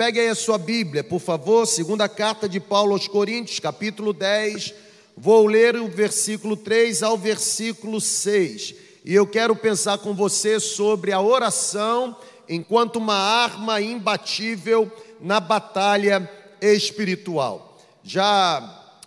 Pegue 0.00 0.18
aí 0.18 0.28
a 0.30 0.34
sua 0.34 0.56
Bíblia, 0.56 1.04
por 1.04 1.20
favor, 1.20 1.66
segunda 1.66 2.08
carta 2.08 2.48
de 2.48 2.58
Paulo 2.58 2.94
aos 2.94 3.06
Coríntios, 3.06 3.60
capítulo 3.60 4.14
10. 4.14 4.72
Vou 5.14 5.46
ler 5.46 5.76
o 5.76 5.88
versículo 5.88 6.56
3 6.56 7.02
ao 7.02 7.18
versículo 7.18 8.00
6. 8.00 8.74
E 9.04 9.14
eu 9.14 9.26
quero 9.26 9.54
pensar 9.54 9.98
com 9.98 10.14
você 10.14 10.58
sobre 10.58 11.12
a 11.12 11.20
oração 11.20 12.16
enquanto 12.48 12.96
uma 12.96 13.14
arma 13.14 13.78
imbatível 13.82 14.90
na 15.20 15.38
batalha 15.38 16.26
espiritual. 16.62 17.78
Já 18.02 18.56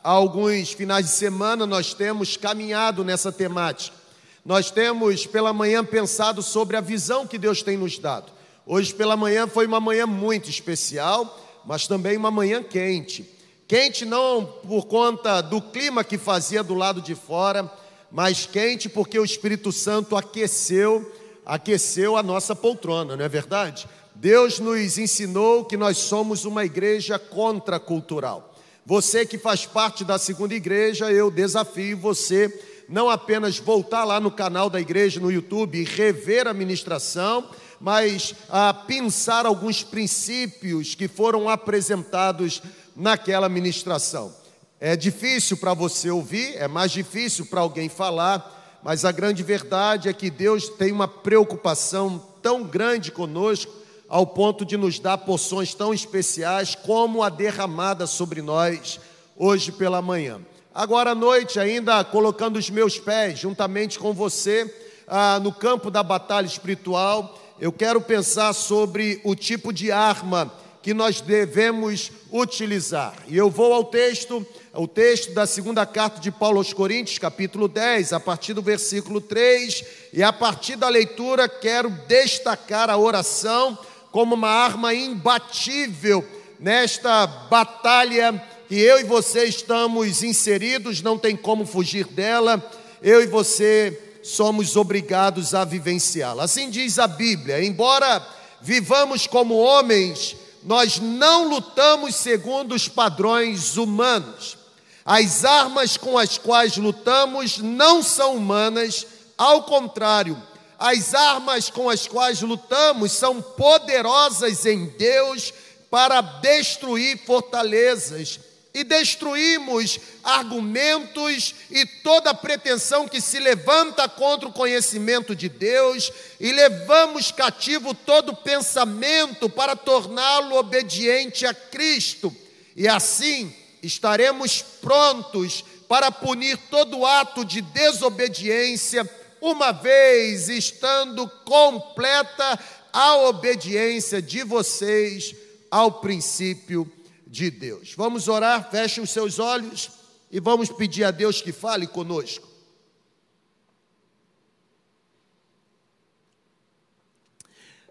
há 0.04 0.12
alguns 0.12 0.74
finais 0.74 1.08
de 1.08 1.12
semana 1.12 1.66
nós 1.66 1.96
temos 1.96 2.38
caminhado 2.38 3.04
nessa 3.04 3.32
temática. 3.32 3.98
Nós 4.46 4.70
temos 4.70 5.26
pela 5.26 5.54
manhã 5.54 5.84
pensado 5.84 6.44
sobre 6.44 6.78
a 6.78 6.82
visão 6.82 7.26
que 7.26 7.40
Deus 7.40 7.64
tem 7.64 7.78
nos 7.78 7.98
dado. 7.98 8.43
Hoje 8.66 8.94
pela 8.94 9.18
manhã 9.18 9.46
foi 9.46 9.68
uma 9.68 9.82
manhã 9.82 10.08
muito 10.08 10.50
especial, 10.50 11.38
mas 11.66 11.86
também 11.86 12.16
uma 12.16 12.32
manhã 12.32 12.64
quente. 12.64 13.30
Quente 13.68 14.06
não 14.06 14.46
por 14.46 14.86
conta 14.86 15.42
do 15.42 15.62
clima 15.62 16.02
que 16.02 16.18
fazia 16.18 16.64
do 16.64 16.74
lado 16.74 17.02
de 17.02 17.14
fora, 17.14 17.70
mas 18.10 18.46
quente 18.46 18.88
porque 18.88 19.20
o 19.20 19.26
Espírito 19.26 19.70
Santo 19.72 20.16
aqueceu, 20.16 21.12
aqueceu 21.46 22.16
a 22.16 22.24
nossa 22.24 22.56
poltrona, 22.56 23.18
não 23.18 23.26
é 23.26 23.28
verdade? 23.28 23.86
Deus 24.16 24.60
nos 24.60 24.98
ensinou 24.98 25.66
que 25.66 25.76
nós 25.76 25.98
somos 25.98 26.46
uma 26.46 26.64
igreja 26.64 27.20
contracultural. 27.20 28.54
Você 28.86 29.26
que 29.26 29.38
faz 29.38 29.66
parte 29.66 30.06
da 30.06 30.18
segunda 30.18 30.56
igreja, 30.56 31.12
eu 31.12 31.30
desafio 31.30 31.98
você 31.98 32.62
não 32.88 33.10
apenas 33.10 33.58
voltar 33.58 34.04
lá 34.06 34.20
no 34.20 34.32
canal 34.32 34.70
da 34.70 34.80
igreja 34.80 35.20
no 35.20 35.32
YouTube 35.32 35.80
e 35.80 35.84
rever 35.84 36.48
a 36.48 36.54
ministração, 36.54 37.50
mas 37.84 38.34
a 38.48 38.74
pensar 38.74 39.46
alguns 39.46 39.84
princípios 39.84 40.96
que 40.96 41.10
foram 41.10 41.50
apresentados 41.50 42.62
naquela 42.96 43.50
ministração. 43.50 44.34
É 44.80 44.96
difícil 44.96 45.58
para 45.58 45.74
você 45.74 46.10
ouvir, 46.10 46.56
é 46.56 46.66
mais 46.66 46.94
difícil 46.94 47.46
para 47.46 47.60
alguém 47.60 47.90
falar, 47.90 48.80
mas 48.82 49.04
a 49.04 49.12
grande 49.12 49.44
verdade 49.44 50.08
é 50.08 50.14
que 50.14 50.30
Deus 50.30 50.70
tem 50.70 50.94
uma 50.94 51.10
preocupação 51.10 52.26
tão 52.42 52.64
grande 52.64 53.12
conosco, 53.12 53.74
ao 54.08 54.28
ponto 54.28 54.64
de 54.64 54.78
nos 54.78 54.98
dar 54.98 55.18
porções 55.18 55.74
tão 55.74 55.94
especiais 55.94 56.76
como 56.76 57.22
a 57.22 57.28
derramada 57.28 58.08
sobre 58.08 58.42
nós 58.42 58.98
hoje 59.36 59.74
pela 59.74 60.02
manhã. 60.02 60.40
Agora 60.74 61.12
à 61.12 61.16
noite, 61.16 61.60
ainda 61.60 62.02
colocando 62.06 62.56
os 62.56 62.70
meus 62.70 62.98
pés 62.98 63.40
juntamente 63.40 64.00
com 64.00 64.14
você 64.14 64.74
ah, 65.06 65.38
no 65.44 65.52
campo 65.52 65.92
da 65.92 66.02
batalha 66.02 66.46
espiritual, 66.46 67.43
eu 67.64 67.72
quero 67.72 68.02
pensar 68.02 68.52
sobre 68.52 69.22
o 69.24 69.34
tipo 69.38 69.72
de 69.72 69.90
arma 69.90 70.54
que 70.82 70.94
nós 70.94 71.22
devemos 71.22 72.12
utilizar. 72.30 73.16
E 73.26 73.38
eu 73.38 73.50
vou 73.50 73.72
ao 73.72 73.86
texto, 73.86 74.46
o 74.74 74.86
texto 74.86 75.34
da 75.34 75.48
segunda 75.48 75.86
carta 75.86 76.20
de 76.20 76.30
Paulo 76.30 76.58
aos 76.58 76.74
Coríntios, 76.74 77.18
capítulo 77.20 77.70
10, 77.70 78.12
a 78.12 78.20
partir 78.20 78.54
do 78.54 78.62
versículo 78.62 79.22
3, 79.22 79.82
e 80.12 80.22
a 80.22 80.34
partir 80.34 80.76
da 80.76 80.90
leitura 80.90 81.48
quero 81.48 81.90
destacar 82.06 82.90
a 82.90 82.98
oração 82.98 83.78
como 84.12 84.36
uma 84.36 84.50
arma 84.50 84.94
imbatível 84.94 86.22
nesta 86.60 87.26
batalha 87.26 88.44
que 88.68 88.76
eu 88.76 89.00
e 89.00 89.06
você 89.06 89.46
estamos 89.46 90.22
inseridos, 90.22 91.02
não 91.02 91.18
tem 91.18 91.34
como 91.34 91.66
fugir 91.66 92.08
dela, 92.08 92.62
eu 93.02 93.24
e 93.24 93.26
você 93.26 94.03
somos 94.24 94.76
obrigados 94.78 95.54
a 95.54 95.66
vivenciá-la. 95.66 96.46
Assim 96.46 96.70
diz 96.70 96.98
a 96.98 97.08
Bíblia: 97.08 97.64
embora 97.64 98.26
vivamos 98.62 99.28
como 99.28 99.56
homens, 99.56 100.36
nós 100.64 101.00
não 101.00 101.50
lutamos 101.50 102.16
segundo 102.16 102.74
os 102.74 102.88
padrões 102.88 103.76
humanos. 103.78 104.58
As 105.06 105.44
armas 105.44 105.98
com 105.98 106.18
as 106.18 106.38
quais 106.38 106.78
lutamos 106.78 107.58
não 107.58 108.02
são 108.02 108.38
humanas, 108.38 109.06
ao 109.38 109.64
contrário, 109.64 110.42
as 110.80 111.14
armas 111.14 111.70
com 111.70 111.90
as 111.90 112.08
quais 112.08 112.42
lutamos 112.42 113.12
são 113.12 113.42
poderosas 113.42 114.66
em 114.66 114.86
Deus 114.86 115.54
para 115.92 116.22
destruir 116.22 117.20
fortalezas 117.26 118.40
e 118.74 118.84
destruímos 118.84 120.00
argumentos 120.24 121.54
e 121.70 121.86
toda 121.86 122.34
pretensão 122.34 123.08
que 123.08 123.22
se 123.22 123.38
levanta 123.38 124.10
contra 124.10 124.50
o 124.50 124.54
conhecimento 124.54 125.36
de 125.36 125.48
Deus 125.48 126.12
e 126.40 126.52
levamos 126.52 127.32
cativo 127.32 127.94
todo 127.94 128.36
pensamento 128.36 129.48
para 129.48 129.76
torná-lo 129.76 130.56
obediente 130.56 131.46
a 131.46 131.54
Cristo. 131.54 132.36
E 132.76 132.88
assim 132.88 133.54
estaremos 133.84 134.64
prontos 134.82 135.64
para 135.88 136.12
punir 136.12 136.58
todo 136.72 137.06
ato 137.06 137.46
de 137.46 137.62
desobediência, 137.62 139.08
uma 139.40 139.72
vez 139.72 140.50
estando 140.50 141.28
completa 141.46 142.60
a 142.92 143.18
obediência 143.18 144.20
de 144.20 144.42
vocês 144.42 145.36
ao 145.70 145.92
princípio 145.92 146.92
de 147.34 147.50
Deus. 147.50 147.96
Vamos 147.96 148.28
orar, 148.28 148.70
feche 148.70 149.02
os 149.02 149.10
seus 149.10 149.40
olhos 149.40 149.90
e 150.30 150.40
vamos 150.40 150.70
pedir 150.70 151.04
a 151.04 151.10
Deus 151.10 151.42
que 151.42 151.52
fale 151.52 151.88
conosco. 151.88 152.48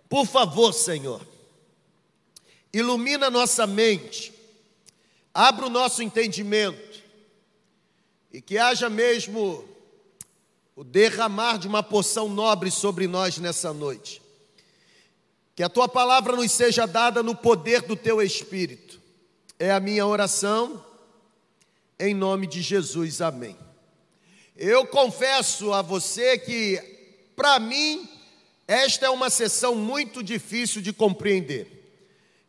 Por 0.08 0.26
favor, 0.26 0.72
Senhor, 0.72 1.26
ilumina 2.72 3.30
nossa 3.30 3.66
mente, 3.66 4.32
abra 5.34 5.66
o 5.66 5.70
nosso 5.70 6.04
entendimento 6.04 7.02
e 8.32 8.40
que 8.40 8.58
haja 8.58 8.88
mesmo 8.88 9.68
o 10.76 10.84
derramar 10.84 11.58
de 11.58 11.66
uma 11.66 11.82
porção 11.82 12.28
nobre 12.28 12.70
sobre 12.70 13.08
nós 13.08 13.38
nessa 13.38 13.72
noite. 13.72 14.22
Que 15.56 15.64
a 15.64 15.68
tua 15.68 15.88
palavra 15.88 16.36
nos 16.36 16.52
seja 16.52 16.86
dada 16.86 17.24
no 17.24 17.34
poder 17.34 17.82
do 17.82 17.96
teu 17.96 18.22
Espírito 18.22 18.91
é 19.62 19.70
a 19.70 19.78
minha 19.78 20.04
oração, 20.04 20.84
em 21.96 22.12
nome 22.12 22.48
de 22.48 22.60
Jesus, 22.60 23.20
amém. 23.20 23.56
Eu 24.56 24.84
confesso 24.84 25.72
a 25.72 25.80
você 25.80 26.36
que, 26.36 26.82
para 27.36 27.60
mim, 27.60 28.08
esta 28.66 29.06
é 29.06 29.10
uma 29.10 29.30
sessão 29.30 29.76
muito 29.76 30.20
difícil 30.20 30.82
de 30.82 30.92
compreender. 30.92 31.68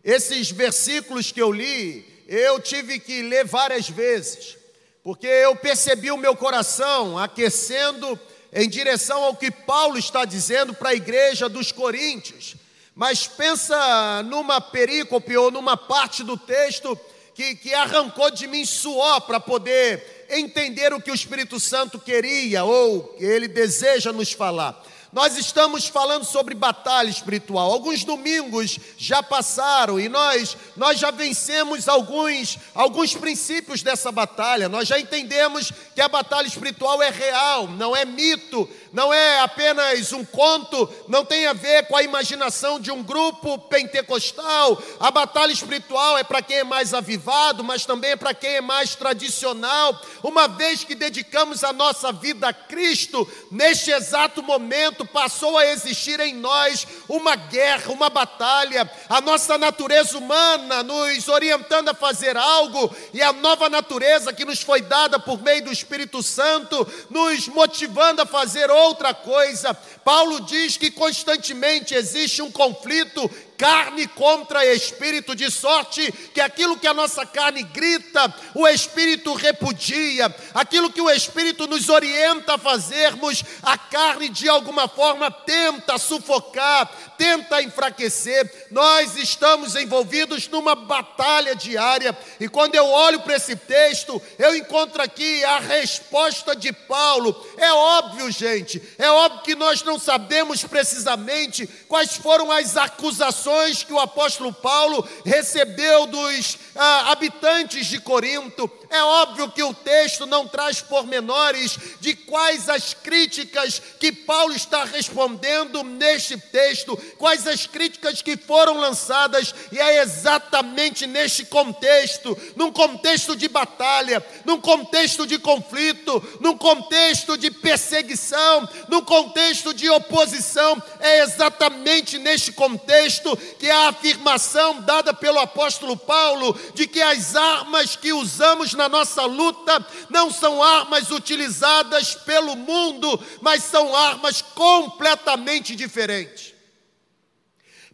Esses 0.03 0.49
versículos 0.49 1.31
que 1.31 1.39
eu 1.39 1.51
li, 1.51 2.03
eu 2.27 2.59
tive 2.59 2.99
que 2.99 3.21
ler 3.21 3.45
várias 3.45 3.87
vezes, 3.87 4.57
porque 5.03 5.27
eu 5.27 5.55
percebi 5.55 6.09
o 6.09 6.17
meu 6.17 6.35
coração 6.35 7.15
aquecendo 7.15 8.19
em 8.51 8.67
direção 8.67 9.21
ao 9.21 9.35
que 9.35 9.51
Paulo 9.51 9.99
está 9.99 10.25
dizendo 10.25 10.73
para 10.73 10.89
a 10.89 10.95
igreja 10.95 11.47
dos 11.47 11.71
Coríntios. 11.71 12.55
Mas 12.95 13.25
pensa 13.27 14.23
numa 14.23 14.61
perícope 14.61 15.35
ou 15.35 15.49
numa 15.49 15.75
parte 15.75 16.23
do 16.23 16.37
texto 16.37 16.97
que, 17.33 17.55
que 17.55 17.73
arrancou 17.73 18.29
de 18.29 18.47
mim 18.47 18.65
suor 18.65 19.21
para 19.21 19.39
poder 19.39 20.27
entender 20.29 20.93
o 20.93 21.01
que 21.01 21.11
o 21.11 21.15
Espírito 21.15 21.59
Santo 21.59 21.97
queria 21.97 22.63
ou 22.63 23.15
ele 23.19 23.47
deseja 23.47 24.11
nos 24.11 24.31
falar. 24.31 24.83
Nós 25.13 25.37
estamos 25.37 25.87
falando 25.87 26.23
sobre 26.23 26.55
batalha 26.55 27.07
espiritual. 27.07 27.71
Alguns 27.71 28.03
domingos 28.03 28.79
já 28.97 29.21
passaram 29.21 29.99
e 29.99 30.09
nós 30.09 30.57
nós 30.75 30.99
já 30.99 31.11
vencemos 31.11 31.87
alguns 31.87 32.57
alguns 32.73 33.13
princípios 33.13 33.83
dessa 33.83 34.11
batalha. 34.11 34.67
Nós 34.67 34.87
já 34.87 34.99
entendemos 34.99 35.71
que 35.93 36.01
a 36.01 36.07
batalha 36.07 36.47
espiritual 36.47 36.99
é 36.99 37.11
real, 37.11 37.67
não 37.67 37.95
é 37.95 38.05
mito, 38.05 38.67
não 38.93 39.11
é 39.11 39.39
apenas 39.39 40.13
um 40.13 40.23
conto, 40.23 40.87
não 41.07 41.25
tem 41.25 41.47
a 41.47 41.53
ver 41.53 41.87
com 41.87 41.97
a 41.97 42.03
imaginação 42.03 42.79
de 42.79 42.91
um 42.91 43.01
grupo 43.01 43.57
pentecostal. 43.57 44.79
A 44.99 45.09
batalha 45.09 45.51
espiritual 45.51 46.15
é 46.19 46.23
para 46.23 46.43
quem 46.43 46.57
é 46.57 46.63
mais 46.63 46.93
avivado, 46.93 47.63
mas 47.63 47.87
também 47.87 48.11
é 48.11 48.15
para 48.15 48.35
quem 48.35 48.51
é 48.57 48.61
mais 48.61 48.93
tradicional. 48.93 49.99
Uma 50.21 50.47
vez 50.47 50.83
que 50.83 50.93
dedicamos 50.93 51.63
a 51.63 51.73
nossa 51.73 52.11
vida 52.11 52.49
a 52.49 52.53
Cristo, 52.53 53.27
neste 53.49 53.89
exato 53.89 54.43
momento 54.43 55.03
passou 55.05 55.57
a 55.57 55.65
existir 55.65 56.19
em 56.19 56.35
nós 56.35 56.85
uma 57.09 57.35
guerra, 57.35 57.91
uma 57.91 58.11
batalha, 58.11 58.87
a 59.09 59.19
nossa 59.19 59.57
natureza 59.57 60.15
humana 60.19 60.83
nos 60.83 61.27
orientando 61.27 61.89
a 61.89 61.95
fazer 61.95 62.37
algo 62.37 62.95
e 63.11 63.23
a 63.23 63.33
nova 63.33 63.69
natureza 63.69 64.31
que 64.31 64.45
nos 64.45 64.61
foi 64.61 64.81
dada 64.81 65.17
por 65.17 65.41
meio 65.41 65.63
do 65.65 65.71
Espírito 65.71 66.21
Santo 66.21 66.87
nos 67.09 67.47
motivando 67.47 68.21
a 68.21 68.25
fazer 68.25 68.69
outra 68.83 69.13
coisa. 69.13 69.73
Paulo 69.73 70.41
diz 70.41 70.77
que 70.77 70.91
constantemente 70.91 71.95
existe 71.95 72.41
um 72.41 72.51
conflito 72.51 73.29
carne 73.57 74.07
contra 74.07 74.65
espírito, 74.65 75.35
de 75.35 75.49
sorte 75.51 76.11
que 76.33 76.41
aquilo 76.41 76.77
que 76.77 76.87
a 76.87 76.93
nossa 76.93 77.25
carne 77.25 77.63
grita, 77.63 78.33
o 78.53 78.67
espírito 78.67 79.33
repudia, 79.33 80.33
aquilo 80.53 80.91
que 80.91 81.01
o 81.01 81.09
espírito 81.09 81.67
nos 81.67 81.89
orienta 81.89 82.55
a 82.55 82.57
fazermos, 82.57 83.43
a 83.61 83.77
carne 83.77 84.29
de 84.29 84.49
alguma 84.49 84.87
forma 84.87 85.29
tenta 85.29 85.97
sufocar, 85.97 86.89
tenta 87.17 87.61
enfraquecer. 87.61 88.67
Nós 88.71 89.15
estamos 89.15 89.75
envolvidos 89.75 90.47
numa 90.47 90.75
batalha 90.75 91.55
diária, 91.55 92.17
e 92.39 92.47
quando 92.47 92.75
eu 92.75 92.87
olho 92.87 93.21
para 93.21 93.35
esse 93.35 93.55
texto, 93.55 94.21
eu 94.37 94.55
encontro 94.55 95.01
aqui 95.01 95.43
a 95.43 95.59
resposta 95.59 96.55
de 96.55 96.71
Paulo. 96.73 97.35
É 97.57 97.71
óbvio, 97.71 98.31
gente, 98.31 98.81
é 98.97 99.09
óbvio 99.09 99.43
que 99.43 99.55
nós 99.55 99.83
não 99.83 99.99
sabemos 99.99 100.63
precisamente 100.63 101.67
quais 101.87 102.17
foram 102.17 102.51
as 102.51 102.75
acusações 102.75 103.42
que 103.85 103.93
o 103.93 103.99
apóstolo 103.99 104.53
Paulo 104.53 105.07
recebeu 105.25 106.05
dos 106.05 106.57
ah, 106.75 107.11
habitantes 107.11 107.87
de 107.87 107.99
Corinto. 107.99 108.69
É 108.89 109.03
óbvio 109.03 109.51
que 109.51 109.63
o 109.63 109.73
texto 109.73 110.25
não 110.25 110.47
traz 110.47 110.79
pormenores 110.81 111.77
de 111.99 112.15
quais 112.15 112.69
as 112.69 112.93
críticas 112.93 113.81
que 113.99 114.11
Paulo 114.11 114.53
está 114.53 114.85
respondendo 114.85 115.83
neste 115.83 116.37
texto, 116.37 116.95
quais 117.17 117.47
as 117.47 117.65
críticas 117.65 118.21
que 118.21 118.37
foram 118.37 118.77
lançadas, 118.77 119.53
e 119.71 119.79
é 119.79 120.01
exatamente 120.01 121.05
neste 121.07 121.45
contexto, 121.45 122.37
num 122.55 122.71
contexto 122.71 123.35
de 123.35 123.47
batalha, 123.49 124.23
num 124.45 124.61
contexto 124.61 125.25
de 125.25 125.37
conflito, 125.39 126.23
num 126.39 126.57
contexto 126.57 127.37
de 127.37 127.51
perseguição, 127.51 128.67
num 128.87 129.01
contexto 129.01 129.73
de 129.73 129.89
oposição, 129.89 130.81
é 130.99 131.21
exatamente 131.23 132.17
neste 132.17 132.51
contexto 132.51 133.32
que 133.35 133.69
a 133.69 133.89
afirmação 133.89 134.81
dada 134.81 135.13
pelo 135.13 135.39
apóstolo 135.39 135.95
Paulo 135.97 136.53
de 136.73 136.87
que 136.87 137.01
as 137.01 137.35
armas 137.35 137.95
que 137.95 138.13
usamos 138.13 138.73
na 138.73 138.87
nossa 138.89 139.23
luta 139.25 139.85
não 140.09 140.31
são 140.31 140.61
armas 140.61 141.11
utilizadas 141.11 142.15
pelo 142.15 142.55
mundo, 142.55 143.19
mas 143.41 143.63
são 143.63 143.95
armas 143.95 144.41
completamente 144.41 145.75
diferentes. 145.75 146.53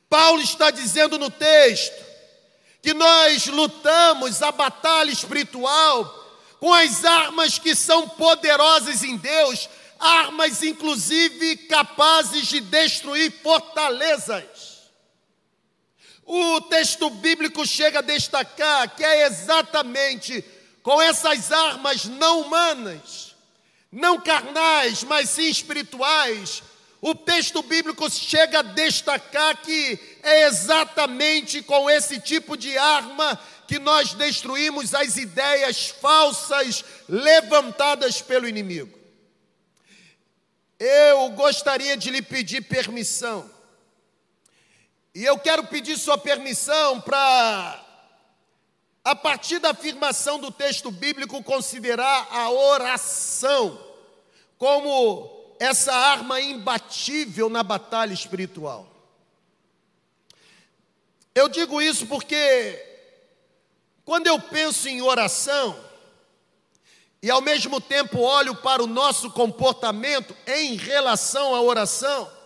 Paulo 0.09 0.41
está 0.41 0.71
dizendo 0.71 1.19
no 1.19 1.30
texto 1.30 2.09
que 2.81 2.94
nós 2.94 3.45
lutamos 3.47 4.41
a 4.41 4.51
batalha 4.51 5.12
espiritual 5.12 6.15
com 6.59 6.74
as 6.74 7.06
armas 7.06 7.57
que 7.57 7.75
são 7.75 8.07
poderosas 8.07 9.03
em 9.03 9.15
Deus, 9.15 9.69
armas 10.00 10.63
inclusive 10.63 11.56
capazes 11.68 12.47
de 12.47 12.59
destruir 12.59 13.31
fortalezas. 13.44 14.79
O 16.31 16.62
texto 16.62 17.10
bíblico 17.10 17.66
chega 17.66 17.98
a 17.98 18.04
destacar 18.04 18.96
que 18.96 19.04
é 19.04 19.26
exatamente 19.26 20.46
com 20.84 21.02
essas 21.02 21.52
armas 21.52 22.06
não 22.06 22.42
humanas, 22.42 23.36
não 23.92 24.22
carnais, 24.22 25.04
mas 25.04 25.28
sim 25.31 25.50
espirituais, 25.50 26.62
o 27.02 27.16
texto 27.16 27.64
bíblico 27.64 28.08
chega 28.12 28.60
a 28.60 28.62
destacar 28.62 29.60
que 29.64 30.00
é 30.22 30.46
exatamente 30.46 31.64
com 31.64 31.90
esse 31.90 32.20
tipo 32.20 32.56
de 32.56 32.78
arma 32.78 33.36
que 33.68 33.80
nós 33.80 34.14
destruímos 34.14 34.94
as 34.94 35.18
ideias 35.18 35.88
falsas 35.88 36.86
levantadas 37.08 38.22
pelo 38.22 38.48
inimigo. 38.48 38.96
Eu 40.78 41.32
gostaria 41.32 41.98
de 41.98 42.12
lhe 42.12 42.22
pedir 42.22 42.62
permissão, 42.62 43.50
e 45.19 45.25
eu 45.25 45.38
quero 45.38 45.66
pedir 45.66 45.98
sua 45.98 46.18
permissão 46.18 47.01
para, 47.01 47.86
a 49.04 49.13
partir 49.13 49.60
da 49.60 49.71
afirmação 49.71 50.39
do 50.39 50.50
texto 50.50 50.89
bíblico, 50.92 51.44
considerar 51.44 52.30
a 52.31 52.50
oração 52.50 53.77
como 54.57 55.57
essa 55.60 55.94
arma 55.94 56.39
imbatível 56.39 57.50
na 57.50 57.62
batalha 57.62 58.13
espiritual. 58.13 58.88
Eu 61.36 61.50
digo 61.50 61.81
isso 61.81 62.07
porque, 62.07 62.81
quando 64.06 64.27
eu 64.27 64.39
penso 64.39 64.88
em 64.88 65.01
oração, 65.01 65.77
e 67.22 67.30
ao 67.30 67.42
mesmo 67.42 67.81
tempo 67.81 68.22
olho 68.22 68.56
para 68.56 68.81
o 68.81 68.88
nosso 68.88 69.30
comportamento 69.31 70.33
em 70.48 70.77
relação 70.77 71.54
à 71.54 71.62
oração, 71.62 72.38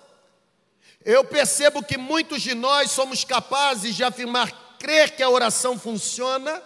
eu 1.06 1.24
percebo 1.24 1.84
que 1.84 1.98
muitos 1.98 2.42
de 2.42 2.54
nós 2.54 2.92
somos 2.92 3.24
capazes 3.24 3.96
de 3.96 4.04
afirmar 4.04 4.78
crer 4.80 5.16
que 5.16 5.24
a 5.24 5.30
oração 5.30 5.78
funciona 5.78 6.62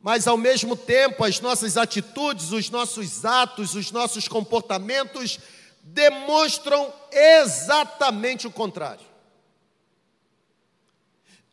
mas 0.00 0.26
ao 0.26 0.36
mesmo 0.36 0.74
tempo 0.74 1.22
as 1.24 1.40
nossas 1.40 1.76
atitudes, 1.76 2.52
os 2.52 2.70
nossos 2.70 3.24
atos, 3.24 3.74
os 3.74 3.90
nossos 3.90 4.26
comportamentos 4.26 5.38
demonstram 5.82 6.92
exatamente 7.12 8.46
o 8.46 8.50
contrário. 8.50 9.04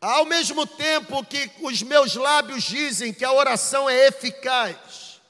Ao 0.00 0.24
mesmo 0.24 0.66
tempo 0.66 1.24
que 1.24 1.50
os 1.60 1.82
meus 1.82 2.14
lábios 2.14 2.64
dizem 2.64 3.12
que 3.12 3.24
a 3.24 3.32
oração 3.32 3.90
é 3.90 4.06
eficaz, 4.06 5.20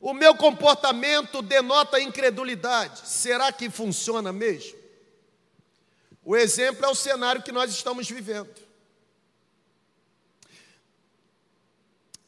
o 0.00 0.12
meu 0.12 0.36
comportamento 0.36 1.40
denota 1.42 1.98
incredulidade. 1.98 3.08
Será 3.08 3.50
que 3.50 3.70
funciona 3.70 4.32
mesmo? 4.32 4.83
O 6.24 6.34
exemplo 6.36 6.84
é 6.84 6.88
o 6.88 6.94
cenário 6.94 7.42
que 7.42 7.52
nós 7.52 7.70
estamos 7.70 8.08
vivendo. 8.08 8.54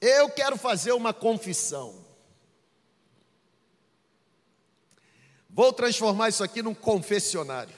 Eu 0.00 0.28
quero 0.31 0.58
fazer 0.58 0.93
uma 0.93 1.14
confissão. 1.14 2.04
Vou 5.48 5.72
transformar 5.72 6.28
isso 6.28 6.44
aqui 6.44 6.60
num 6.60 6.75
confessionário. 6.75 7.75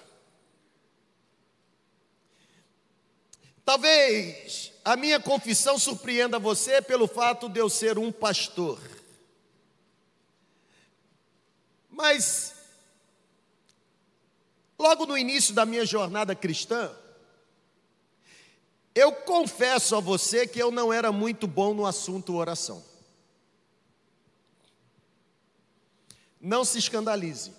Talvez 3.65 4.73
a 4.85 4.97
minha 4.97 5.21
confissão 5.21 5.79
surpreenda 5.79 6.39
você 6.39 6.83
pelo 6.83 7.07
fato 7.07 7.49
de 7.49 7.61
eu 7.61 7.71
ser 7.71 7.99
um 7.99 8.11
pastor. 8.11 8.81
Mas, 11.89 12.55
logo 14.79 15.05
no 15.07 15.19
início 15.19 15.53
da 15.53 15.67
minha 15.67 15.85
jornada 15.85 16.35
cristã, 16.35 16.95
eu 18.95 19.13
confesso 19.13 19.97
a 19.97 20.01
você 20.01 20.47
que 20.47 20.61
eu 20.61 20.71
não 20.71 20.93
era 20.93 21.11
muito 21.13 21.47
bom 21.47 21.75
no 21.75 21.87
assunto 21.87 22.35
oração. 22.35 22.85
Não 26.41 26.65
se 26.65 26.79
escandalize. 26.79 27.53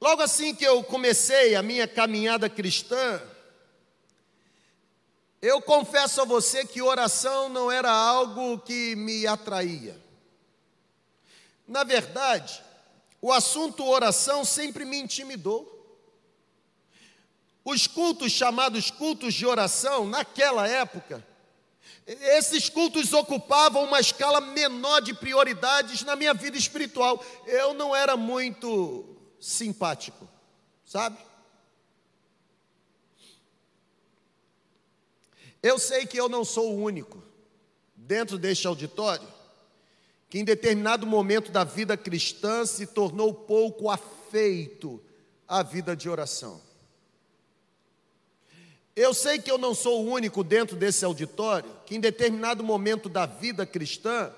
Logo 0.00 0.20
assim 0.20 0.54
que 0.54 0.64
eu 0.64 0.82
comecei 0.82 1.54
a 1.54 1.62
minha 1.62 1.86
caminhada 1.86 2.50
cristã, 2.50 3.22
eu 5.40 5.62
confesso 5.62 6.20
a 6.22 6.24
você 6.24 6.66
que 6.66 6.82
oração 6.82 7.48
não 7.48 7.70
era 7.70 7.90
algo 7.90 8.58
que 8.58 8.96
me 8.96 9.26
atraía. 9.26 10.00
Na 11.68 11.84
verdade, 11.84 12.62
o 13.22 13.32
assunto 13.32 13.88
oração 13.88 14.44
sempre 14.44 14.84
me 14.84 14.98
intimidou. 14.98 15.70
Os 17.64 17.86
cultos 17.86 18.32
chamados 18.32 18.90
cultos 18.90 19.32
de 19.32 19.46
oração, 19.46 20.04
naquela 20.04 20.66
época, 20.66 21.24
esses 22.04 22.68
cultos 22.68 23.12
ocupavam 23.12 23.84
uma 23.84 24.00
escala 24.00 24.40
menor 24.40 25.00
de 25.00 25.14
prioridades 25.14 26.02
na 26.02 26.16
minha 26.16 26.34
vida 26.34 26.58
espiritual. 26.58 27.24
Eu 27.46 27.72
não 27.72 27.94
era 27.94 28.16
muito 28.16 29.16
simpático, 29.38 30.28
sabe? 30.84 31.16
Eu 35.62 35.78
sei 35.78 36.06
que 36.06 36.18
eu 36.18 36.28
não 36.28 36.44
sou 36.44 36.72
o 36.72 36.82
único 36.82 37.22
dentro 37.94 38.36
deste 38.36 38.66
auditório 38.66 39.31
que 40.32 40.38
em 40.38 40.44
determinado 40.44 41.06
momento 41.06 41.52
da 41.52 41.62
vida 41.62 41.94
cristã 41.94 42.64
se 42.64 42.86
tornou 42.86 43.34
pouco 43.34 43.90
afeito 43.90 44.98
à 45.46 45.62
vida 45.62 45.94
de 45.94 46.08
oração. 46.08 46.58
Eu 48.96 49.12
sei 49.12 49.38
que 49.38 49.50
eu 49.50 49.58
não 49.58 49.74
sou 49.74 50.00
o 50.02 50.10
único 50.10 50.42
dentro 50.42 50.74
desse 50.74 51.04
auditório 51.04 51.68
que, 51.84 51.96
em 51.96 52.00
determinado 52.00 52.64
momento 52.64 53.10
da 53.10 53.26
vida 53.26 53.66
cristã, 53.66 54.32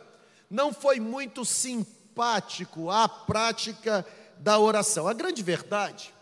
não 0.51 0.73
foi 0.73 0.99
muito 0.99 1.45
simpático 1.45 2.91
à 2.91 3.09
prática 3.09 4.05
da 4.39 4.59
oração. 4.59 5.07
A 5.07 5.13
grande 5.13 5.45
verdade 5.45 6.13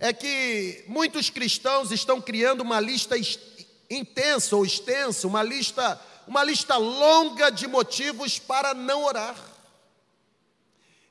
é 0.00 0.12
que 0.12 0.82
muitos 0.88 1.30
cristãos 1.30 1.92
estão 1.92 2.20
criando 2.20 2.62
uma 2.62 2.80
lista 2.80 3.14
intensa 3.88 4.56
ou 4.56 4.66
extensa, 4.66 5.28
uma 5.28 5.44
lista, 5.44 6.00
uma 6.28 6.44
lista 6.44 6.76
longa 6.76 7.50
de 7.50 7.66
motivos 7.66 8.38
para 8.38 8.74
não 8.74 9.04
orar. 9.04 9.34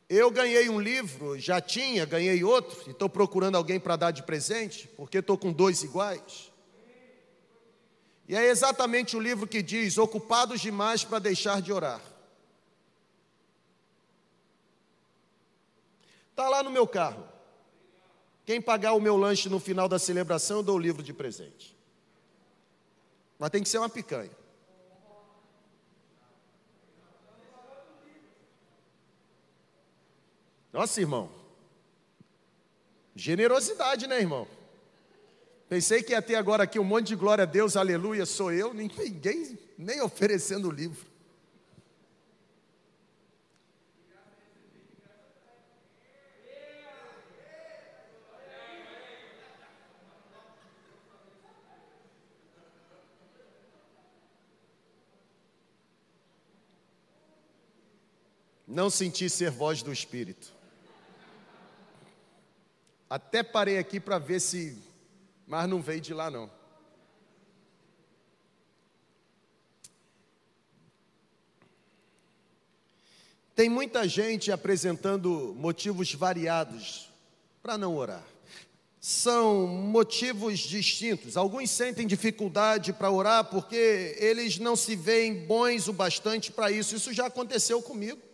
Eu 0.07 0.29
ganhei 0.29 0.69
um 0.69 0.79
livro, 0.79 1.37
já 1.39 1.59
tinha, 1.59 2.05
ganhei 2.05 2.43
outro, 2.43 2.83
e 2.87 2.91
estou 2.91 3.09
procurando 3.09 3.55
alguém 3.55 3.79
para 3.79 3.95
dar 3.95 4.11
de 4.11 4.21
presente, 4.21 4.87
porque 4.95 5.17
estou 5.17 5.35
com 5.35 5.51
dois 5.51 5.81
iguais. 5.81 6.51
E 8.27 8.35
é 8.35 8.45
exatamente 8.45 9.17
o 9.17 9.19
livro 9.19 9.47
que 9.47 9.63
diz: 9.63 9.97
Ocupados 9.97 10.61
demais 10.61 11.03
para 11.03 11.17
deixar 11.17 11.61
de 11.61 11.73
orar. 11.73 12.01
Está 16.29 16.47
lá 16.47 16.61
no 16.61 16.69
meu 16.69 16.85
carro. 16.85 17.27
Quem 18.45 18.61
pagar 18.61 18.93
o 18.93 19.01
meu 19.01 19.17
lanche 19.17 19.49
no 19.49 19.59
final 19.59 19.89
da 19.89 19.97
celebração, 19.97 20.57
eu 20.57 20.63
dou 20.63 20.75
o 20.75 20.79
livro 20.79 21.01
de 21.01 21.11
presente. 21.11 21.75
Mas 23.39 23.49
tem 23.49 23.63
que 23.63 23.67
ser 23.67 23.79
uma 23.79 23.89
picanha. 23.89 24.31
Nossa, 30.77 31.01
irmão. 31.01 31.27
Generosidade, 33.15 34.05
né, 34.05 34.19
irmão? 34.19 34.47
Pensei 35.67 36.03
que 36.03 36.11
ia 36.11 36.21
ter 36.21 36.35
agora 36.35 36.65
aqui 36.65 36.77
um 36.77 36.83
monte 36.83 37.07
de 37.07 37.15
glória 37.15 37.41
a 37.41 37.47
Deus, 37.47 37.75
aleluia, 37.75 38.27
sou 38.27 38.51
eu, 38.51 38.75
ninguém 38.75 39.57
nem 39.75 40.01
oferecendo 40.01 40.67
o 40.67 40.71
livro. 40.71 41.03
Não 58.67 58.91
senti 58.91 59.27
ser 59.27 59.49
voz 59.49 59.81
do 59.81 59.91
Espírito. 59.91 60.55
Até 63.09 63.41
parei 63.41 63.77
aqui 63.77 63.99
para 63.99 64.17
ver 64.19 64.39
se. 64.39 64.77
Mas 65.45 65.69
não 65.69 65.81
veio 65.81 66.01
de 66.01 66.13
lá, 66.13 66.29
não. 66.29 66.49
Tem 73.55 73.69
muita 73.69 74.07
gente 74.07 74.51
apresentando 74.51 75.55
motivos 75.57 76.13
variados 76.13 77.09
para 77.63 77.75
não 77.77 77.95
orar. 77.95 78.23
São 78.99 79.65
motivos 79.65 80.59
distintos. 80.59 81.37
Alguns 81.37 81.71
sentem 81.71 82.05
dificuldade 82.05 82.93
para 82.93 83.09
orar 83.09 83.45
porque 83.45 84.15
eles 84.19 84.59
não 84.59 84.75
se 84.75 84.95
veem 84.95 85.45
bons 85.45 85.87
o 85.87 85.93
bastante 85.93 86.51
para 86.51 86.69
isso. 86.69 86.95
Isso 86.95 87.11
já 87.13 87.25
aconteceu 87.27 87.81
comigo. 87.81 88.26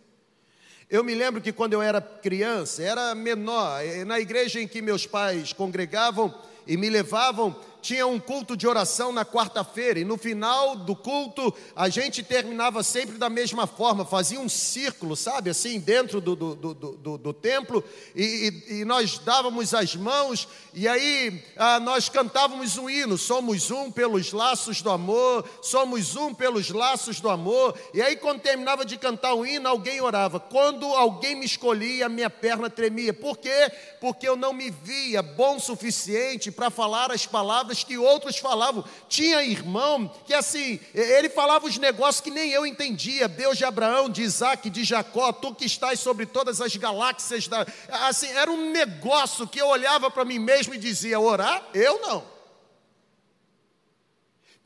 Eu 0.94 1.02
me 1.02 1.12
lembro 1.12 1.40
que 1.40 1.50
quando 1.50 1.72
eu 1.72 1.82
era 1.82 2.00
criança, 2.00 2.80
era 2.80 3.16
menor, 3.16 3.80
na 4.06 4.20
igreja 4.20 4.60
em 4.60 4.68
que 4.68 4.80
meus 4.80 5.04
pais 5.04 5.52
congregavam 5.52 6.32
e 6.68 6.76
me 6.76 6.88
levavam, 6.88 7.52
tinha 7.84 8.06
um 8.06 8.18
culto 8.18 8.56
de 8.56 8.66
oração 8.66 9.12
na 9.12 9.26
quarta-feira, 9.26 10.00
e 10.00 10.06
no 10.06 10.16
final 10.16 10.74
do 10.74 10.96
culto 10.96 11.54
a 11.76 11.90
gente 11.90 12.22
terminava 12.22 12.82
sempre 12.82 13.18
da 13.18 13.28
mesma 13.28 13.66
forma, 13.66 14.06
fazia 14.06 14.40
um 14.40 14.48
círculo, 14.48 15.14
sabe, 15.14 15.50
assim, 15.50 15.78
dentro 15.78 16.18
do, 16.18 16.34
do, 16.34 16.54
do, 16.54 16.74
do, 16.74 17.18
do 17.18 17.32
templo, 17.34 17.84
e, 18.16 18.64
e, 18.70 18.80
e, 18.80 18.84
nós 18.86 19.18
dávamos 19.18 19.74
as 19.74 19.94
mãos, 19.94 20.48
e 20.72 20.88
aí 20.88 21.44
ah, 21.58 21.78
nós 21.78 22.08
cantávamos 22.08 22.78
um 22.78 22.88
hino: 22.88 23.18
somos 23.18 23.70
um 23.70 23.90
pelos 23.90 24.32
laços 24.32 24.80
do 24.80 24.90
amor, 24.90 25.44
somos 25.60 26.16
um 26.16 26.32
pelos 26.32 26.70
laços 26.70 27.20
do 27.20 27.28
amor, 27.28 27.78
e 27.92 28.00
aí 28.00 28.16
quando 28.16 28.40
terminava 28.40 28.86
de 28.86 28.96
cantar 28.96 29.34
o 29.34 29.44
hino, 29.44 29.68
alguém 29.68 30.00
orava. 30.00 30.40
Quando 30.40 30.86
alguém 30.86 31.36
me 31.36 31.44
escolhia, 31.44 32.08
minha 32.08 32.30
perna 32.30 32.70
tremia, 32.70 33.12
por 33.12 33.36
quê? 33.36 33.70
Porque 34.00 34.26
eu 34.26 34.36
não 34.36 34.54
me 34.54 34.70
via 34.70 35.22
bom 35.22 35.58
suficiente 35.58 36.50
para 36.50 36.70
falar 36.70 37.12
as 37.12 37.26
palavras 37.26 37.73
palavras 37.74 37.84
que 37.84 37.98
outros 37.98 38.38
falavam. 38.38 38.84
Tinha 39.08 39.42
irmão 39.42 40.08
que 40.26 40.32
assim, 40.32 40.78
ele 40.94 41.28
falava 41.28 41.66
os 41.66 41.76
negócios 41.78 42.20
que 42.20 42.30
nem 42.30 42.50
eu 42.50 42.64
entendia. 42.64 43.26
Deus 43.26 43.58
de 43.58 43.64
Abraão, 43.64 44.08
de 44.08 44.22
Isaac, 44.22 44.70
de 44.70 44.84
Jacó, 44.84 45.32
tu 45.32 45.54
que 45.54 45.64
estás 45.64 45.98
sobre 45.98 46.26
todas 46.26 46.60
as 46.60 46.76
galáxias. 46.76 47.48
Da... 47.48 47.66
Assim, 48.06 48.28
era 48.28 48.50
um 48.50 48.70
negócio 48.70 49.48
que 49.48 49.60
eu 49.60 49.66
olhava 49.66 50.10
para 50.10 50.24
mim 50.24 50.38
mesmo 50.38 50.74
e 50.74 50.78
dizia: 50.78 51.18
orar? 51.18 51.66
Eu 51.74 52.00
não. 52.00 52.34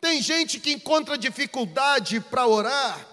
Tem 0.01 0.21
gente 0.23 0.61
que 0.61 0.73
encontra 0.73 1.19
dificuldade 1.19 2.21
para 2.21 2.47
orar, 2.47 3.05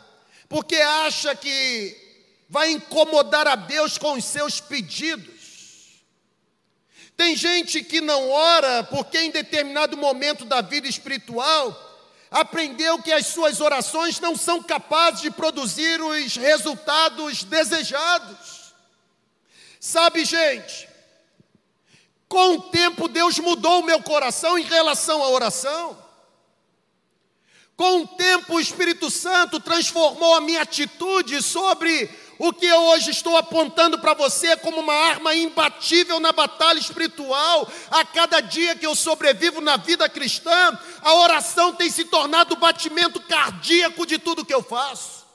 porque 0.48 0.76
acha 0.76 1.34
que 1.36 2.04
vai 2.48 2.72
incomodar 2.72 3.48
a 3.48 3.56
Deus 3.56 3.98
com 3.98 4.14
os 4.14 4.26
seus 4.26 4.60
pedidos. 4.60 5.35
Tem 7.18 7.36
gente 7.36 7.82
que 7.82 8.02
não 8.02 8.30
ora 8.30 8.84
porque 8.84 9.18
em 9.18 9.32
determinado 9.32 9.96
momento 9.96 10.44
da 10.44 10.62
vida 10.62 10.88
espiritual 10.88 11.82
aprendeu 12.30 13.02
que 13.02 13.14
as 13.14 13.28
suas 13.28 13.62
orações 13.62 14.20
não 14.20 14.36
são 14.36 14.62
capazes 14.62 15.22
de 15.22 15.32
produzir 15.32 16.02
os 16.02 16.36
resultados 16.36 17.44
desejados. 17.46 18.74
Sabe, 19.80 20.26
gente, 20.26 20.90
com 22.28 22.56
o 22.56 22.62
tempo 22.64 23.08
Deus 23.08 23.40
mudou 23.40 23.80
o 23.80 23.86
meu 23.86 24.02
coração 24.02 24.58
em 24.58 24.64
relação 24.64 25.24
à 25.24 25.30
oração. 25.30 26.04
Com 27.78 28.02
o 28.02 28.08
tempo 28.08 28.56
o 28.56 28.60
Espírito 28.60 29.10
Santo 29.10 29.60
transformou 29.60 30.36
a 30.36 30.42
minha 30.42 30.62
atitude 30.62 31.42
sobre 31.42 32.10
o 32.38 32.52
que 32.52 32.66
eu 32.66 32.82
hoje 32.86 33.12
estou 33.12 33.38
apontando 33.38 34.00
para 34.00 34.14
você 34.14 34.58
como 34.58 34.80
uma 34.82 34.94
arma 34.94 35.34
imbatível 35.34 36.20
na 36.20 36.32
batalha 36.32 36.80
espiritual, 36.80 37.72
a 37.90 38.04
cada 38.04 38.42
dia 38.42 38.76
que 38.76 38.86
eu 38.86 38.96
sobrevivo 38.96 39.62
na 39.62 39.78
vida 39.78 40.08
cristã, 40.10 40.78
a 41.02 41.14
oração 41.16 41.74
tem 41.74 41.90
se 41.90 42.06
tornado 42.06 42.54
o 42.54 42.58
batimento 42.58 43.20
cardíaco 43.22 44.06
de 44.06 44.18
tudo 44.18 44.46
que 44.46 44.54
eu 44.54 44.62
faço. 44.62 45.26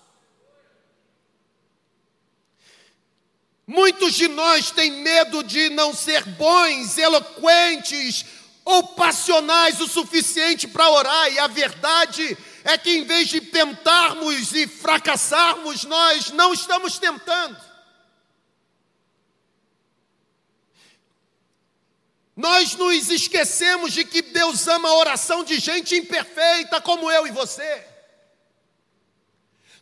Muitos 3.66 4.14
de 4.14 4.26
nós 4.26 4.72
têm 4.72 4.90
medo 4.90 5.44
de 5.44 5.70
não 5.70 5.94
ser 5.94 6.24
bons, 6.24 6.98
eloquentes 6.98 8.24
ou 8.70 8.82
passionais 8.88 9.80
o 9.80 9.88
suficiente 9.88 10.68
para 10.68 10.88
orar, 10.90 11.32
e 11.32 11.38
a 11.38 11.46
verdade 11.46 12.36
é 12.62 12.78
que 12.78 12.90
em 12.90 13.04
vez 13.04 13.28
de 13.28 13.40
tentarmos 13.40 14.52
e 14.54 14.66
fracassarmos, 14.66 15.84
nós 15.84 16.30
não 16.30 16.54
estamos 16.54 16.98
tentando. 16.98 17.58
Nós 22.36 22.74
nos 22.74 23.10
esquecemos 23.10 23.92
de 23.92 24.04
que 24.04 24.22
Deus 24.22 24.66
ama 24.66 24.88
a 24.88 24.94
oração 24.94 25.44
de 25.44 25.58
gente 25.58 25.96
imperfeita 25.96 26.80
como 26.80 27.10
eu 27.10 27.26
e 27.26 27.30
você. 27.30 27.86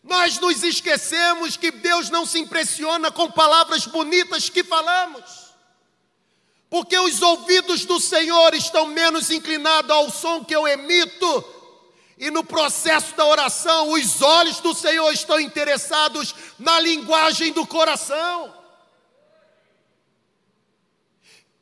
Nós 0.02 0.38
nos 0.40 0.62
esquecemos 0.62 1.57
que 1.57 1.71
Deus 1.71 2.09
não 2.09 2.25
se 2.25 2.38
impressiona 2.38 3.12
com 3.12 3.30
palavras 3.30 3.87
bonitas 3.87 4.49
que 4.49 4.64
falamos. 4.64 5.48
Porque 6.71 6.99
os 6.99 7.23
ouvidos 7.23 7.85
do 7.85 7.99
Senhor 7.99 8.55
estão 8.55 8.87
menos 8.87 9.31
inclinados 9.31 9.91
ao 9.91 10.11
som 10.11 10.45
que 10.45 10.55
eu 10.55 10.69
emito 10.69 11.59
e 12.19 12.33
no 12.33 12.43
processo 12.43 13.15
da 13.15 13.25
oração, 13.25 13.93
os 13.93 14.21
olhos 14.21 14.59
do 14.59 14.75
Senhor 14.75 15.13
estão 15.13 15.39
interessados 15.39 16.35
na 16.59 16.81
linguagem 16.81 17.53
do 17.53 17.65
coração. 17.65 18.53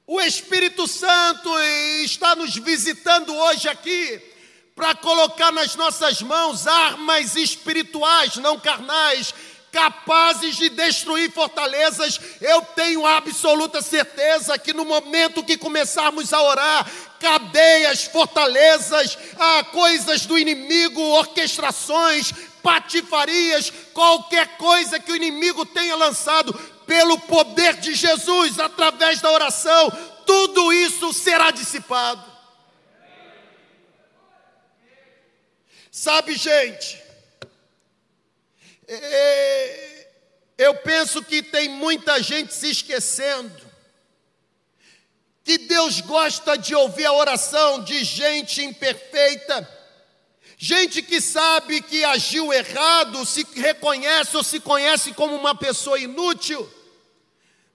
O 0.07 0.19
Espírito 0.23 0.87
Santo 0.87 1.51
está 2.05 2.35
nos 2.35 2.55
visitando 2.55 3.35
hoje 3.35 3.69
aqui 3.69 4.23
para 4.75 4.95
colocar 4.95 5.53
nas 5.53 5.75
nossas 5.75 6.23
mãos 6.23 6.67
armas 6.67 7.37
espirituais, 7.37 8.37
não 8.37 8.59
carnais, 8.59 9.35
capazes 9.73 10.57
de 10.57 10.69
destruir 10.71 11.31
fortalezas. 11.31 12.19
Eu 12.41 12.63
tenho 12.63 13.07
absoluta 13.07 13.83
certeza 13.83 14.59
que 14.59 14.73
no 14.73 14.85
momento 14.85 15.45
que 15.45 15.57
começarmos 15.57 16.33
a 16.33 16.43
orar, 16.43 16.91
cadeias, 17.21 18.05
fortalezas, 18.05 19.19
ah, 19.39 19.65
coisas 19.73 20.27
do 20.27 20.39
inimigo, 20.39 21.01
orquestrações, 21.01 22.33
patifarias, 22.63 23.73
qualquer 23.93 24.57
coisa 24.57 24.99
que 24.99 25.13
o 25.13 25.17
inimigo 25.17 25.65
tenha 25.67 25.95
lançado, 25.95 26.53
pelo 26.87 27.19
poder 27.21 27.75
de 27.75 27.95
Jesus, 27.95 28.59
através 28.59 29.21
da 29.21 29.31
oração, 29.31 29.91
tudo 30.25 30.73
isso 30.73 31.13
será 31.13 31.51
dissipado. 31.51 32.25
Sabe, 35.91 36.35
gente, 36.37 37.06
eu 40.59 40.75
penso 40.77 41.23
que 41.23 41.43
tem 41.43 41.69
muita 41.69 42.23
gente 42.23 42.55
se 42.55 42.71
esquecendo 42.71 43.67
que 45.47 45.59
Deus 45.59 46.01
gosta 46.01 46.57
de 46.57 46.75
ouvir 46.75 47.07
a 47.07 47.13
oração 47.13 47.85
de 47.85 48.03
gente 48.03 48.65
imperfeita, 48.65 49.69
gente 50.59 51.01
que 51.01 51.21
sabe 51.21 51.81
que 51.81 52.05
agiu 52.05 52.53
errado, 52.53 53.25
se 53.25 53.47
reconhece 53.55 54.37
ou 54.37 54.43
se 54.43 54.59
conhece 54.59 55.13
como 55.15 55.37
uma 55.37 55.55
pessoa 55.55 56.01
inútil. 56.01 56.69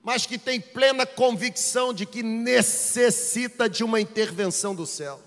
mas 0.03 0.25
que 0.25 0.37
tem 0.37 0.59
plena 0.59 1.05
convicção 1.05 1.93
de 1.93 2.05
que 2.05 2.23
necessita 2.23 3.69
de 3.69 3.83
uma 3.83 4.01
intervenção 4.01 4.73
do 4.73 4.85
céu. 4.87 5.21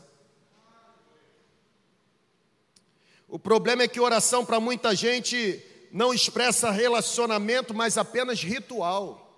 O 3.28 3.38
problema 3.38 3.84
é 3.84 3.88
que 3.88 4.00
oração 4.00 4.44
para 4.44 4.60
muita 4.60 4.94
gente 4.94 5.64
não 5.94 6.12
expressa 6.12 6.72
relacionamento, 6.72 7.72
mas 7.72 7.96
apenas 7.96 8.42
ritual. 8.42 9.32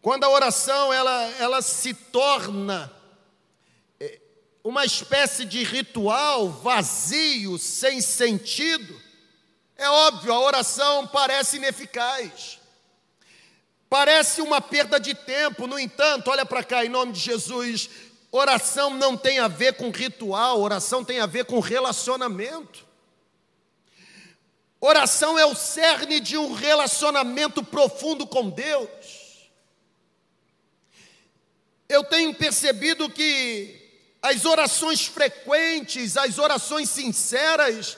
Quando 0.00 0.22
a 0.22 0.28
oração 0.28 0.92
ela, 0.92 1.20
ela 1.40 1.60
se 1.60 1.92
torna 1.92 2.92
é, 3.98 4.20
uma 4.62 4.84
espécie 4.84 5.44
de 5.44 5.64
ritual 5.64 6.48
vazio, 6.48 7.58
sem 7.58 8.00
sentido, 8.00 9.02
é 9.76 9.90
óbvio, 9.90 10.32
a 10.32 10.38
oração 10.38 11.08
parece 11.08 11.56
ineficaz. 11.56 12.60
Parece 13.90 14.40
uma 14.40 14.60
perda 14.60 15.00
de 15.00 15.12
tempo, 15.12 15.66
no 15.66 15.76
entanto, 15.76 16.30
olha 16.30 16.46
para 16.46 16.62
cá, 16.62 16.84
em 16.84 16.88
nome 16.88 17.10
de 17.10 17.18
Jesus, 17.18 17.90
oração 18.30 18.90
não 18.90 19.16
tem 19.16 19.40
a 19.40 19.48
ver 19.48 19.74
com 19.74 19.90
ritual, 19.90 20.60
oração 20.60 21.04
tem 21.04 21.18
a 21.18 21.26
ver 21.26 21.46
com 21.46 21.58
relacionamento. 21.58 22.91
Oração 24.84 25.38
é 25.38 25.46
o 25.46 25.54
cerne 25.54 26.18
de 26.18 26.36
um 26.36 26.52
relacionamento 26.52 27.62
profundo 27.62 28.26
com 28.26 28.50
Deus. 28.50 28.88
Eu 31.88 32.02
tenho 32.02 32.34
percebido 32.34 33.08
que 33.08 33.80
as 34.20 34.44
orações 34.44 35.06
frequentes, 35.06 36.16
as 36.16 36.36
orações 36.36 36.90
sinceras, 36.90 37.96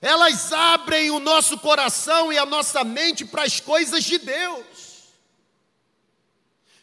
elas 0.00 0.52
abrem 0.52 1.12
o 1.12 1.20
nosso 1.20 1.60
coração 1.60 2.32
e 2.32 2.38
a 2.38 2.44
nossa 2.44 2.82
mente 2.82 3.24
para 3.24 3.44
as 3.44 3.60
coisas 3.60 4.02
de 4.02 4.18
Deus. 4.18 4.66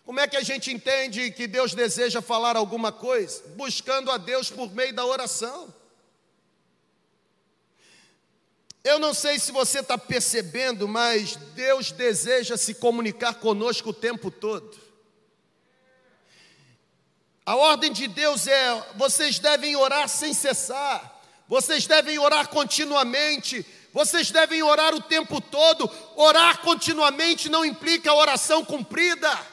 Como 0.06 0.22
é 0.22 0.28
que 0.28 0.38
a 0.38 0.42
gente 0.42 0.72
entende 0.72 1.32
que 1.32 1.48
Deus 1.48 1.74
deseja 1.74 2.22
falar 2.22 2.56
alguma 2.56 2.94
coisa? 2.94 3.44
Buscando 3.58 4.10
a 4.10 4.16
Deus 4.16 4.50
por 4.50 4.72
meio 4.74 4.94
da 4.94 5.06
oração. 5.06 5.83
Eu 8.84 9.00
não 9.00 9.14
sei 9.14 9.40
se 9.40 9.52
você 9.52 9.80
está 9.80 9.98
percebendo, 9.98 10.88
mas 10.88 11.38
Deus 11.56 11.92
deseja 11.92 12.58
se 12.58 12.74
comunicar 12.74 13.36
conosco 13.36 13.92
o 13.92 13.94
tempo 13.94 14.30
todo. 14.30 14.78
A 17.46 17.56
ordem 17.56 17.94
de 17.94 18.08
Deus 18.08 18.46
é: 18.46 18.88
vocês 18.96 19.40
devem 19.40 19.76
orar 19.78 20.10
sem 20.10 20.34
cessar, 20.34 21.22
vocês 21.48 21.88
devem 21.88 22.20
orar 22.20 22.50
continuamente, 22.50 23.66
vocês 23.94 24.32
devem 24.32 24.62
orar 24.64 24.94
o 24.94 25.02
tempo 25.02 25.40
todo. 25.40 25.90
Orar 26.16 26.60
continuamente 26.60 27.48
não 27.48 27.64
implica 27.64 28.14
oração 28.14 28.66
cumprida. 28.66 29.53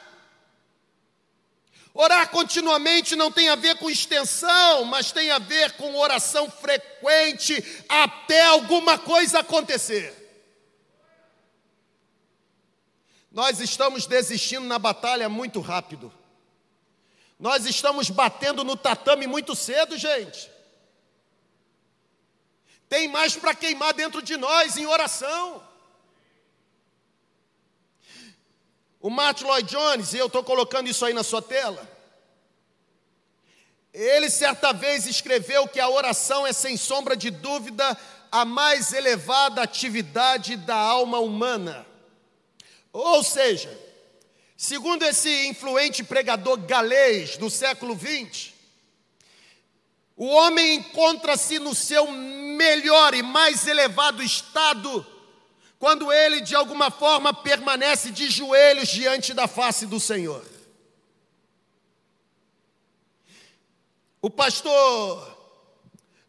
Orar 1.93 2.29
continuamente 2.29 3.15
não 3.15 3.31
tem 3.31 3.49
a 3.49 3.55
ver 3.55 3.77
com 3.77 3.89
extensão, 3.89 4.85
mas 4.85 5.11
tem 5.11 5.29
a 5.29 5.39
ver 5.39 5.73
com 5.73 5.97
oração 5.97 6.49
frequente 6.49 7.83
até 7.89 8.45
alguma 8.45 8.97
coisa 8.97 9.39
acontecer. 9.39 10.17
Nós 13.29 13.59
estamos 13.59 14.05
desistindo 14.05 14.65
na 14.65 14.79
batalha 14.79 15.27
muito 15.27 15.59
rápido. 15.59 16.13
Nós 17.39 17.65
estamos 17.65 18.09
batendo 18.09 18.63
no 18.63 18.77
tatame 18.77 19.27
muito 19.27 19.55
cedo, 19.55 19.97
gente. 19.97 20.49
Tem 22.87 23.07
mais 23.07 23.35
para 23.35 23.55
queimar 23.55 23.93
dentro 23.93 24.21
de 24.21 24.37
nós 24.37 24.77
em 24.77 24.85
oração. 24.85 25.63
O 29.01 29.09
Martin 29.09 29.45
Lloyd 29.45 29.67
Jones, 29.67 30.13
e 30.13 30.19
eu 30.19 30.27
estou 30.27 30.43
colocando 30.43 30.87
isso 30.87 31.03
aí 31.03 31.13
na 31.13 31.23
sua 31.23 31.41
tela, 31.41 31.89
ele 33.91 34.29
certa 34.29 34.71
vez 34.71 35.07
escreveu 35.07 35.67
que 35.67 35.79
a 35.79 35.89
oração 35.89 36.45
é, 36.45 36.53
sem 36.53 36.77
sombra 36.77 37.17
de 37.17 37.31
dúvida, 37.31 37.97
a 38.31 38.45
mais 38.45 38.93
elevada 38.93 39.61
atividade 39.61 40.55
da 40.55 40.75
alma 40.75 41.19
humana. 41.19 41.85
Ou 42.93 43.23
seja, 43.23 43.77
segundo 44.55 45.03
esse 45.03 45.47
influente 45.47 46.03
pregador 46.03 46.57
galês 46.57 47.37
do 47.37 47.49
século 47.49 47.97
XX, 47.97 48.53
o 50.15 50.27
homem 50.27 50.75
encontra-se 50.75 51.57
no 51.57 51.73
seu 51.73 52.09
melhor 52.11 53.13
e 53.15 53.23
mais 53.23 53.67
elevado 53.67 54.21
estado 54.21 55.05
quando 55.81 56.13
ele 56.13 56.41
de 56.41 56.55
alguma 56.55 56.91
forma 56.91 57.33
permanece 57.33 58.11
de 58.11 58.29
joelhos 58.29 58.87
diante 58.87 59.33
da 59.33 59.47
face 59.47 59.87
do 59.87 59.99
Senhor. 59.99 60.45
O 64.21 64.29
pastor 64.29 65.39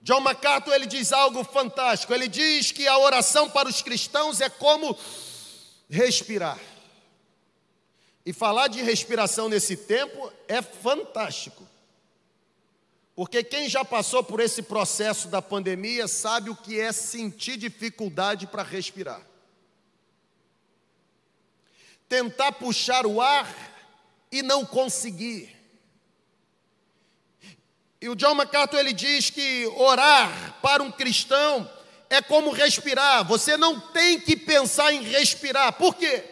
John 0.01 0.21
MacArthur 0.21 0.73
ele 0.73 0.87
diz 0.87 1.13
algo 1.13 1.45
fantástico. 1.45 2.15
Ele 2.15 2.29
diz 2.29 2.73
que 2.73 2.89
a 2.89 2.97
oração 2.97 3.51
para 3.51 3.69
os 3.69 3.83
cristãos 3.83 4.41
é 4.41 4.49
como 4.49 4.99
respirar. 5.91 6.59
E 8.25 8.33
falar 8.33 8.69
de 8.69 8.81
respiração 8.81 9.51
nesse 9.51 9.77
tempo 9.77 10.33
é 10.49 10.63
fantástico. 10.63 11.69
Porque 13.15 13.45
quem 13.45 13.69
já 13.69 13.85
passou 13.85 14.25
por 14.25 14.41
esse 14.41 14.63
processo 14.63 15.29
da 15.29 15.43
pandemia 15.43 16.09
sabe 16.09 16.49
o 16.49 16.57
que 16.57 16.81
é 16.81 16.91
sentir 16.91 17.59
dificuldade 17.59 18.47
para 18.47 18.63
respirar 18.63 19.31
tentar 22.13 22.53
puxar 22.53 23.07
o 23.07 23.23
ar 23.23 23.49
e 24.31 24.43
não 24.43 24.67
conseguir. 24.67 25.49
E 28.03 28.07
o 28.07 28.15
John 28.15 28.35
MacArthur 28.35 28.81
ele 28.81 28.93
diz 28.93 29.31
que 29.31 29.67
orar 29.77 30.59
para 30.61 30.83
um 30.83 30.93
cristão 30.93 31.67
é 32.11 32.21
como 32.21 32.51
respirar. 32.51 33.25
Você 33.25 33.57
não 33.57 33.81
tem 33.81 34.21
que 34.21 34.37
pensar 34.37 34.93
em 34.93 35.03
respirar. 35.03 35.73
Por 35.73 35.95
quê? 35.95 36.23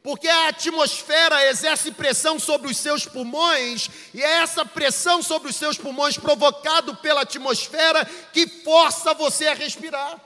Porque 0.00 0.28
a 0.28 0.46
atmosfera 0.50 1.44
exerce 1.50 1.90
pressão 1.90 2.38
sobre 2.38 2.70
os 2.70 2.76
seus 2.76 3.04
pulmões, 3.04 3.90
e 4.14 4.22
é 4.22 4.42
essa 4.42 4.64
pressão 4.64 5.20
sobre 5.24 5.50
os 5.50 5.56
seus 5.56 5.76
pulmões 5.76 6.16
provocado 6.16 6.94
pela 6.98 7.22
atmosfera 7.22 8.04
que 8.32 8.46
força 8.46 9.12
você 9.12 9.48
a 9.48 9.54
respirar. 9.54 10.20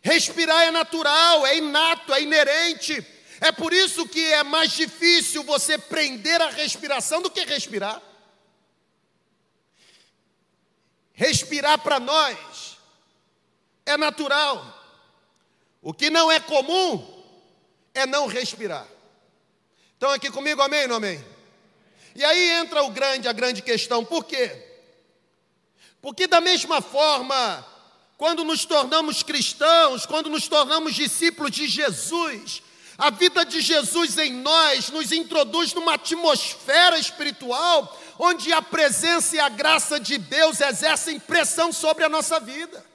Respirar 0.00 0.62
é 0.62 0.70
natural, 0.70 1.46
é 1.46 1.58
inato, 1.58 2.14
é 2.14 2.22
inerente. 2.22 3.06
É 3.42 3.50
por 3.50 3.72
isso 3.72 4.06
que 4.06 4.24
é 4.34 4.44
mais 4.44 4.70
difícil 4.70 5.42
você 5.42 5.76
prender 5.76 6.40
a 6.40 6.50
respiração 6.50 7.20
do 7.20 7.28
que 7.28 7.42
respirar. 7.42 8.00
Respirar 11.12 11.76
para 11.80 11.98
nós 11.98 12.78
é 13.84 13.96
natural. 13.96 14.64
O 15.82 15.92
que 15.92 16.08
não 16.08 16.30
é 16.30 16.38
comum 16.38 17.24
é 17.92 18.06
não 18.06 18.28
respirar. 18.28 18.86
Estão 19.94 20.10
aqui 20.10 20.30
comigo, 20.30 20.62
amém 20.62 20.86
ou 20.88 20.94
amém? 20.94 21.24
E 22.14 22.24
aí 22.24 22.48
entra 22.60 22.84
o 22.84 22.90
grande, 22.90 23.26
a 23.26 23.32
grande 23.32 23.60
questão, 23.60 24.04
por 24.04 24.22
quê? 24.24 24.56
Porque 26.00 26.28
da 26.28 26.40
mesma 26.40 26.80
forma, 26.80 27.66
quando 28.16 28.44
nos 28.44 28.64
tornamos 28.64 29.24
cristãos, 29.24 30.06
quando 30.06 30.30
nos 30.30 30.46
tornamos 30.46 30.94
discípulos 30.94 31.50
de 31.50 31.66
Jesus, 31.66 32.62
a 33.02 33.10
vida 33.10 33.44
de 33.44 33.60
Jesus 33.60 34.16
em 34.16 34.32
nós 34.32 34.88
nos 34.90 35.10
introduz 35.10 35.74
numa 35.74 35.94
atmosfera 35.94 36.96
espiritual 36.96 38.00
onde 38.16 38.52
a 38.52 38.62
presença 38.62 39.34
e 39.34 39.40
a 39.40 39.48
graça 39.48 39.98
de 39.98 40.16
Deus 40.18 40.60
exercem 40.60 41.18
pressão 41.18 41.72
sobre 41.72 42.04
a 42.04 42.08
nossa 42.08 42.38
vida. 42.38 42.86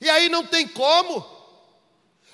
E 0.00 0.08
aí 0.08 0.28
não 0.28 0.46
tem 0.46 0.68
como. 0.68 1.26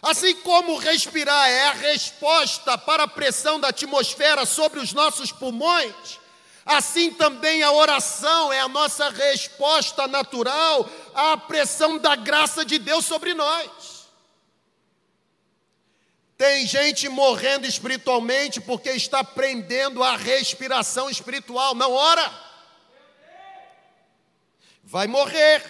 Assim 0.03 0.35
como 0.35 0.77
respirar 0.77 1.49
é 1.49 1.69
a 1.69 1.73
resposta 1.73 2.77
para 2.77 3.05
a 3.05 3.09
pressão 3.09 3.59
da 3.59 3.69
atmosfera 3.69 4.45
sobre 4.45 4.81
os 4.81 4.93
nossos 4.93 5.33
pulmões, 5.33 6.21
assim 6.67 7.11
também 7.11 7.63
a 7.63 7.73
oração 7.73 8.53
é 8.53 8.61
a 8.61 8.69
nossa 8.69 9.09
resposta 9.09 10.07
natural 10.07 10.87
à 11.15 11.39
pressão 11.39 11.97
da 11.97 12.15
graça 12.17 12.67
de 12.67 12.79
Deus 12.79 13.07
sobre 13.07 13.33
nós. 13.33 14.00
Tem 16.41 16.67
gente 16.67 17.07
morrendo 17.07 17.67
espiritualmente 17.67 18.63
porque 18.63 18.89
está 18.93 19.23
prendendo 19.23 20.03
a 20.03 20.17
respiração 20.17 21.11
espiritual. 21.11 21.75
Não 21.75 21.93
ora. 21.93 22.33
Vai 24.83 25.07
morrer. 25.07 25.63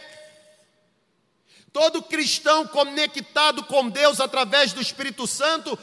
Todo 1.73 2.05
cristão 2.05 2.69
conectado 2.69 3.65
com 3.65 3.89
Deus 3.89 4.21
através 4.21 4.73
do 4.73 4.81
Espírito 4.81 5.27
Santo, 5.27 5.77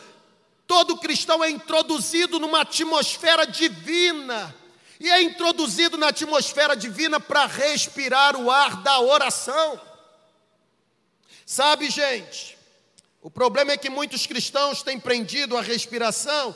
todo 0.65 1.00
cristão 1.00 1.43
é 1.43 1.50
introduzido 1.50 2.39
numa 2.39 2.62
atmosfera 2.62 3.45
divina. 3.45 4.56
E 5.02 5.10
é 5.10 5.21
introduzido 5.21 5.97
na 5.97 6.08
atmosfera 6.08 6.78
divina 6.78 7.19
para 7.19 7.45
respirar 7.45 8.38
o 8.38 8.50
ar 8.50 8.78
da 8.78 9.02
oração. 9.02 9.82
Sabe, 11.45 11.89
gente, 11.89 12.57
O 13.28 13.30
problema 13.30 13.74
é 13.74 13.78
que 13.78 13.90
muitos 13.90 14.26
cristãos 14.26 14.82
têm 14.82 14.98
prendido 14.98 15.58
a 15.58 15.62
respiração 15.62 16.56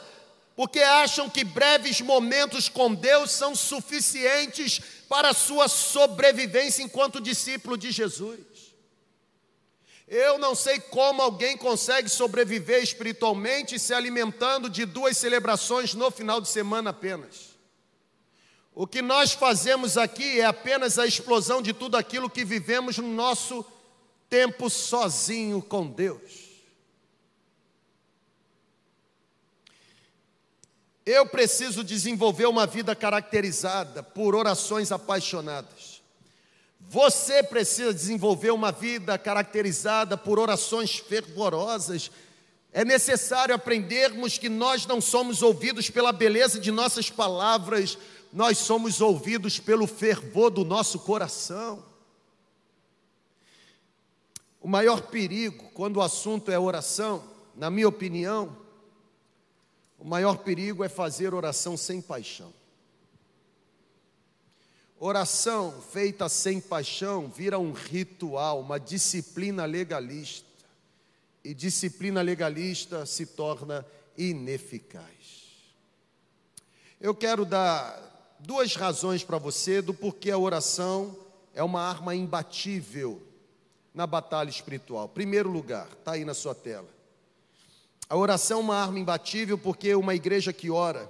porque 0.55 0.79
acham 0.79 1.29
que 1.29 1.43
breves 1.43 1.99
momentos 1.99 2.69
com 2.69 2.95
Deus 2.95 3.31
são 3.31 3.53
suficientes 3.53 4.79
para 5.09 5.31
a 5.31 5.33
sua 5.33 5.67
sobrevivência 5.67 6.81
enquanto 6.81 7.19
discípulo 7.19 7.77
de 7.77 7.91
Jesus. 7.91 8.39
Eu 10.07 10.37
não 10.37 10.55
sei 10.55 10.79
como 10.79 11.21
alguém 11.21 11.57
consegue 11.57 12.07
sobreviver 12.07 12.81
espiritualmente 12.81 13.77
se 13.77 13.93
alimentando 13.93 14.69
de 14.69 14.85
duas 14.85 15.17
celebrações 15.17 15.93
no 15.93 16.09
final 16.09 16.39
de 16.39 16.47
semana 16.47 16.91
apenas. 16.91 17.49
O 18.73 18.87
que 18.87 19.01
nós 19.01 19.33
fazemos 19.33 19.97
aqui 19.97 20.39
é 20.39 20.45
apenas 20.45 20.97
a 20.97 21.05
explosão 21.05 21.61
de 21.61 21.73
tudo 21.73 21.97
aquilo 21.97 22.29
que 22.29 22.45
vivemos 22.45 22.97
no 22.97 23.09
nosso 23.09 23.65
tempo 24.29 24.69
sozinho 24.69 25.61
com 25.61 25.85
Deus. 25.85 26.50
Eu 31.11 31.25
preciso 31.25 31.83
desenvolver 31.83 32.45
uma 32.45 32.65
vida 32.65 32.95
caracterizada 32.95 34.01
por 34.01 34.33
orações 34.33 34.93
apaixonadas. 34.93 36.01
Você 36.79 37.43
precisa 37.43 37.93
desenvolver 37.93 38.51
uma 38.51 38.71
vida 38.71 39.17
caracterizada 39.17 40.15
por 40.15 40.39
orações 40.39 40.95
fervorosas. 40.95 42.09
É 42.71 42.85
necessário 42.85 43.53
aprendermos 43.53 44.37
que 44.37 44.47
nós 44.47 44.85
não 44.85 45.01
somos 45.01 45.41
ouvidos 45.41 45.89
pela 45.89 46.13
beleza 46.13 46.57
de 46.57 46.71
nossas 46.71 47.09
palavras, 47.09 47.97
nós 48.31 48.59
somos 48.59 49.01
ouvidos 49.01 49.59
pelo 49.59 49.87
fervor 49.87 50.49
do 50.49 50.63
nosso 50.63 50.97
coração. 50.99 51.83
O 54.61 54.67
maior 54.69 55.01
perigo, 55.01 55.71
quando 55.73 55.97
o 55.97 56.01
assunto 56.01 56.49
é 56.49 56.57
oração, 56.57 57.21
na 57.53 57.69
minha 57.69 57.89
opinião, 57.89 58.60
o 60.01 60.07
maior 60.07 60.39
perigo 60.39 60.83
é 60.83 60.89
fazer 60.89 61.31
oração 61.31 61.77
sem 61.77 62.01
paixão. 62.01 62.51
Oração 64.99 65.79
feita 65.79 66.27
sem 66.27 66.59
paixão 66.59 67.27
vira 67.27 67.59
um 67.59 67.71
ritual, 67.71 68.61
uma 68.61 68.79
disciplina 68.79 69.63
legalista. 69.63 70.47
E 71.43 71.53
disciplina 71.53 72.19
legalista 72.19 73.05
se 73.05 73.27
torna 73.27 73.85
ineficaz. 74.17 75.05
Eu 76.99 77.13
quero 77.13 77.45
dar 77.45 78.35
duas 78.39 78.75
razões 78.75 79.23
para 79.23 79.37
você 79.37 79.83
do 79.83 79.93
porquê 79.93 80.31
a 80.31 80.37
oração 80.37 81.15
é 81.53 81.61
uma 81.61 81.81
arma 81.81 82.15
imbatível 82.15 83.21
na 83.93 84.07
batalha 84.07 84.49
espiritual. 84.49 85.07
Primeiro 85.09 85.49
lugar, 85.49 85.87
está 85.91 86.13
aí 86.13 86.25
na 86.25 86.33
sua 86.33 86.55
tela. 86.55 87.00
A 88.11 88.17
oração 88.17 88.57
é 88.57 88.61
uma 88.63 88.75
arma 88.75 88.99
imbatível 88.99 89.57
porque 89.57 89.95
uma 89.95 90.13
igreja 90.13 90.51
que 90.51 90.69
ora 90.69 91.09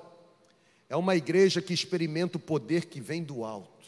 é 0.88 0.96
uma 0.96 1.16
igreja 1.16 1.60
que 1.60 1.74
experimenta 1.74 2.38
o 2.38 2.40
poder 2.40 2.86
que 2.86 3.02
vem 3.02 3.24
do 3.24 3.44
alto. 3.44 3.88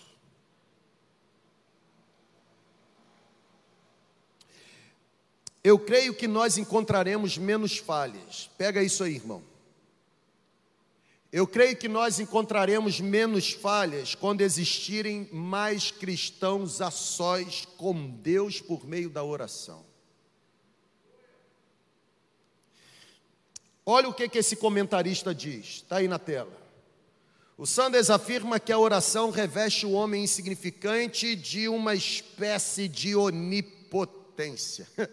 Eu 5.63 5.77
creio 5.77 6.15
que 6.15 6.27
nós 6.27 6.57
encontraremos 6.57 7.37
menos 7.37 7.77
falhas. 7.77 8.49
Pega 8.57 8.81
isso 8.81 9.03
aí, 9.03 9.13
irmão. 9.13 9.43
Eu 11.31 11.45
creio 11.45 11.77
que 11.77 11.87
nós 11.87 12.19
encontraremos 12.19 12.99
menos 12.99 13.51
falhas 13.51 14.15
quando 14.15 14.41
existirem 14.41 15.29
mais 15.31 15.91
cristãos 15.91 16.81
a 16.81 16.89
sós 16.89 17.63
com 17.77 18.09
Deus 18.09 18.59
por 18.59 18.87
meio 18.87 19.11
da 19.11 19.23
oração. 19.23 19.92
Olha 23.85 24.07
o 24.07 24.13
que, 24.13 24.29
que 24.29 24.37
esse 24.37 24.55
comentarista 24.55 25.35
diz, 25.35 25.65
está 25.65 25.97
aí 25.97 26.07
na 26.07 26.17
tela. 26.17 26.63
O 27.57 27.65
Sanders 27.67 28.09
afirma 28.09 28.59
que 28.59 28.71
a 28.71 28.79
oração 28.79 29.29
reveste 29.29 29.85
o 29.85 29.91
homem 29.91 30.23
insignificante 30.23 31.35
de 31.35 31.67
uma 31.67 31.93
espécie 31.93 32.87
de 32.87 33.15
onipotência. 33.15 34.87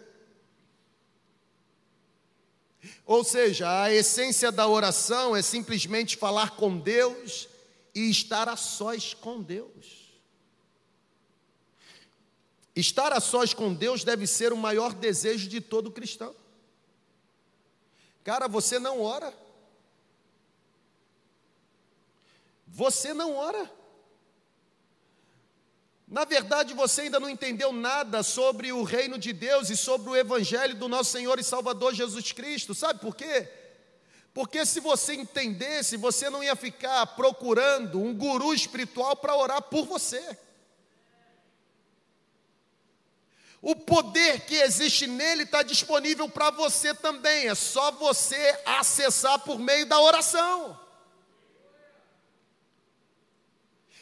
Ou 3.05 3.23
seja, 3.23 3.83
a 3.83 3.93
essência 3.93 4.51
da 4.51 4.67
oração 4.67 5.35
é 5.35 5.41
simplesmente 5.41 6.17
falar 6.17 6.51
com 6.51 6.77
Deus 6.79 7.47
e 7.93 8.09
estar 8.09 8.49
a 8.49 8.55
sós 8.55 9.13
com 9.13 9.41
Deus. 9.41 10.01
Estar 12.75 13.13
a 13.13 13.19
sós 13.19 13.53
com 13.53 13.73
Deus 13.73 14.03
deve 14.03 14.25
ser 14.25 14.51
o 14.51 14.57
maior 14.57 14.93
desejo 14.93 15.47
de 15.47 15.61
todo 15.61 15.91
cristão. 15.91 16.33
Cara, 18.23 18.47
você 18.47 18.79
não 18.79 19.01
ora. 19.01 19.33
Você 22.67 23.13
não 23.13 23.35
ora. 23.35 23.69
Na 26.07 26.25
verdade, 26.25 26.73
você 26.73 27.03
ainda 27.03 27.19
não 27.19 27.29
entendeu 27.29 27.71
nada 27.71 28.21
sobre 28.21 28.71
o 28.71 28.83
reino 28.83 29.17
de 29.17 29.31
Deus 29.31 29.69
e 29.69 29.77
sobre 29.77 30.09
o 30.09 30.15
evangelho 30.15 30.75
do 30.75 30.89
nosso 30.89 31.11
Senhor 31.11 31.39
e 31.39 31.43
Salvador 31.43 31.93
Jesus 31.93 32.31
Cristo. 32.33 32.75
Sabe 32.75 32.99
por 32.99 33.15
quê? 33.15 33.49
Porque 34.33 34.65
se 34.65 34.79
você 34.79 35.13
entendesse, 35.13 35.97
você 35.97 36.29
não 36.29 36.43
ia 36.43 36.55
ficar 36.55 37.05
procurando 37.07 37.99
um 38.01 38.13
guru 38.13 38.53
espiritual 38.53 39.15
para 39.15 39.35
orar 39.35 39.61
por 39.61 39.85
você. 39.85 40.37
O 43.61 43.75
poder 43.75 44.41
que 44.41 44.55
existe 44.55 45.05
nele 45.05 45.43
está 45.43 45.61
disponível 45.61 46.27
para 46.27 46.49
você 46.49 46.95
também, 46.95 47.47
é 47.47 47.53
só 47.53 47.91
você 47.91 48.59
acessar 48.65 49.37
por 49.39 49.59
meio 49.59 49.85
da 49.85 49.99
oração. 50.01 50.79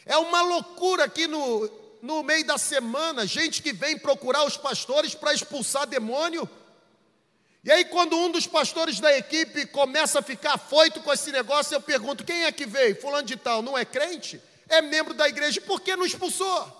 É 0.06 0.16
uma 0.16 0.40
loucura 0.40 1.04
aqui 1.04 1.26
no, 1.26 1.70
no 2.00 2.22
meio 2.22 2.46
da 2.46 2.56
semana, 2.56 3.26
gente 3.26 3.60
que 3.60 3.72
vem 3.72 3.98
procurar 3.98 4.44
os 4.44 4.56
pastores 4.56 5.14
para 5.14 5.34
expulsar 5.34 5.86
demônio. 5.86 6.48
E 7.62 7.70
aí, 7.70 7.84
quando 7.84 8.16
um 8.16 8.30
dos 8.30 8.46
pastores 8.46 8.98
da 8.98 9.14
equipe 9.14 9.66
começa 9.66 10.20
a 10.20 10.22
ficar 10.22 10.54
afoito 10.54 11.02
com 11.02 11.12
esse 11.12 11.30
negócio, 11.30 11.74
eu 11.74 11.82
pergunto: 11.82 12.24
quem 12.24 12.44
é 12.44 12.52
que 12.52 12.64
veio? 12.64 12.98
Fulano 12.98 13.26
de 13.26 13.36
Tal, 13.36 13.60
não 13.60 13.76
é 13.76 13.84
crente? 13.84 14.40
É 14.70 14.80
membro 14.80 15.12
da 15.12 15.28
igreja, 15.28 15.60
por 15.60 15.82
que 15.82 15.94
não 15.94 16.06
expulsou? 16.06 16.79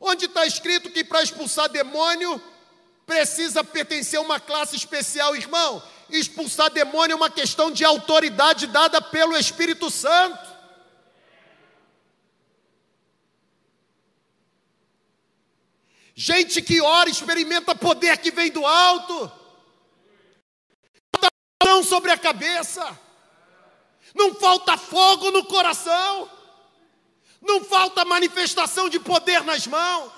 Onde 0.00 0.26
está 0.26 0.46
escrito 0.46 0.90
que 0.90 1.04
para 1.04 1.22
expulsar 1.22 1.68
demônio 1.68 2.40
precisa 3.06 3.62
pertencer 3.62 4.18
a 4.18 4.22
uma 4.22 4.40
classe 4.40 4.76
especial, 4.76 5.36
irmão? 5.36 5.82
Expulsar 6.10 6.70
demônio 6.70 7.14
é 7.14 7.16
uma 7.16 7.30
questão 7.30 7.70
de 7.70 7.84
autoridade 7.84 8.66
dada 8.66 9.00
pelo 9.00 9.36
Espírito 9.36 9.90
Santo. 9.90 10.54
Gente 16.14 16.62
que 16.62 16.80
ora 16.80 17.10
experimenta 17.10 17.74
poder 17.74 18.18
que 18.18 18.30
vem 18.30 18.50
do 18.50 18.64
alto. 18.64 19.32
Não 21.62 21.82
sobre 21.82 22.12
a 22.12 22.18
cabeça. 22.18 22.98
Não 24.14 24.34
falta 24.34 24.76
fogo 24.76 25.32
no 25.32 25.44
coração. 25.44 26.30
Não 27.44 27.62
falta 27.62 28.04
manifestação 28.06 28.88
de 28.88 28.98
poder 28.98 29.44
nas 29.44 29.66
mãos. 29.66 30.12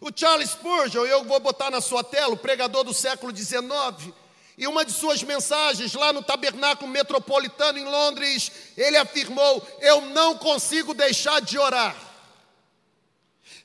O 0.00 0.10
Charles 0.14 0.50
Spurgeon, 0.50 1.06
eu 1.06 1.24
vou 1.24 1.40
botar 1.40 1.70
na 1.70 1.80
sua 1.80 2.04
tela, 2.04 2.34
o 2.34 2.36
pregador 2.36 2.84
do 2.84 2.92
século 2.92 3.34
XIX, 3.34 4.12
e 4.58 4.66
uma 4.66 4.84
de 4.84 4.92
suas 4.92 5.22
mensagens 5.22 5.94
lá 5.94 6.12
no 6.12 6.22
Tabernáculo 6.22 6.90
Metropolitano 6.90 7.78
em 7.78 7.84
Londres, 7.84 8.50
ele 8.76 8.96
afirmou: 8.96 9.66
Eu 9.80 10.00
não 10.02 10.36
consigo 10.36 10.92
deixar 10.92 11.40
de 11.40 11.58
orar. 11.58 11.96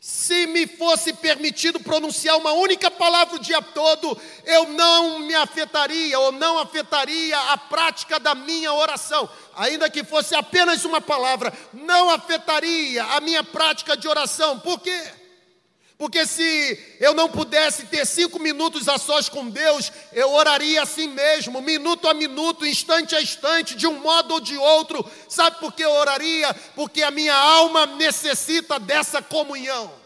Se 0.01 0.47
me 0.47 0.65
fosse 0.65 1.13
permitido 1.13 1.79
pronunciar 1.79 2.35
uma 2.35 2.53
única 2.53 2.89
palavra 2.89 3.35
o 3.35 3.39
dia 3.39 3.61
todo, 3.61 4.19
eu 4.45 4.69
não 4.69 5.19
me 5.19 5.35
afetaria 5.35 6.19
ou 6.19 6.31
não 6.31 6.57
afetaria 6.57 7.37
a 7.51 7.57
prática 7.57 8.19
da 8.19 8.33
minha 8.33 8.73
oração. 8.73 9.29
Ainda 9.55 9.89
que 9.89 10.03
fosse 10.03 10.33
apenas 10.35 10.85
uma 10.85 11.01
palavra, 11.01 11.53
não 11.73 12.09
afetaria 12.09 13.03
a 13.03 13.19
minha 13.19 13.43
prática 13.43 13.95
de 13.97 14.07
oração. 14.07 14.59
Por 14.59 14.79
quê? 14.79 15.03
Porque 16.01 16.25
se 16.25 16.97
eu 16.99 17.13
não 17.13 17.29
pudesse 17.29 17.85
ter 17.85 18.07
cinco 18.07 18.39
minutos 18.39 18.89
a 18.89 18.97
sós 18.97 19.29
com 19.29 19.47
Deus, 19.47 19.91
eu 20.11 20.31
oraria 20.31 20.81
assim 20.81 21.07
mesmo, 21.07 21.61
minuto 21.61 22.07
a 22.07 22.13
minuto, 22.15 22.65
instante 22.65 23.15
a 23.15 23.21
instante, 23.21 23.75
de 23.75 23.85
um 23.85 23.99
modo 23.99 24.33
ou 24.33 24.39
de 24.39 24.57
outro. 24.57 25.05
Sabe 25.29 25.59
por 25.59 25.71
que 25.71 25.83
eu 25.83 25.91
oraria? 25.91 26.55
Porque 26.75 27.03
a 27.03 27.11
minha 27.11 27.35
alma 27.35 27.85
necessita 27.85 28.79
dessa 28.79 29.21
comunhão. 29.21 30.00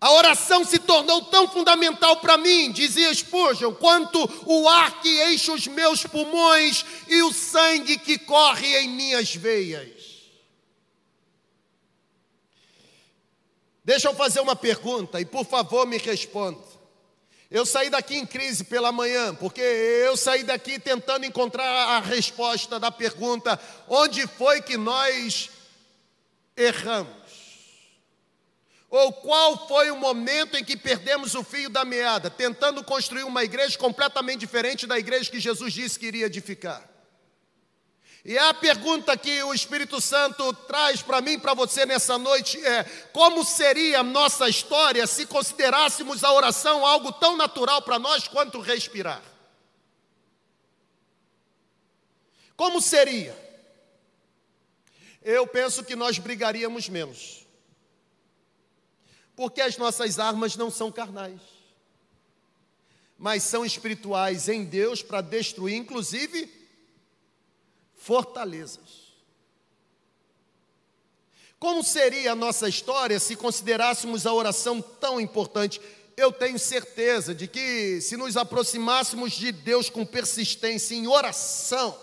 A 0.00 0.12
oração 0.12 0.64
se 0.64 0.78
tornou 0.78 1.22
tão 1.22 1.48
fundamental 1.48 2.16
para 2.18 2.36
mim, 2.36 2.70
dizia 2.70 3.12
Spurgeon, 3.12 3.72
quanto 3.74 4.18
o 4.44 4.68
ar 4.68 5.00
que 5.00 5.32
enche 5.32 5.50
os 5.50 5.66
meus 5.66 6.04
pulmões 6.04 6.84
e 7.08 7.22
o 7.22 7.32
sangue 7.32 7.98
que 7.98 8.18
corre 8.18 8.76
em 8.80 8.88
minhas 8.88 9.34
veias. 9.34 10.06
Deixa 13.82 14.08
eu 14.08 14.14
fazer 14.14 14.40
uma 14.40 14.56
pergunta 14.56 15.20
e 15.20 15.24
por 15.24 15.46
favor 15.46 15.86
me 15.86 15.96
responda. 15.96 16.60
Eu 17.48 17.64
saí 17.64 17.88
daqui 17.88 18.16
em 18.16 18.26
crise 18.26 18.64
pela 18.64 18.90
manhã, 18.90 19.34
porque 19.34 19.60
eu 19.60 20.16
saí 20.16 20.42
daqui 20.42 20.78
tentando 20.78 21.24
encontrar 21.24 21.64
a 21.64 22.00
resposta 22.00 22.80
da 22.80 22.90
pergunta: 22.90 23.58
onde 23.88 24.26
foi 24.26 24.60
que 24.60 24.76
nós 24.76 25.48
erramos? 26.56 27.25
Ou 28.96 29.12
qual 29.12 29.68
foi 29.68 29.90
o 29.90 29.96
momento 29.96 30.56
em 30.56 30.64
que 30.64 30.74
perdemos 30.74 31.34
o 31.34 31.44
fio 31.44 31.68
da 31.68 31.84
meada, 31.84 32.30
tentando 32.30 32.82
construir 32.82 33.24
uma 33.24 33.44
igreja 33.44 33.76
completamente 33.76 34.40
diferente 34.40 34.86
da 34.86 34.98
igreja 34.98 35.30
que 35.30 35.38
Jesus 35.38 35.74
disse 35.74 35.98
que 35.98 36.06
iria 36.06 36.24
edificar? 36.24 36.82
E 38.24 38.38
a 38.38 38.54
pergunta 38.54 39.14
que 39.14 39.42
o 39.42 39.52
Espírito 39.52 40.00
Santo 40.00 40.50
traz 40.66 41.02
para 41.02 41.20
mim 41.20 41.38
para 41.38 41.52
você 41.52 41.84
nessa 41.84 42.16
noite 42.16 42.58
é: 42.64 42.84
como 43.12 43.44
seria 43.44 44.00
a 44.00 44.02
nossa 44.02 44.48
história 44.48 45.06
se 45.06 45.26
considerássemos 45.26 46.24
a 46.24 46.32
oração 46.32 46.84
algo 46.84 47.12
tão 47.12 47.36
natural 47.36 47.82
para 47.82 47.98
nós 47.98 48.26
quanto 48.26 48.60
respirar? 48.60 49.22
Como 52.56 52.80
seria? 52.80 53.36
Eu 55.22 55.46
penso 55.46 55.84
que 55.84 55.94
nós 55.94 56.18
brigaríamos 56.18 56.88
menos, 56.88 57.45
porque 59.36 59.60
as 59.60 59.76
nossas 59.76 60.18
armas 60.18 60.56
não 60.56 60.70
são 60.70 60.90
carnais, 60.90 61.40
mas 63.18 63.42
são 63.42 63.64
espirituais 63.64 64.48
em 64.48 64.64
Deus 64.64 65.02
para 65.02 65.20
destruir, 65.20 65.76
inclusive, 65.76 66.50
fortalezas. 67.94 69.06
Como 71.58 71.82
seria 71.82 72.32
a 72.32 72.36
nossa 72.36 72.68
história 72.68 73.20
se 73.20 73.36
considerássemos 73.36 74.26
a 74.26 74.32
oração 74.32 74.80
tão 74.80 75.20
importante? 75.20 75.80
Eu 76.16 76.32
tenho 76.32 76.58
certeza 76.58 77.34
de 77.34 77.46
que 77.46 78.00
se 78.00 78.16
nos 78.16 78.36
aproximássemos 78.36 79.32
de 79.32 79.52
Deus 79.52 79.88
com 79.88 80.04
persistência 80.04 80.94
em 80.94 81.06
oração, 81.06 81.98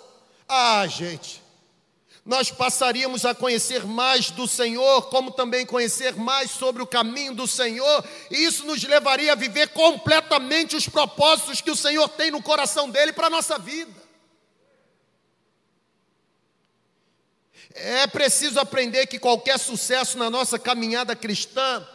ah, 0.48 0.86
gente, 0.88 1.43
nós 2.26 2.50
passaríamos 2.50 3.26
a 3.26 3.36
conhecer 3.36 3.86
mais 3.86 4.32
do 4.32 4.48
Senhor, 4.48 5.10
como 5.10 5.32
também 5.32 5.66
conhecer 5.66 6.16
mais 6.16 6.52
sobre 6.52 6.82
o 6.82 6.88
caminho 6.88 7.36
do 7.36 7.46
Senhor, 7.46 8.04
e 8.32 8.46
isso 8.46 8.66
nos 8.66 8.82
levaria 8.84 9.34
a 9.34 9.36
viver 9.36 9.70
completamente 9.70 10.76
os 10.76 10.88
propósitos 10.88 11.60
que 11.60 11.72
o 11.72 11.76
Senhor 11.76 12.08
tem 12.08 12.32
no 12.32 12.42
coração 12.42 12.90
dele 12.90 13.12
para 13.12 13.28
a 13.28 13.30
nossa 13.30 13.58
vida. 13.60 14.02
É 17.76 18.08
preciso 18.08 18.60
aprender 18.60 19.08
que 19.08 19.20
qualquer 19.20 19.60
sucesso 19.60 20.18
na 20.18 20.30
nossa 20.30 20.58
caminhada 20.58 21.16
cristã, 21.16 21.86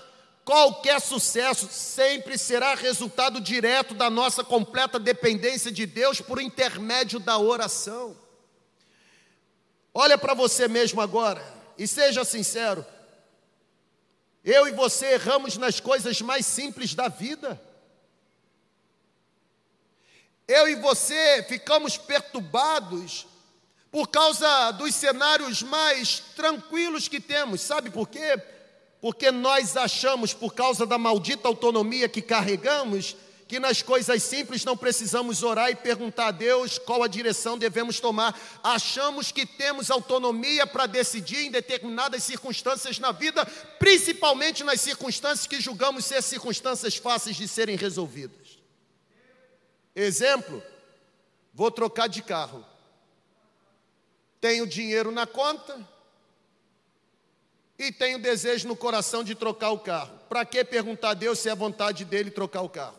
qualquer 0.45 1.01
sucesso 1.01 1.69
sempre 1.71 2.37
será 2.37 2.75
resultado 2.75 3.41
direto 3.41 3.95
da 3.95 4.11
nossa 4.11 4.45
completa 4.45 4.99
dependência 4.99 5.73
de 5.73 5.87
Deus 5.87 6.21
por 6.21 6.43
intermédio 6.43 7.19
da 7.19 7.39
oração. 7.39 8.28
Olha 9.93 10.17
para 10.19 10.35
você 10.35 10.69
mesmo 10.69 11.01
agora 11.01 11.43
e 11.77 11.87
seja 11.87 12.25
sincero. 12.25 12.85
Eu 14.45 14.67
e 14.67 14.73
você 14.73 15.15
erramos 15.15 15.57
nas 15.57 15.81
coisas 15.81 16.21
mais 16.21 16.47
simples 16.47 16.95
da 16.95 17.09
vida. 17.09 17.61
Eu 20.47 20.69
e 20.69 20.75
você 20.77 21.45
ficamos 21.49 21.99
perturbados 21.99 23.27
por 23.91 24.09
causa 24.09 24.71
dos 24.73 24.95
cenários 24.95 25.63
mais 25.63 26.21
tranquilos 26.35 27.09
que 27.09 27.21
temos. 27.21 27.61
Sabe 27.61 27.91
por 27.91 28.09
quê? 28.09 28.41
Porque 29.01 29.31
nós 29.31 29.77
achamos, 29.77 30.33
por 30.33 30.55
causa 30.55 30.87
da 30.87 30.99
maldita 30.99 31.49
autonomia 31.49 32.09
que 32.09 32.23
carregamos, 32.23 33.17
que 33.49 33.59
nas 33.59 33.83
coisas 33.83 34.23
simples 34.23 34.65
não 34.65 34.77
precisamos 34.77 35.43
orar 35.43 35.71
e 35.71 35.75
perguntar 35.75 36.29
a 36.29 36.31
Deus 36.31 36.79
qual 36.79 37.03
a 37.03 37.09
direção 37.09 37.59
devemos 37.59 37.99
tomar. 37.99 38.39
Achamos 38.63 39.33
que 39.33 39.47
temos 39.47 39.91
autonomia 39.91 40.67
para 40.67 40.87
decidir 40.87 41.47
em 41.47 41.51
determinadas 41.51 42.23
circunstâncias 42.23 42.99
na 42.99 43.11
vida, 43.11 43.45
principalmente 43.79 44.63
nas 44.63 44.81
circunstâncias 44.81 45.47
que 45.47 45.61
julgamos 45.61 46.05
ser 46.05 46.23
circunstâncias 46.23 46.97
fáceis 46.97 47.37
de 47.37 47.49
serem 47.49 47.77
resolvidas. 47.77 48.59
Exemplo: 49.97 50.63
vou 51.53 51.71
trocar 51.71 52.07
de 52.07 52.23
carro 52.23 52.65
tenho 54.41 54.67
dinheiro 54.67 55.11
na 55.11 55.27
conta 55.27 55.87
e 57.79 57.93
tenho 57.93 58.21
desejo 58.21 58.69
no 58.69 58.77
coração 58.77 59.23
de 59.25 59.35
trocar 59.35 59.71
o 59.71 59.79
carro. 59.79 60.19
Para 60.29 60.45
que 60.45 60.65
perguntar 60.65 61.11
a 61.11 61.15
Deus 61.15 61.39
se 61.39 61.49
é 61.49 61.55
vontade 61.55 62.05
dele 62.05 62.31
trocar 62.31 62.63
o 62.63 62.69
carro? 62.69 62.97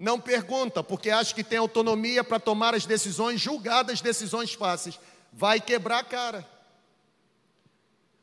Não 0.00 0.18
pergunta, 0.18 0.82
porque 0.82 1.10
acha 1.10 1.34
que 1.34 1.44
tem 1.44 1.58
autonomia 1.58 2.24
para 2.24 2.40
tomar 2.40 2.74
as 2.74 2.86
decisões, 2.86 3.38
julgadas 3.38 4.00
decisões 4.00 4.54
fáceis. 4.54 4.98
Vai 5.30 5.60
quebrar 5.60 5.98
a 5.98 6.04
cara. 6.04 6.48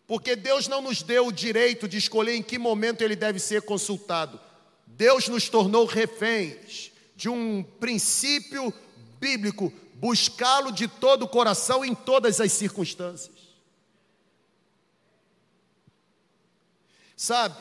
Porque 0.08 0.36
Deus 0.36 0.68
não 0.68 0.82
nos 0.82 1.04
deu 1.04 1.28
o 1.28 1.32
direito 1.32 1.88
de 1.88 2.00
escolher 2.00 2.34
em 2.34 2.42
que 2.42 2.58
momento 2.58 3.04
ele 3.04 3.16
deve 3.16 3.38
ser 3.38 3.62
consultado. 3.62 4.40
Deus 4.88 5.28
nos 5.28 5.50
tornou 5.50 5.86
reféns 5.86 6.92
de 7.16 7.30
um 7.30 7.62
princípio 7.62 8.74
bíblico 9.20 9.72
buscá-lo 9.94 10.72
de 10.72 10.88
todo 10.88 11.24
o 11.24 11.28
coração 11.28 11.86
em 11.86 11.94
todas 11.94 12.42
as 12.42 12.54
circunstâncias. 12.54 13.36
Sabe, 17.16 17.56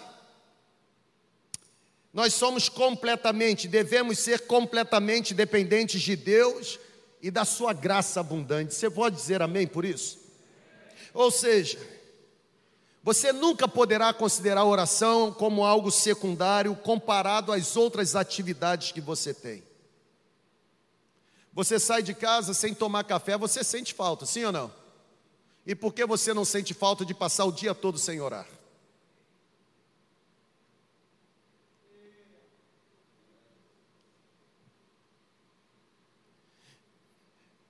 nós 2.16 2.32
somos 2.32 2.70
completamente, 2.70 3.68
devemos 3.68 4.18
ser 4.18 4.46
completamente 4.46 5.34
dependentes 5.34 6.00
de 6.00 6.16
Deus 6.16 6.78
e 7.20 7.30
da 7.30 7.44
Sua 7.44 7.74
graça 7.74 8.20
abundante. 8.20 8.72
Você 8.72 8.88
pode 8.88 9.16
dizer 9.16 9.42
amém 9.42 9.66
por 9.66 9.84
isso? 9.84 10.18
Ou 11.12 11.30
seja, 11.30 11.78
você 13.02 13.34
nunca 13.34 13.68
poderá 13.68 14.14
considerar 14.14 14.62
a 14.62 14.64
oração 14.64 15.30
como 15.30 15.62
algo 15.62 15.90
secundário 15.90 16.74
comparado 16.74 17.52
às 17.52 17.76
outras 17.76 18.16
atividades 18.16 18.92
que 18.92 19.00
você 19.02 19.34
tem. 19.34 19.62
Você 21.52 21.78
sai 21.78 22.02
de 22.02 22.14
casa 22.14 22.54
sem 22.54 22.72
tomar 22.72 23.04
café, 23.04 23.36
você 23.36 23.62
sente 23.62 23.92
falta, 23.92 24.24
sim 24.24 24.42
ou 24.42 24.52
não? 24.52 24.72
E 25.66 25.74
por 25.74 25.92
que 25.92 26.06
você 26.06 26.32
não 26.32 26.46
sente 26.46 26.72
falta 26.72 27.04
de 27.04 27.12
passar 27.12 27.44
o 27.44 27.52
dia 27.52 27.74
todo 27.74 27.98
sem 27.98 28.22
orar? 28.22 28.55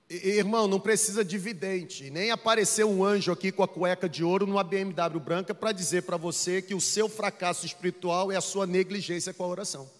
Irmão, 0.08 0.68
não 0.68 0.78
precisa 0.78 1.24
de 1.24 1.36
vidente, 1.36 2.10
nem 2.10 2.30
aparecer 2.30 2.84
um 2.84 3.04
anjo 3.04 3.32
aqui 3.32 3.50
com 3.50 3.64
a 3.64 3.68
cueca 3.68 4.08
de 4.08 4.22
ouro 4.22 4.46
numa 4.46 4.62
BMW 4.62 5.18
branca 5.18 5.52
para 5.52 5.72
dizer 5.72 6.02
para 6.02 6.16
você 6.16 6.62
que 6.62 6.74
o 6.74 6.80
seu 6.80 7.08
fracasso 7.08 7.66
espiritual 7.66 8.30
é 8.30 8.36
a 8.36 8.40
sua 8.40 8.68
negligência 8.68 9.34
com 9.34 9.42
a 9.42 9.48
oração. 9.48 9.90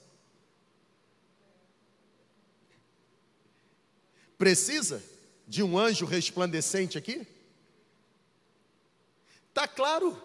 Precisa 4.39 5.03
de 5.47 5.63
um 5.63 5.77
anjo 5.77 6.07
resplandecente 6.07 6.97
aqui? 6.97 7.27
Está 9.49 9.67
claro. 9.67 10.21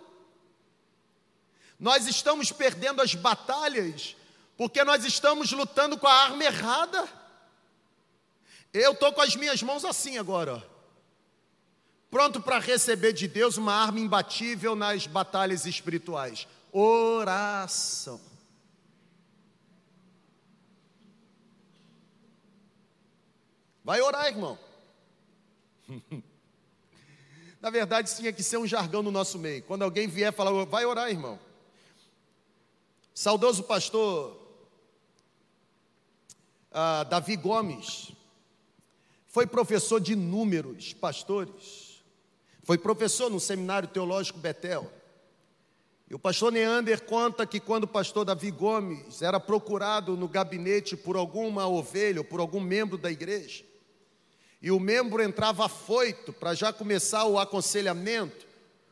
Nós 1.79 2.05
estamos 2.05 2.51
perdendo 2.51 3.01
as 3.01 3.15
batalhas 3.15 4.15
porque 4.55 4.83
nós 4.83 5.03
estamos 5.05 5.51
lutando 5.51 5.97
com 5.97 6.05
a 6.05 6.13
arma 6.13 6.43
errada. 6.43 7.20
Eu 8.73 8.93
estou 8.93 9.11
com 9.11 9.21
as 9.21 9.35
minhas 9.35 9.61
mãos 9.61 9.83
assim 9.83 10.17
agora, 10.17 10.65
pronto 12.09 12.41
para 12.41 12.57
receber 12.57 13.11
de 13.11 13.27
Deus 13.27 13.57
uma 13.57 13.73
arma 13.73 13.99
imbatível 13.99 14.75
nas 14.75 15.05
batalhas 15.07 15.65
espirituais: 15.65 16.47
oração. 16.71 18.21
Vai 23.83 23.99
orar, 23.99 24.27
irmão. 24.27 24.57
Na 27.59 27.69
verdade, 27.69 28.15
tinha 28.15 28.31
que 28.31 28.41
ser 28.41 28.57
um 28.57 28.65
jargão 28.65 29.03
no 29.03 29.11
nosso 29.11 29.37
meio. 29.37 29.63
Quando 29.63 29.83
alguém 29.83 30.07
vier 30.07 30.31
falar, 30.31 30.65
vai 30.65 30.85
orar, 30.85 31.09
irmão. 31.09 31.37
Saudoso 33.13 33.63
pastor 33.63 34.39
ah, 36.71 37.03
Davi 37.03 37.35
Gomes 37.35 38.13
foi 39.31 39.47
professor 39.47 39.99
de 40.01 40.11
inúmeros 40.11 40.91
pastores. 40.93 42.03
Foi 42.63 42.77
professor 42.77 43.29
no 43.29 43.39
Seminário 43.39 43.87
Teológico 43.87 44.37
Betel. 44.37 44.91
E 46.09 46.13
o 46.13 46.19
pastor 46.19 46.51
Neander 46.51 47.01
conta 47.03 47.47
que 47.47 47.61
quando 47.61 47.85
o 47.85 47.87
pastor 47.87 48.25
Davi 48.25 48.51
Gomes 48.51 49.21
era 49.21 49.39
procurado 49.39 50.17
no 50.17 50.27
gabinete 50.27 50.97
por 50.97 51.15
alguma 51.15 51.65
ovelha 51.65 52.19
ou 52.19 52.25
por 52.25 52.41
algum 52.41 52.59
membro 52.59 52.97
da 52.97 53.09
igreja, 53.09 53.63
e 54.61 54.69
o 54.69 54.79
membro 54.79 55.23
entrava 55.23 55.65
afoito 55.65 56.33
para 56.33 56.53
já 56.53 56.73
começar 56.73 57.25
o 57.25 57.39
aconselhamento, 57.39 58.45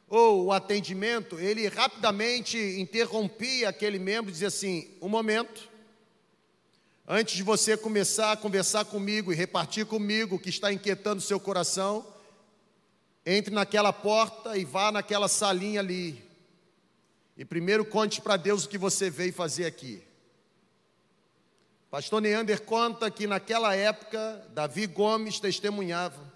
ou 0.07 0.45
o 0.45 0.51
atendimento, 0.53 1.37
ele 1.37 1.67
rapidamente 1.67 2.57
interrompia 2.57 3.69
aquele 3.69 3.99
membro 3.99 4.31
e 4.31 4.33
dizia 4.33 4.47
assim: 4.47 4.97
um 5.01 5.09
momento, 5.09 5.69
antes 7.11 7.35
de 7.35 7.41
você 7.41 7.75
começar 7.75 8.33
a 8.33 8.37
conversar 8.37 8.85
comigo 8.85 9.33
e 9.33 9.35
repartir 9.35 9.83
comigo 9.87 10.35
o 10.35 10.39
que 10.39 10.49
está 10.49 10.71
inquietando 10.71 11.19
seu 11.19 11.39
coração, 11.39 12.05
entre 13.25 13.51
naquela 13.51 13.91
porta 13.91 14.55
e 14.55 14.63
vá 14.63 14.91
naquela 14.91 15.27
salinha 15.27 15.79
ali. 15.79 16.23
E 17.35 17.43
primeiro 17.43 17.83
conte 17.83 18.21
para 18.21 18.37
Deus 18.37 18.65
o 18.65 18.69
que 18.69 18.77
você 18.77 19.09
veio 19.09 19.33
fazer 19.33 19.65
aqui. 19.65 20.03
Pastor 21.89 22.21
Neander 22.21 22.61
conta 22.61 23.09
que 23.09 23.25
naquela 23.25 23.75
época, 23.75 24.47
Davi 24.51 24.85
Gomes 24.85 25.39
testemunhava 25.39 26.31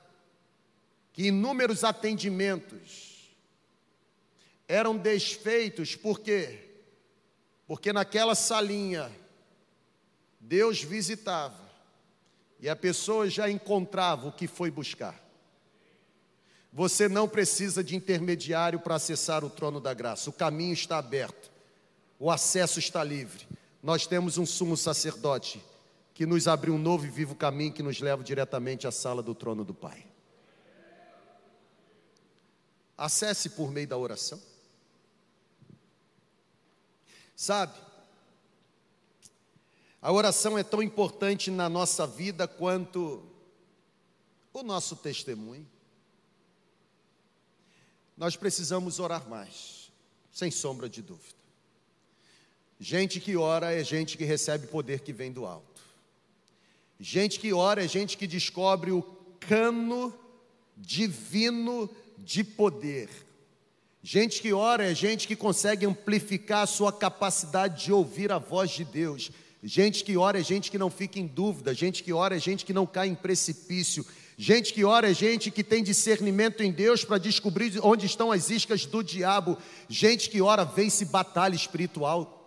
que 1.11 1.27
inúmeros 1.27 1.83
atendimentos 1.83 3.29
eram 4.67 4.97
desfeitos, 4.97 5.95
por 5.95 6.19
quê? 6.19 6.67
Porque 7.67 7.93
naquela 7.93 8.33
salinha, 8.33 9.11
Deus 10.45 10.83
visitava 10.83 11.71
e 12.59 12.67
a 12.67 12.75
pessoa 12.75 13.29
já 13.29 13.49
encontrava 13.49 14.27
o 14.27 14.31
que 14.31 14.45
foi 14.45 14.69
buscar. 14.69 15.21
Você 16.71 17.07
não 17.07 17.29
precisa 17.29 17.83
de 17.83 17.95
intermediário 17.95 18.79
para 18.79 18.95
acessar 18.95 19.45
o 19.45 19.49
trono 19.49 19.79
da 19.79 19.93
graça, 19.93 20.29
o 20.29 20.33
caminho 20.33 20.73
está 20.73 20.97
aberto, 20.97 21.49
o 22.19 22.29
acesso 22.29 22.79
está 22.79 23.03
livre. 23.03 23.47
Nós 23.81 24.05
temos 24.05 24.37
um 24.37 24.45
sumo 24.45 24.75
sacerdote 24.75 25.63
que 26.13 26.25
nos 26.25 26.47
abriu 26.47 26.73
um 26.73 26.79
novo 26.79 27.05
e 27.05 27.09
vivo 27.09 27.35
caminho 27.35 27.71
que 27.71 27.83
nos 27.83 27.99
leva 27.99 28.23
diretamente 28.23 28.85
à 28.85 28.91
sala 28.91 29.23
do 29.23 29.33
trono 29.33 29.63
do 29.63 29.73
Pai. 29.73 30.05
Acesse 32.97 33.51
por 33.51 33.71
meio 33.71 33.87
da 33.87 33.97
oração. 33.97 34.41
Sabe, 37.35 37.73
a 40.03 40.11
oração 40.11 40.57
é 40.57 40.63
tão 40.63 40.83
importante 40.83 41.49
na 41.49 41.69
nossa 41.69 42.05
vida 42.05 42.45
quanto 42.45 43.23
o 44.51 44.61
nosso 44.61 44.97
testemunho. 44.97 45.65
Nós 48.17 48.35
precisamos 48.35 48.99
orar 48.99 49.29
mais, 49.29 49.89
sem 50.29 50.51
sombra 50.51 50.89
de 50.89 51.01
dúvida. 51.01 51.37
Gente 52.77 53.21
que 53.21 53.37
ora 53.37 53.73
é 53.73 53.81
gente 53.81 54.17
que 54.17 54.25
recebe 54.25 54.67
poder 54.67 54.99
que 54.99 55.13
vem 55.13 55.31
do 55.31 55.45
alto. 55.45 55.81
Gente 56.99 57.39
que 57.39 57.53
ora 57.53 57.85
é 57.85 57.87
gente 57.87 58.17
que 58.17 58.27
descobre 58.27 58.91
o 58.91 59.01
cano 59.39 60.13
divino 60.75 61.89
de 62.17 62.43
poder. 62.43 63.09
Gente 64.01 64.41
que 64.41 64.51
ora 64.51 64.91
é 64.91 64.93
gente 64.93 65.29
que 65.29 65.35
consegue 65.37 65.85
amplificar 65.85 66.63
a 66.63 66.67
sua 66.67 66.91
capacidade 66.91 67.85
de 67.85 67.93
ouvir 67.93 68.33
a 68.33 68.37
voz 68.37 68.69
de 68.69 68.83
Deus. 68.83 69.31
Gente 69.65 70.03
que 70.03 70.17
ora 70.17 70.41
é 70.41 70.43
gente 70.43 70.69
que 70.69 70.77
não 70.77 70.89
fica 70.89 71.17
em 71.17 71.25
dúvida. 71.25 71.73
Gente 71.73 72.03
que 72.03 72.11
ora 72.11 72.35
é 72.35 72.39
gente 72.39 72.65
que 72.65 72.73
não 72.73 72.85
cai 72.85 73.07
em 73.07 73.15
precipício. 73.15 74.05
Gente 74.37 74.73
que 74.73 74.83
ora 74.83 75.09
é 75.09 75.13
gente 75.13 75.49
que 75.49 75.63
tem 75.63 75.81
discernimento 75.81 76.61
em 76.61 76.71
Deus 76.71 77.05
para 77.05 77.17
descobrir 77.17 77.79
onde 77.81 78.05
estão 78.05 78.29
as 78.29 78.49
iscas 78.49 78.85
do 78.85 79.01
diabo. 79.01 79.57
Gente 79.87 80.29
que 80.29 80.41
ora 80.41 80.65
vence 80.65 81.05
batalha 81.05 81.55
espiritual. 81.55 82.41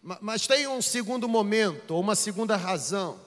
Mas 0.00 0.46
tem 0.46 0.68
um 0.68 0.80
segundo 0.80 1.28
momento, 1.28 1.90
ou 1.90 2.00
uma 2.00 2.14
segunda 2.14 2.56
razão, 2.56 3.20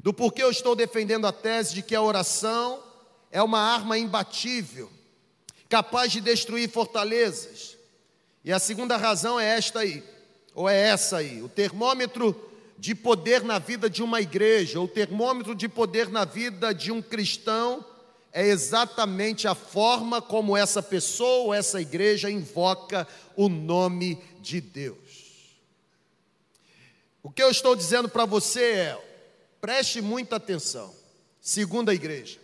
do 0.00 0.14
porquê 0.14 0.42
eu 0.42 0.50
estou 0.50 0.74
defendendo 0.74 1.26
a 1.26 1.32
tese 1.32 1.74
de 1.74 1.82
que 1.82 1.94
a 1.94 2.02
oração 2.02 2.82
é 3.30 3.42
uma 3.42 3.60
arma 3.60 3.98
imbatível, 3.98 4.90
capaz 5.68 6.10
de 6.10 6.20
destruir 6.20 6.70
fortalezas. 6.70 7.76
E 8.44 8.52
a 8.52 8.58
segunda 8.58 8.96
razão 8.96 9.38
é 9.38 9.46
esta 9.56 9.80
aí, 9.80 10.02
ou 10.58 10.68
é 10.68 10.76
essa 10.88 11.18
aí: 11.18 11.40
o 11.40 11.48
termômetro 11.48 12.34
de 12.76 12.92
poder 12.92 13.44
na 13.44 13.60
vida 13.60 13.88
de 13.88 14.02
uma 14.02 14.20
igreja, 14.20 14.80
o 14.80 14.88
termômetro 14.88 15.54
de 15.54 15.68
poder 15.68 16.08
na 16.08 16.24
vida 16.24 16.74
de 16.74 16.90
um 16.90 17.00
cristão, 17.00 17.84
é 18.32 18.44
exatamente 18.44 19.46
a 19.46 19.54
forma 19.54 20.20
como 20.20 20.56
essa 20.56 20.82
pessoa 20.82 21.44
ou 21.44 21.54
essa 21.54 21.80
igreja 21.80 22.28
invoca 22.28 23.06
o 23.36 23.48
nome 23.48 24.20
de 24.40 24.60
Deus. 24.60 24.98
O 27.22 27.30
que 27.30 27.42
eu 27.42 27.50
estou 27.50 27.76
dizendo 27.76 28.08
para 28.08 28.24
você 28.24 28.62
é: 28.62 28.98
preste 29.60 30.02
muita 30.02 30.36
atenção. 30.36 30.92
Segunda 31.40 31.94
igreja 31.94 32.40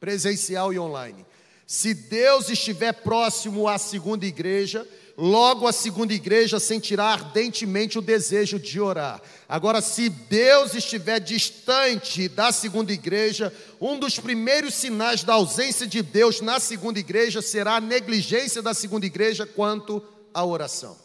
presencial 0.00 0.72
e 0.72 0.78
online. 0.78 1.26
Se 1.66 1.92
Deus 1.92 2.48
estiver 2.48 2.94
próximo 2.94 3.68
à 3.68 3.76
segunda 3.76 4.24
igreja, 4.24 4.88
logo 5.20 5.66
a 5.66 5.72
segunda 5.72 6.14
igreja 6.14 6.58
sentirá 6.58 7.04
ardentemente 7.04 7.98
o 7.98 8.02
desejo 8.02 8.58
de 8.58 8.80
orar. 8.80 9.20
Agora, 9.46 9.82
se 9.82 10.08
Deus 10.08 10.74
estiver 10.74 11.20
distante 11.20 12.26
da 12.26 12.50
segunda 12.50 12.90
igreja, 12.90 13.54
um 13.78 13.98
dos 13.98 14.18
primeiros 14.18 14.72
sinais 14.72 15.22
da 15.22 15.34
ausência 15.34 15.86
de 15.86 16.00
Deus 16.00 16.40
na 16.40 16.58
segunda 16.58 16.98
igreja 16.98 17.42
será 17.42 17.76
a 17.76 17.80
negligência 17.80 18.62
da 18.62 18.72
segunda 18.72 19.04
igreja 19.04 19.44
quanto 19.44 20.02
à 20.32 20.42
oração. 20.42 20.96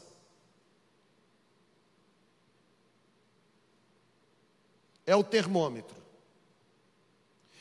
É 5.05 5.15
o 5.15 5.23
termômetro. 5.25 5.93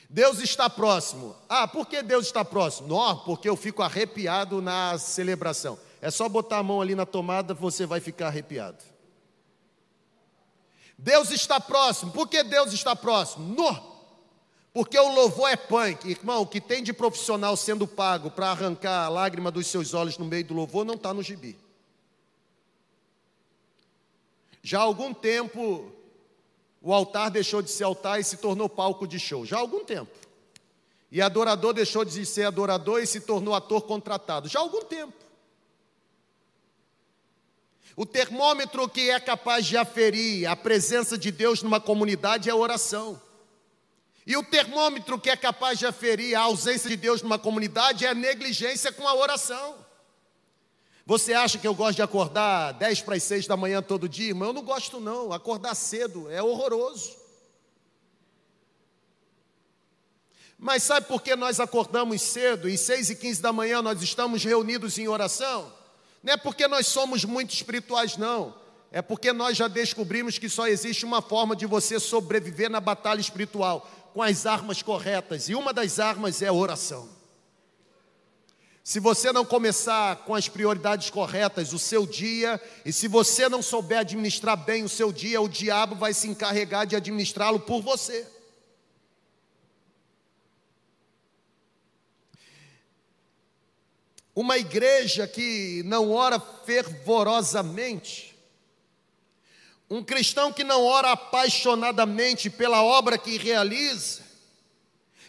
Deus 0.09 0.39
está 0.39 0.71
próximo. 0.71 1.35
Ah, 1.49 1.67
por 1.67 1.89
que 1.89 2.01
Deus 2.01 2.27
está 2.27 2.45
próximo? 2.45 2.87
Não, 2.87 3.19
porque 3.25 3.49
eu 3.49 3.57
fico 3.57 3.83
arrepiado 3.83 4.63
na 4.63 4.97
celebração. 4.97 5.77
É 6.05 6.11
só 6.11 6.29
botar 6.29 6.59
a 6.59 6.63
mão 6.63 6.83
ali 6.83 6.95
na 6.95 7.07
tomada, 7.07 7.55
você 7.55 7.87
vai 7.87 7.99
ficar 7.99 8.27
arrepiado. 8.27 8.85
Deus 10.99 11.31
está 11.31 11.59
próximo. 11.59 12.13
Por 12.13 12.29
que 12.29 12.43
Deus 12.43 12.75
está 12.75 12.95
próximo? 12.95 13.55
Não. 13.55 13.95
Porque 14.75 14.99
o 14.99 15.15
louvor 15.15 15.49
é 15.49 15.57
punk. 15.57 16.07
Irmão, 16.07 16.43
o 16.43 16.47
que 16.47 16.61
tem 16.61 16.83
de 16.83 16.93
profissional 16.93 17.57
sendo 17.57 17.87
pago 17.89 18.31
para 18.31 18.51
arrancar 18.51 19.07
a 19.07 19.09
lágrima 19.09 19.51
dos 19.51 19.67
seus 19.67 19.95
olhos 19.95 20.19
no 20.19 20.27
meio 20.27 20.45
do 20.45 20.53
louvor 20.53 20.85
não 20.85 20.93
está 20.93 21.15
no 21.15 21.23
gibi. 21.23 21.59
Já 24.63 24.81
há 24.81 24.83
algum 24.83 25.15
tempo 25.15 25.91
o 26.83 26.93
altar 26.93 27.31
deixou 27.31 27.63
de 27.63 27.71
ser 27.71 27.85
altar 27.85 28.21
e 28.21 28.25
se 28.25 28.37
tornou 28.37 28.69
palco 28.69 29.09
de 29.09 29.19
show, 29.19 29.47
já 29.47 29.57
há 29.57 29.61
algum 29.61 29.83
tempo. 29.87 30.13
E 31.11 31.23
adorador 31.23 31.73
deixou 31.73 32.05
de 32.05 32.27
ser 32.27 32.45
adorador 32.45 33.03
e 33.03 33.07
se 33.07 33.23
tornou 33.23 33.55
ator 33.55 33.81
contratado, 33.85 34.51
já 34.51 34.59
há 34.59 34.63
algum 34.63 34.85
tempo. 34.85 35.24
O 37.97 38.05
termômetro 38.05 38.89
que 38.89 39.11
é 39.11 39.21
capaz 39.21 39.67
de 39.67 39.77
aferir 39.77 40.47
a 40.49 40.57
presença 40.57 41.17
de 41.17 41.31
Deus 41.31 41.63
numa 41.63 41.81
comunidade 41.81 42.49
é 42.49 42.53
a 42.53 42.57
oração. 42.57 43.21
E 44.27 44.37
o 44.37 44.43
termômetro 44.43 45.21
que 45.21 45.31
é 45.31 45.37
capaz 45.37 45.79
de 45.79 45.87
aferir 45.87 46.35
a 46.35 46.41
ausência 46.41 46.89
de 46.89 46.97
Deus 46.97 47.23
numa 47.23 47.39
comunidade 47.39 48.05
é 48.05 48.09
a 48.09 48.15
negligência 48.15 48.91
com 48.91 49.07
a 49.07 49.15
oração. 49.15 49.77
Você 51.07 51.35
acha 51.35 51.59
que 51.59 51.69
eu 51.69 51.75
gosto 51.75 51.97
de 51.97 52.03
acordar 52.03 52.73
10 52.73 53.03
para 53.03 53.15
as 53.15 53.23
6 53.23 53.47
da 53.47 53.57
manhã 53.57 53.83
todo 53.83 54.09
dia? 54.09 54.29
Irmão, 54.29 54.49
eu 54.49 54.55
não 54.55 54.63
gosto 54.63 54.99
não. 54.99 55.33
Acordar 55.33 55.75
cedo 55.75 56.31
é 56.31 56.43
horroroso. 56.43 57.15
Mas 60.59 60.83
sabe 60.83 61.07
por 61.07 61.23
que 61.23 61.37
nós 61.37 61.61
acordamos 61.61 62.23
cedo 62.23 62.69
e 62.69 62.79
6 62.79 63.11
e 63.11 63.17
15 63.17 63.43
da 63.43 63.53
manhã 63.53 63.83
nós 63.83 64.03
estamos 64.03 64.43
reunidos 64.43 64.99
em 64.99 65.07
oração? 65.07 65.84
Não 66.25 66.33
é 66.33 66.37
porque 66.39 66.67
nós 66.67 66.87
somos 66.87 67.23
muito 67.27 67.53
espirituais, 67.53 68.17
não. 68.17 68.55
É 68.91 69.03
porque 69.03 69.31
nós 69.31 69.59
já 69.59 69.69
descobrimos 69.69 70.39
que 70.39 70.49
só 70.49 70.67
existe 70.67 71.05
uma 71.05 71.21
forma 71.21 71.55
de 71.55 71.67
você 71.67 72.01
sobreviver 72.01 72.71
na 72.71 72.81
batalha 72.81 73.21
espiritual, 73.21 73.87
com 74.15 74.23
as 74.23 74.47
armas 74.47 74.81
corretas. 74.81 75.51
E 75.51 75.55
uma 75.55 75.71
das 75.71 75.99
armas 75.99 76.41
é 76.41 76.47
a 76.47 76.53
oração. 76.53 77.11
Se 78.83 78.99
você 79.01 79.33
não 79.33 79.45
começar 79.45 80.17
com 80.25 80.35
as 80.35 80.49
prioridades 80.49 81.11
corretas 81.11 81.75
o 81.75 81.79
seu 81.79 82.07
dia, 82.07 82.59
e 82.87 82.93
se 82.93 83.07
você 83.07 83.47
não 83.47 83.61
souber 83.61 83.99
administrar 83.99 84.57
bem 84.57 84.83
o 84.83 84.89
seu 84.89 85.13
dia, 85.13 85.43
o 85.43 85.49
diabo 85.49 85.95
vai 85.95 86.15
se 86.15 86.27
encarregar 86.27 86.87
de 86.87 86.97
administrá-lo 86.97 87.61
por 87.61 87.83
você. 87.83 88.27
Uma 94.35 94.59
igreja 94.59 95.29
que 95.29 95.83
não 95.85 96.11
ora 96.11 96.41
fervorosamente, 96.41 98.35
um 99.89 100.03
cristão 100.03 100.53
que 100.53 100.65
não 100.65 100.83
ora 100.85 101.13
apaixonadamente 101.13 102.51
pela 102.51 102.83
obra 102.83 103.17
que 103.17 103.39
realiza, 103.39 104.25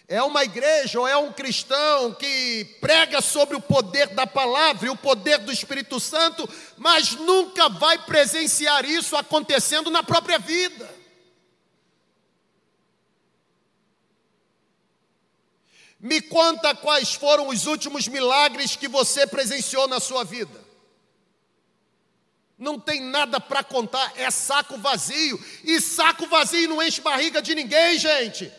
é 0.07 0.21
uma 0.21 0.43
igreja 0.43 0.99
ou 0.99 1.07
é 1.07 1.17
um 1.17 1.31
cristão 1.31 2.13
que 2.13 2.65
prega 2.79 3.21
sobre 3.21 3.55
o 3.55 3.61
poder 3.61 4.07
da 4.09 4.27
palavra 4.27 4.87
e 4.87 4.89
o 4.89 4.95
poder 4.95 5.39
do 5.39 5.51
Espírito 5.51 5.99
Santo, 5.99 6.47
mas 6.77 7.13
nunca 7.13 7.69
vai 7.69 7.97
presenciar 8.05 8.85
isso 8.85 9.15
acontecendo 9.15 9.89
na 9.89 10.03
própria 10.03 10.37
vida. 10.37 11.04
Me 16.05 16.21
conta 16.21 16.75
quais 16.75 17.15
foram 17.15 17.47
os 17.47 17.65
últimos 17.65 18.07
milagres 18.07 18.75
que 18.75 18.87
você 18.87 19.25
presenciou 19.25 19.87
na 19.87 19.99
sua 19.99 20.23
vida. 20.23 20.63
Não 22.59 22.79
tem 22.79 23.01
nada 23.01 23.39
para 23.39 23.63
contar, 23.63 24.13
é 24.15 24.29
saco 24.29 24.77
vazio. 24.77 25.43
E 25.63 25.81
saco 25.81 26.27
vazio 26.27 26.69
não 26.69 26.83
enche 26.83 27.01
barriga 27.01 27.41
de 27.41 27.55
ninguém, 27.55 27.97
gente. 27.97 28.53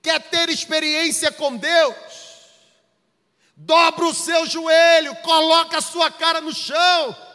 Quer 0.00 0.18
ter 0.30 0.48
experiência 0.48 1.30
com 1.30 1.54
Deus? 1.54 1.94
Dobra 3.54 4.06
o 4.06 4.14
seu 4.14 4.46
joelho, 4.46 5.14
coloca 5.16 5.76
a 5.76 5.82
sua 5.82 6.10
cara 6.10 6.40
no 6.40 6.54
chão 6.54 7.27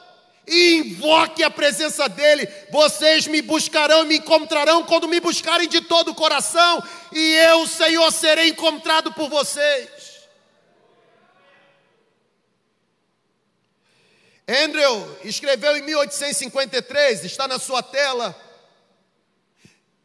e 0.47 0.75
invoque 0.75 1.43
a 1.43 1.49
presença 1.49 2.07
dEle. 2.07 2.47
Vocês 2.71 3.27
me 3.27 3.41
buscarão 3.41 4.03
e 4.03 4.07
me 4.07 4.17
encontrarão 4.17 4.83
quando 4.83 5.07
me 5.07 5.19
buscarem 5.19 5.67
de 5.67 5.81
todo 5.81 6.11
o 6.11 6.15
coração, 6.15 6.83
e 7.11 7.33
eu, 7.35 7.65
Senhor, 7.67 8.11
serei 8.11 8.49
encontrado 8.49 9.13
por 9.13 9.29
vocês. 9.29 9.89
Andrew 14.47 15.17
escreveu 15.23 15.77
em 15.77 15.81
1853, 15.81 17.23
está 17.23 17.47
na 17.47 17.57
sua 17.57 17.81
tela. 17.81 18.35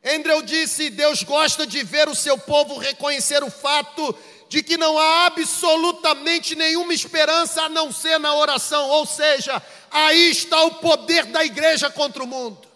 Andrew 0.04 0.42
disse: 0.42 0.90
Deus 0.90 1.24
gosta 1.24 1.66
de 1.66 1.82
ver 1.82 2.08
o 2.08 2.14
seu 2.14 2.38
povo 2.38 2.78
reconhecer 2.78 3.42
o 3.42 3.50
fato 3.50 4.16
de 4.48 4.62
que 4.62 4.76
não 4.76 4.98
há 4.98 5.26
absolutamente 5.26 6.54
nenhuma 6.54 6.94
esperança 6.94 7.62
a 7.62 7.68
não 7.68 7.92
ser 7.92 8.18
na 8.18 8.34
oração, 8.34 8.88
ou 8.88 9.04
seja, 9.04 9.62
aí 9.90 10.30
está 10.30 10.62
o 10.62 10.76
poder 10.76 11.26
da 11.26 11.44
igreja 11.44 11.90
contra 11.90 12.22
o 12.22 12.26
mundo. 12.26 12.66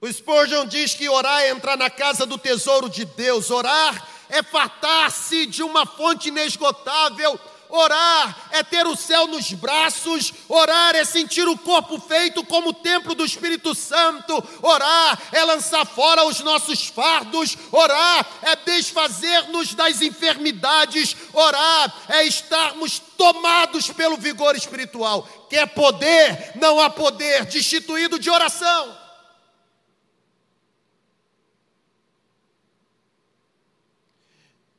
O 0.00 0.10
Spurgeon 0.10 0.66
diz 0.66 0.94
que 0.94 1.08
orar 1.08 1.42
é 1.42 1.50
entrar 1.50 1.76
na 1.76 1.90
casa 1.90 2.24
do 2.24 2.38
tesouro 2.38 2.88
de 2.88 3.04
Deus, 3.04 3.50
orar 3.50 4.06
é 4.28 4.42
fartar-se 4.42 5.46
de 5.46 5.62
uma 5.62 5.86
fonte 5.86 6.28
inesgotável 6.28 7.38
Orar 7.68 8.48
é 8.50 8.62
ter 8.62 8.86
o 8.86 8.96
céu 8.96 9.26
nos 9.26 9.52
braços, 9.52 10.32
orar 10.48 10.94
é 10.96 11.04
sentir 11.04 11.46
o 11.46 11.58
corpo 11.58 12.00
feito 12.00 12.44
como 12.44 12.70
o 12.70 12.74
templo 12.74 13.14
do 13.14 13.24
Espírito 13.24 13.74
Santo, 13.74 14.42
orar 14.62 15.20
é 15.32 15.44
lançar 15.44 15.84
fora 15.84 16.24
os 16.24 16.40
nossos 16.40 16.86
fardos, 16.86 17.56
orar 17.70 18.26
é 18.42 18.56
desfazer-nos 18.56 19.74
das 19.74 20.00
enfermidades, 20.00 21.14
orar 21.32 21.94
é 22.08 22.24
estarmos 22.24 22.98
tomados 23.18 23.90
pelo 23.90 24.16
vigor 24.16 24.56
espiritual. 24.56 25.28
Quer 25.50 25.66
poder? 25.68 26.52
Não 26.56 26.80
há 26.80 26.88
poder 26.88 27.44
destituído 27.44 28.18
de 28.18 28.30
oração. 28.30 29.07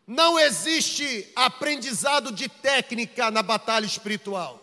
Não 0.09 0.39
existe 0.39 1.31
aprendizado 1.35 2.31
de 2.31 2.49
técnica 2.49 3.29
na 3.29 3.43
batalha 3.43 3.85
espiritual. 3.85 4.59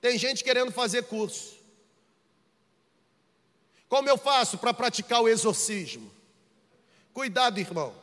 Tem 0.00 0.16
gente 0.16 0.42
querendo 0.42 0.72
fazer 0.72 1.02
curso. 1.02 1.58
Como 3.86 4.08
eu 4.08 4.16
faço 4.16 4.56
para 4.56 4.72
praticar 4.72 5.20
o 5.20 5.28
exorcismo? 5.28 6.10
Cuidado, 7.12 7.60
irmão. 7.60 7.94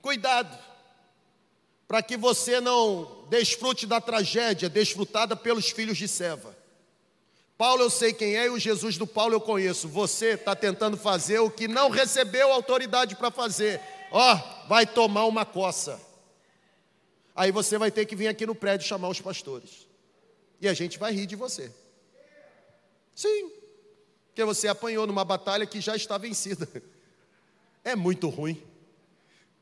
Cuidado, 0.00 0.56
para 1.88 2.00
que 2.00 2.16
você 2.16 2.60
não 2.60 3.26
desfrute 3.28 3.88
da 3.88 4.00
tragédia 4.00 4.68
desfrutada 4.68 5.34
pelos 5.34 5.68
filhos 5.68 5.98
de 5.98 6.06
Seva. 6.06 6.56
Paulo 7.60 7.82
eu 7.82 7.90
sei 7.90 8.14
quem 8.14 8.38
é 8.38 8.46
e 8.46 8.48
o 8.48 8.58
Jesus 8.58 8.96
do 8.96 9.06
Paulo 9.06 9.34
eu 9.34 9.40
conheço. 9.40 9.86
Você 9.86 10.28
está 10.28 10.56
tentando 10.56 10.96
fazer 10.96 11.40
o 11.40 11.50
que 11.50 11.68
não 11.68 11.90
recebeu 11.90 12.50
autoridade 12.50 13.14
para 13.14 13.30
fazer. 13.30 13.78
Ó, 14.10 14.34
oh, 14.34 14.66
vai 14.66 14.86
tomar 14.86 15.26
uma 15.26 15.44
coça. 15.44 16.00
Aí 17.36 17.52
você 17.52 17.76
vai 17.76 17.90
ter 17.90 18.06
que 18.06 18.16
vir 18.16 18.28
aqui 18.28 18.46
no 18.46 18.54
prédio 18.54 18.88
chamar 18.88 19.10
os 19.10 19.20
pastores. 19.20 19.86
E 20.58 20.66
a 20.66 20.72
gente 20.72 20.98
vai 20.98 21.12
rir 21.12 21.26
de 21.26 21.36
você. 21.36 21.70
Sim, 23.14 23.52
porque 24.28 24.42
você 24.42 24.66
apanhou 24.66 25.06
numa 25.06 25.22
batalha 25.22 25.66
que 25.66 25.82
já 25.82 25.94
está 25.94 26.16
vencida. 26.16 26.66
É 27.84 27.94
muito 27.94 28.30
ruim. 28.30 28.62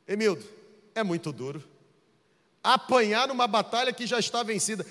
Emildo, 0.07 0.45
é 0.95 1.03
muito 1.03 1.33
duro. 1.33 1.65
Apanhar 2.63 3.27
numa 3.27 3.49
batalha 3.49 3.93
que 3.93 4.07
já 4.07 4.21
está 4.21 4.45
vencida. 4.45 4.87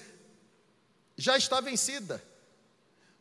Já 1.17 1.37
está 1.37 1.61
vencida. 1.61 2.21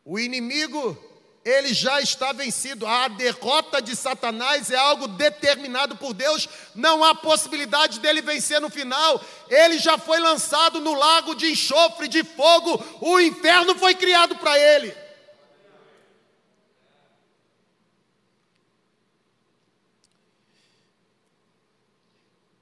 O 0.07 0.21
inimigo, 0.21 0.97
ele 1.45 1.75
já 1.75 2.01
está 2.01 2.33
vencido. 2.33 2.87
A 2.87 3.09
derrota 3.09 3.83
de 3.83 3.97
Satanás 3.97 4.71
é 4.71 4.77
algo 4.77 5.09
determinado 5.09 5.97
por 5.97 6.15
Deus. 6.15 6.49
Não 6.77 7.03
há 7.03 7.13
possibilidade 7.13 7.99
dele 7.99 8.23
vencer 8.23 8.61
no 8.61 8.71
final. 8.71 9.21
Ele 9.51 9.79
já 9.79 9.99
foi 9.99 10.21
lançado 10.21 10.81
no 10.81 10.95
lago 10.95 11.35
de 11.35 11.51
enxofre, 11.51 12.07
de 12.07 12.23
fogo. 12.23 12.81
O 13.01 13.19
inferno 13.19 13.75
foi 13.75 13.97
criado 13.97 14.37
para 14.37 14.57
ele. 14.57 14.95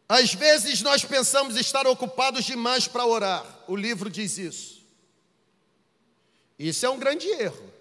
Às 0.08 0.32
vezes 0.32 0.80
nós 0.80 1.04
pensamos 1.04 1.56
estar 1.56 1.86
ocupados 1.86 2.46
demais 2.46 2.88
para 2.88 3.04
orar. 3.04 3.44
O 3.68 3.76
livro 3.76 4.08
diz 4.08 4.38
isso. 4.38 4.73
Isso 6.58 6.86
é 6.86 6.90
um 6.90 6.98
grande 6.98 7.28
erro. 7.28 7.72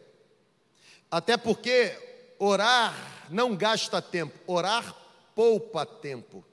Até 1.10 1.38
porque 1.38 1.96
orar 2.40 3.28
não 3.30 3.56
gasta 3.56 4.02
tempo, 4.02 4.38
orar 4.48 4.96
poupa 5.36 5.86
tempo. 5.86 6.44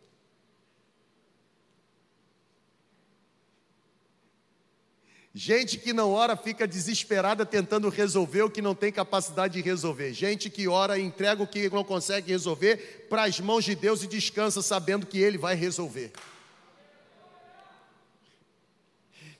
Gente 5.32 5.78
que 5.78 5.92
não 5.92 6.10
ora 6.10 6.36
fica 6.36 6.66
desesperada 6.66 7.46
tentando 7.46 7.88
resolver 7.88 8.42
o 8.42 8.50
que 8.50 8.60
não 8.60 8.74
tem 8.74 8.90
capacidade 8.90 9.54
de 9.54 9.60
resolver. 9.60 10.12
Gente 10.12 10.50
que 10.50 10.66
ora 10.66 10.98
entrega 10.98 11.42
o 11.42 11.46
que 11.46 11.70
não 11.70 11.84
consegue 11.84 12.32
resolver 12.32 13.06
para 13.08 13.24
as 13.24 13.38
mãos 13.38 13.64
de 13.64 13.76
Deus 13.76 14.02
e 14.02 14.08
descansa 14.08 14.60
sabendo 14.60 15.06
que 15.06 15.20
Ele 15.20 15.38
vai 15.38 15.54
resolver. 15.54 16.12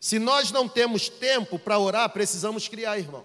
Se 0.00 0.18
nós 0.18 0.50
não 0.50 0.66
temos 0.66 1.10
tempo 1.10 1.58
para 1.58 1.78
orar, 1.78 2.08
precisamos 2.08 2.66
criar, 2.66 2.98
irmão. 2.98 3.24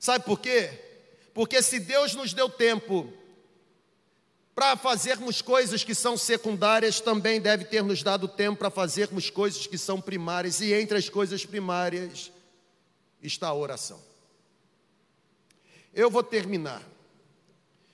Sabe 0.00 0.24
por 0.24 0.40
quê? 0.40 0.70
Porque 1.32 1.62
se 1.62 1.78
Deus 1.78 2.16
nos 2.16 2.34
deu 2.34 2.48
tempo 2.50 3.12
para 4.56 4.76
fazermos 4.76 5.40
coisas 5.40 5.84
que 5.84 5.94
são 5.94 6.16
secundárias, 6.16 7.00
também 7.00 7.40
deve 7.40 7.64
ter 7.64 7.82
nos 7.84 8.02
dado 8.02 8.26
tempo 8.26 8.58
para 8.58 8.70
fazermos 8.70 9.30
coisas 9.30 9.68
que 9.68 9.78
são 9.78 10.00
primárias, 10.00 10.60
e 10.60 10.74
entre 10.74 10.98
as 10.98 11.08
coisas 11.08 11.46
primárias 11.46 12.32
está 13.22 13.48
a 13.48 13.54
oração. 13.54 14.02
Eu 15.94 16.10
vou 16.10 16.24
terminar. 16.24 16.82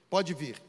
Pode 0.08 0.32
vir. 0.32 0.65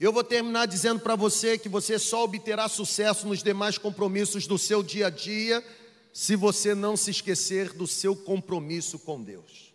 Eu 0.00 0.12
vou 0.12 0.22
terminar 0.22 0.66
dizendo 0.66 1.00
para 1.00 1.16
você 1.16 1.58
que 1.58 1.68
você 1.68 1.98
só 1.98 2.22
obterá 2.22 2.68
sucesso 2.68 3.26
nos 3.26 3.42
demais 3.42 3.76
compromissos 3.78 4.46
do 4.46 4.56
seu 4.56 4.80
dia 4.80 5.08
a 5.08 5.10
dia 5.10 5.64
se 6.12 6.36
você 6.36 6.72
não 6.72 6.96
se 6.96 7.10
esquecer 7.10 7.72
do 7.72 7.84
seu 7.84 8.14
compromisso 8.14 8.96
com 9.00 9.20
Deus. 9.20 9.74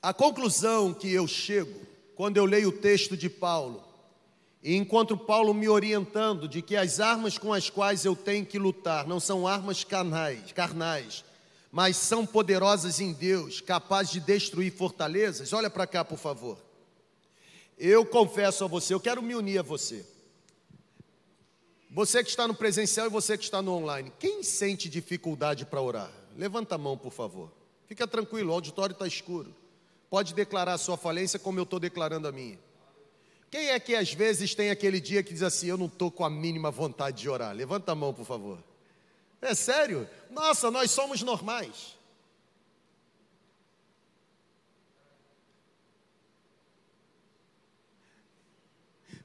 A 0.00 0.14
conclusão 0.14 0.94
que 0.94 1.12
eu 1.12 1.26
chego 1.28 1.80
quando 2.14 2.38
eu 2.38 2.46
leio 2.46 2.70
o 2.70 2.78
texto 2.78 3.14
de 3.14 3.28
Paulo 3.28 3.84
e 4.62 4.74
encontro 4.74 5.18
Paulo 5.18 5.52
me 5.52 5.68
orientando 5.68 6.48
de 6.48 6.62
que 6.62 6.76
as 6.76 6.98
armas 6.98 7.36
com 7.36 7.52
as 7.52 7.68
quais 7.68 8.06
eu 8.06 8.16
tenho 8.16 8.46
que 8.46 8.58
lutar 8.58 9.06
não 9.06 9.20
são 9.20 9.46
armas 9.46 9.84
carnais, 9.84 10.50
carnais 10.52 11.25
mas 11.76 11.98
são 11.98 12.24
poderosas 12.24 13.00
em 13.00 13.12
Deus, 13.12 13.60
capazes 13.60 14.10
de 14.10 14.20
destruir 14.20 14.72
fortalezas. 14.72 15.52
Olha 15.52 15.68
para 15.68 15.86
cá, 15.86 16.02
por 16.02 16.16
favor. 16.16 16.56
Eu 17.76 18.06
confesso 18.06 18.64
a 18.64 18.66
você, 18.66 18.94
eu 18.94 18.98
quero 18.98 19.22
me 19.22 19.34
unir 19.34 19.58
a 19.58 19.62
você. 19.62 20.02
Você 21.90 22.24
que 22.24 22.30
está 22.30 22.48
no 22.48 22.54
presencial 22.54 23.08
e 23.08 23.10
você 23.10 23.36
que 23.36 23.44
está 23.44 23.60
no 23.60 23.74
online, 23.74 24.10
quem 24.18 24.42
sente 24.42 24.88
dificuldade 24.88 25.66
para 25.66 25.82
orar? 25.82 26.10
Levanta 26.34 26.76
a 26.76 26.78
mão, 26.78 26.96
por 26.96 27.12
favor. 27.12 27.52
Fica 27.86 28.06
tranquilo, 28.06 28.52
o 28.52 28.54
auditório 28.54 28.94
está 28.94 29.06
escuro. 29.06 29.54
Pode 30.08 30.32
declarar 30.32 30.72
a 30.72 30.78
sua 30.78 30.96
falência 30.96 31.38
como 31.38 31.58
eu 31.58 31.64
estou 31.64 31.78
declarando 31.78 32.26
a 32.26 32.32
minha. 32.32 32.58
Quem 33.50 33.68
é 33.68 33.78
que 33.78 33.94
às 33.94 34.14
vezes 34.14 34.54
tem 34.54 34.70
aquele 34.70 34.98
dia 34.98 35.22
que 35.22 35.34
diz 35.34 35.42
assim: 35.42 35.66
Eu 35.66 35.76
não 35.76 35.88
estou 35.88 36.10
com 36.10 36.24
a 36.24 36.30
mínima 36.30 36.70
vontade 36.70 37.20
de 37.20 37.28
orar? 37.28 37.54
Levanta 37.54 37.92
a 37.92 37.94
mão, 37.94 38.14
por 38.14 38.24
favor. 38.24 38.64
É 39.40 39.54
sério? 39.54 40.08
Nossa, 40.30 40.70
nós 40.70 40.90
somos 40.90 41.22
normais. 41.22 41.96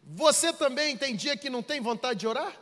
Você 0.04 0.52
também 0.52 0.98
tem 0.98 1.16
dia 1.16 1.38
que 1.38 1.50
não 1.50 1.64
tem 1.64 1.80
vontade 1.80 2.20
de 2.20 2.28
orar? 2.28 2.60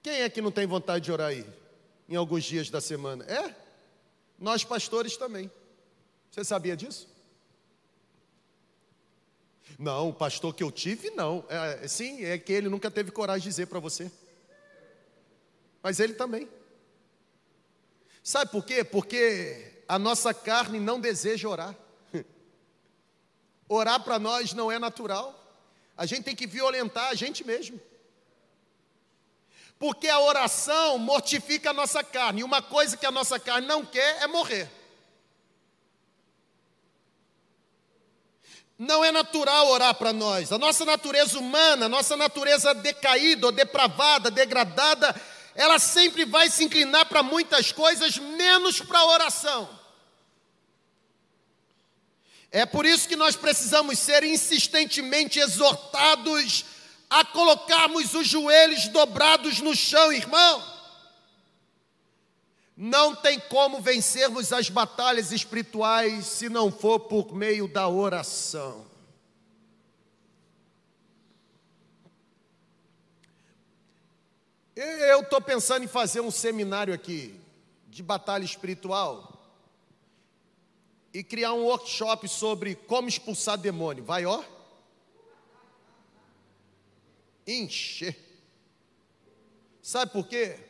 Quem 0.00 0.22
é 0.22 0.30
que 0.30 0.40
não 0.40 0.52
tem 0.52 0.66
vontade 0.66 1.04
de 1.04 1.12
orar 1.12 1.28
aí? 1.28 1.44
Em 2.08 2.14
alguns 2.14 2.44
dias 2.44 2.70
da 2.70 2.80
semana? 2.80 3.24
É? 3.24 3.54
Nós 4.38 4.62
pastores 4.62 5.16
também. 5.16 5.50
Você 6.30 6.44
sabia 6.44 6.76
disso? 6.76 7.08
Não, 9.78 10.08
o 10.08 10.12
pastor 10.12 10.52
que 10.52 10.62
eu 10.64 10.72
tive, 10.72 11.10
não. 11.10 11.44
É, 11.48 11.86
sim, 11.86 12.24
é 12.24 12.36
que 12.36 12.52
ele 12.52 12.68
nunca 12.68 12.90
teve 12.90 13.12
coragem 13.12 13.42
de 13.42 13.48
dizer 13.48 13.66
para 13.66 13.78
você. 13.78 14.10
Mas 15.80 16.00
ele 16.00 16.14
também. 16.14 16.48
Sabe 18.24 18.50
por 18.50 18.64
quê? 18.64 18.82
Porque 18.82 19.84
a 19.86 19.96
nossa 19.96 20.34
carne 20.34 20.80
não 20.80 21.00
deseja 21.00 21.48
orar. 21.48 21.76
Orar 23.68 24.02
para 24.02 24.18
nós 24.18 24.52
não 24.52 24.70
é 24.70 24.80
natural. 24.80 25.32
A 25.96 26.06
gente 26.06 26.24
tem 26.24 26.34
que 26.34 26.46
violentar 26.46 27.10
a 27.10 27.14
gente 27.14 27.44
mesmo. 27.44 27.80
Porque 29.78 30.08
a 30.08 30.20
oração 30.20 30.98
mortifica 30.98 31.70
a 31.70 31.72
nossa 31.72 32.02
carne. 32.02 32.40
E 32.40 32.44
uma 32.44 32.60
coisa 32.60 32.96
que 32.96 33.06
a 33.06 33.12
nossa 33.12 33.38
carne 33.38 33.68
não 33.68 33.84
quer 33.84 34.22
é 34.22 34.26
morrer. 34.26 34.68
Não 38.78 39.04
é 39.04 39.10
natural 39.10 39.66
orar 39.68 39.94
para 39.94 40.12
nós. 40.12 40.52
A 40.52 40.58
nossa 40.58 40.84
natureza 40.84 41.36
humana, 41.36 41.86
a 41.86 41.88
nossa 41.88 42.16
natureza 42.16 42.72
decaída, 42.72 43.46
ou 43.46 43.52
depravada, 43.52 44.30
degradada, 44.30 45.14
ela 45.54 45.80
sempre 45.80 46.24
vai 46.24 46.48
se 46.48 46.62
inclinar 46.62 47.06
para 47.06 47.20
muitas 47.20 47.72
coisas, 47.72 48.16
menos 48.16 48.80
para 48.80 49.00
a 49.00 49.06
oração. 49.06 49.68
É 52.52 52.64
por 52.64 52.86
isso 52.86 53.08
que 53.08 53.16
nós 53.16 53.34
precisamos 53.34 53.98
ser 53.98 54.22
insistentemente 54.22 55.40
exortados 55.40 56.64
a 57.10 57.24
colocarmos 57.24 58.14
os 58.14 58.28
joelhos 58.28 58.86
dobrados 58.88 59.60
no 59.60 59.74
chão, 59.74 60.12
irmão. 60.12 60.77
Não 62.80 63.12
tem 63.12 63.40
como 63.40 63.80
vencermos 63.80 64.52
as 64.52 64.70
batalhas 64.70 65.32
espirituais 65.32 66.24
se 66.26 66.48
não 66.48 66.70
for 66.70 67.00
por 67.00 67.34
meio 67.34 67.66
da 67.66 67.88
oração. 67.88 68.86
Eu 74.76 75.22
estou 75.22 75.40
pensando 75.40 75.82
em 75.82 75.88
fazer 75.88 76.20
um 76.20 76.30
seminário 76.30 76.94
aqui 76.94 77.34
de 77.88 78.00
batalha 78.00 78.44
espiritual 78.44 79.36
e 81.12 81.24
criar 81.24 81.54
um 81.54 81.64
workshop 81.64 82.28
sobre 82.28 82.76
como 82.76 83.08
expulsar 83.08 83.58
demônio. 83.58 84.04
Vai, 84.04 84.24
ó. 84.24 84.44
Encher. 87.44 88.16
Sabe 89.82 90.12
por 90.12 90.28
quê? 90.28 90.67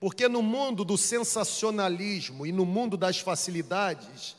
Porque 0.00 0.26
no 0.28 0.42
mundo 0.42 0.82
do 0.82 0.96
sensacionalismo 0.96 2.46
e 2.46 2.52
no 2.52 2.64
mundo 2.64 2.96
das 2.96 3.20
facilidades, 3.20 4.34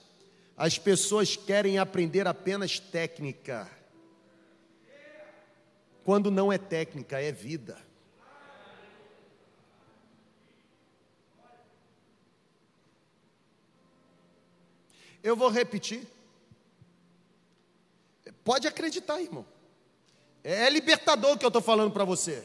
as 0.58 0.80
pessoas 0.80 1.36
querem 1.36 1.78
aprender 1.78 2.28
apenas 2.28 2.80
técnica. 2.80 3.70
Quando 6.04 6.32
não 6.32 6.52
é 6.52 6.58
técnica, 6.58 7.22
é 7.22 7.32
vida. 7.32 7.78
Eu 15.24 15.36
vou 15.36 15.50
repetir. 15.50 16.08
Pode 18.44 18.68
acreditar, 18.68 19.22
irmão. 19.22 19.46
É 20.44 20.68
libertador 20.72 21.34
o 21.34 21.38
que 21.38 21.46
eu 21.46 21.50
estou 21.50 21.62
falando 21.62 21.92
para 21.92 22.04
você. 22.04 22.44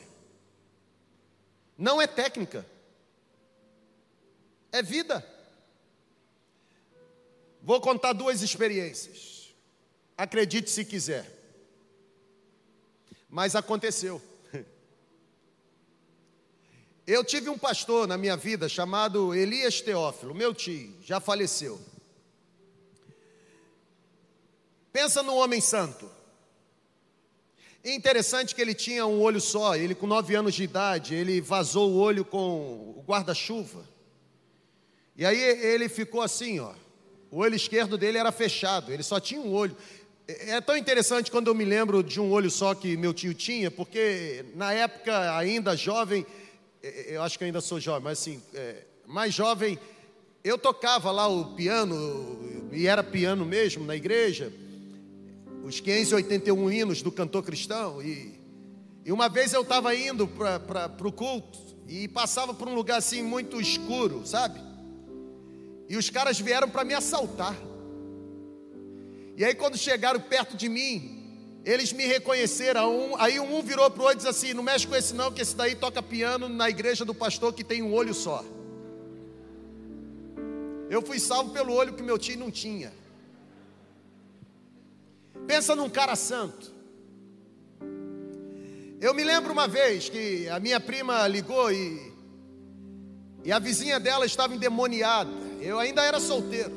Não 1.78 2.00
é 2.00 2.06
técnica. 2.06 2.75
É 4.72 4.82
vida. 4.82 5.24
Vou 7.62 7.80
contar 7.80 8.12
duas 8.12 8.42
experiências. 8.42 9.54
Acredite 10.16 10.70
se 10.70 10.84
quiser. 10.84 11.30
Mas 13.28 13.56
aconteceu. 13.56 14.22
Eu 17.06 17.24
tive 17.24 17.50
um 17.50 17.58
pastor 17.58 18.06
na 18.06 18.16
minha 18.16 18.36
vida 18.36 18.68
chamado 18.68 19.34
Elias 19.34 19.80
Teófilo, 19.80 20.34
meu 20.34 20.54
tio, 20.54 20.94
já 21.02 21.20
faleceu. 21.20 21.80
Pensa 24.92 25.22
num 25.22 25.36
homem 25.36 25.60
santo. 25.60 26.08
É 27.84 27.94
interessante 27.94 28.54
que 28.54 28.62
ele 28.62 28.74
tinha 28.74 29.06
um 29.06 29.20
olho 29.20 29.40
só, 29.40 29.76
ele 29.76 29.94
com 29.94 30.06
nove 30.06 30.34
anos 30.34 30.54
de 30.54 30.64
idade, 30.64 31.14
ele 31.14 31.40
vazou 31.40 31.90
o 31.90 31.98
olho 31.98 32.24
com 32.24 32.94
o 32.96 33.04
guarda-chuva. 33.06 33.95
E 35.16 35.24
aí 35.24 35.40
ele 35.40 35.88
ficou 35.88 36.20
assim, 36.20 36.60
ó. 36.60 36.72
O 37.30 37.38
olho 37.38 37.54
esquerdo 37.54 37.96
dele 37.96 38.18
era 38.18 38.30
fechado, 38.30 38.92
ele 38.92 39.02
só 39.02 39.18
tinha 39.18 39.40
um 39.40 39.52
olho. 39.52 39.76
É, 40.28 40.50
é 40.50 40.60
tão 40.60 40.76
interessante 40.76 41.30
quando 41.30 41.48
eu 41.48 41.54
me 41.54 41.64
lembro 41.64 42.02
de 42.02 42.20
um 42.20 42.30
olho 42.30 42.50
só 42.50 42.74
que 42.74 42.96
meu 42.96 43.14
tio 43.14 43.32
tinha, 43.32 43.70
porque 43.70 44.44
na 44.54 44.72
época 44.72 45.36
ainda 45.36 45.76
jovem, 45.76 46.26
é, 46.82 46.88
é, 46.88 47.16
eu 47.16 47.22
acho 47.22 47.38
que 47.38 47.44
ainda 47.44 47.60
sou 47.60 47.80
jovem, 47.80 48.02
mas 48.02 48.18
assim, 48.18 48.42
é, 48.54 48.84
mais 49.06 49.32
jovem, 49.32 49.78
eu 50.44 50.58
tocava 50.58 51.10
lá 51.10 51.26
o 51.26 51.54
piano, 51.54 52.68
e 52.72 52.86
era 52.86 53.02
piano 53.02 53.44
mesmo 53.44 53.84
na 53.84 53.96
igreja 53.96 54.52
os 55.64 55.80
581 55.80 56.70
hinos 56.70 57.02
do 57.02 57.10
cantor 57.10 57.42
cristão. 57.42 58.00
E, 58.00 58.38
e 59.04 59.10
uma 59.10 59.28
vez 59.28 59.52
eu 59.52 59.62
estava 59.62 59.94
indo 59.94 60.28
para 60.28 61.08
o 61.08 61.12
culto 61.12 61.58
e 61.88 62.06
passava 62.06 62.54
por 62.54 62.68
um 62.68 62.74
lugar 62.74 62.98
assim 62.98 63.22
muito 63.22 63.60
escuro, 63.60 64.22
sabe? 64.24 64.65
E 65.88 65.96
os 65.96 66.10
caras 66.10 66.38
vieram 66.38 66.68
para 66.68 66.84
me 66.84 66.94
assaltar. 66.94 67.56
E 69.36 69.44
aí, 69.44 69.54
quando 69.54 69.76
chegaram 69.76 70.18
perto 70.20 70.56
de 70.56 70.68
mim, 70.68 71.16
eles 71.64 71.92
me 71.92 72.06
reconheceram. 72.06 73.14
Aí 73.18 73.38
um 73.40 73.60
virou 73.62 73.90
para 73.90 74.00
o 74.00 74.04
outro 74.04 74.16
e 74.16 74.18
disse 74.18 74.28
assim: 74.28 74.54
Não 74.54 74.62
mexe 74.62 74.86
com 74.86 74.94
esse, 74.94 75.14
não, 75.14 75.32
que 75.32 75.42
esse 75.42 75.54
daí 75.54 75.74
toca 75.74 76.02
piano 76.02 76.48
na 76.48 76.70
igreja 76.70 77.04
do 77.04 77.14
pastor 77.14 77.52
que 77.52 77.64
tem 77.64 77.82
um 77.82 77.92
olho 77.92 78.14
só. 78.14 78.44
Eu 80.88 81.02
fui 81.02 81.18
salvo 81.18 81.52
pelo 81.52 81.74
olho 81.74 81.94
que 81.94 82.02
meu 82.02 82.16
tio 82.18 82.38
não 82.38 82.50
tinha. 82.50 82.92
Pensa 85.46 85.74
num 85.74 85.90
cara 85.90 86.16
santo. 86.16 86.72
Eu 89.00 89.12
me 89.12 89.22
lembro 89.22 89.52
uma 89.52 89.68
vez 89.68 90.08
que 90.08 90.48
a 90.48 90.58
minha 90.58 90.80
prima 90.80 91.26
ligou 91.28 91.70
e, 91.70 92.12
e 93.44 93.52
a 93.52 93.58
vizinha 93.58 94.00
dela 94.00 94.24
estava 94.24 94.54
endemoniada. 94.54 95.45
Eu 95.66 95.80
ainda 95.80 96.02
era 96.02 96.20
solteiro. 96.20 96.72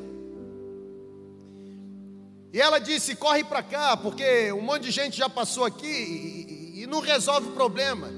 E 2.51 2.59
ela 2.59 2.79
disse: 2.79 3.15
corre 3.15 3.43
para 3.43 3.61
cá, 3.61 3.95
porque 3.95 4.51
um 4.51 4.61
monte 4.61 4.83
de 4.83 4.91
gente 4.91 5.15
já 5.15 5.29
passou 5.29 5.63
aqui 5.63 5.85
e, 5.85 6.81
e 6.81 6.87
não 6.87 6.99
resolve 6.99 7.49
o 7.49 7.51
problema. 7.51 8.09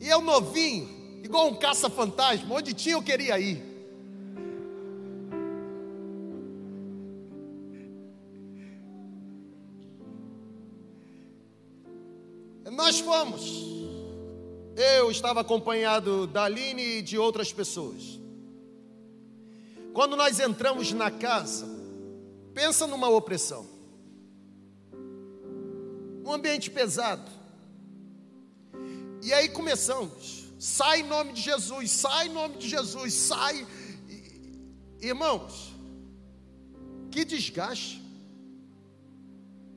E 0.00 0.08
eu 0.08 0.22
novinho, 0.22 0.88
igual 1.22 1.48
um 1.48 1.54
caça-fantasma, 1.54 2.54
onde 2.54 2.72
tinha 2.72 2.94
eu 2.94 3.02
queria 3.02 3.38
ir. 3.38 3.62
Nós 12.72 12.98
fomos. 12.98 13.68
Eu 14.74 15.10
estava 15.10 15.40
acompanhado 15.40 16.26
da 16.26 16.44
Aline 16.44 16.82
e 16.98 17.02
de 17.02 17.18
outras 17.18 17.52
pessoas. 17.52 18.19
Quando 19.92 20.16
nós 20.16 20.38
entramos 20.38 20.92
na 20.92 21.10
casa, 21.10 21.66
pensa 22.54 22.86
numa 22.86 23.08
opressão. 23.08 23.66
Um 26.24 26.32
ambiente 26.32 26.70
pesado. 26.70 27.30
E 29.22 29.32
aí 29.32 29.48
começamos. 29.48 30.46
Sai 30.58 31.00
em 31.00 31.04
nome 31.04 31.32
de 31.32 31.40
Jesus, 31.40 31.90
sai 31.90 32.26
em 32.26 32.32
nome 32.32 32.58
de 32.58 32.68
Jesus, 32.68 33.14
sai. 33.14 33.66
Irmãos, 35.00 35.74
que 37.10 37.24
desgaste. 37.24 38.00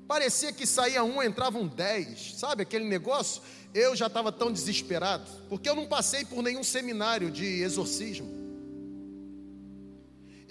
Parecia 0.08 0.52
que 0.52 0.68
saía 0.68 1.04
um, 1.04 1.24
entravam 1.24 1.66
dez, 1.66 2.36
sabe 2.38 2.64
aquele 2.64 2.86
negócio? 2.86 3.42
Eu 3.74 3.96
já 3.96 4.08
estava 4.08 4.32
tão 4.32 4.52
desesperado, 4.52 5.26
porque 5.50 5.68
eu 5.68 5.76
não 5.76 5.88
passei 5.88 6.26
por 6.26 6.44
nenhum 6.44 6.64
seminário 6.64 7.32
de 7.32 7.46
exorcismo. 7.62 8.43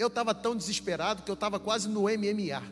Eu 0.02 0.08
estava 0.08 0.34
tão 0.34 0.56
desesperado 0.56 1.22
que 1.22 1.30
eu 1.30 1.34
estava 1.34 1.60
quase 1.60 1.88
no 1.88 2.02
MMA. 2.02 2.62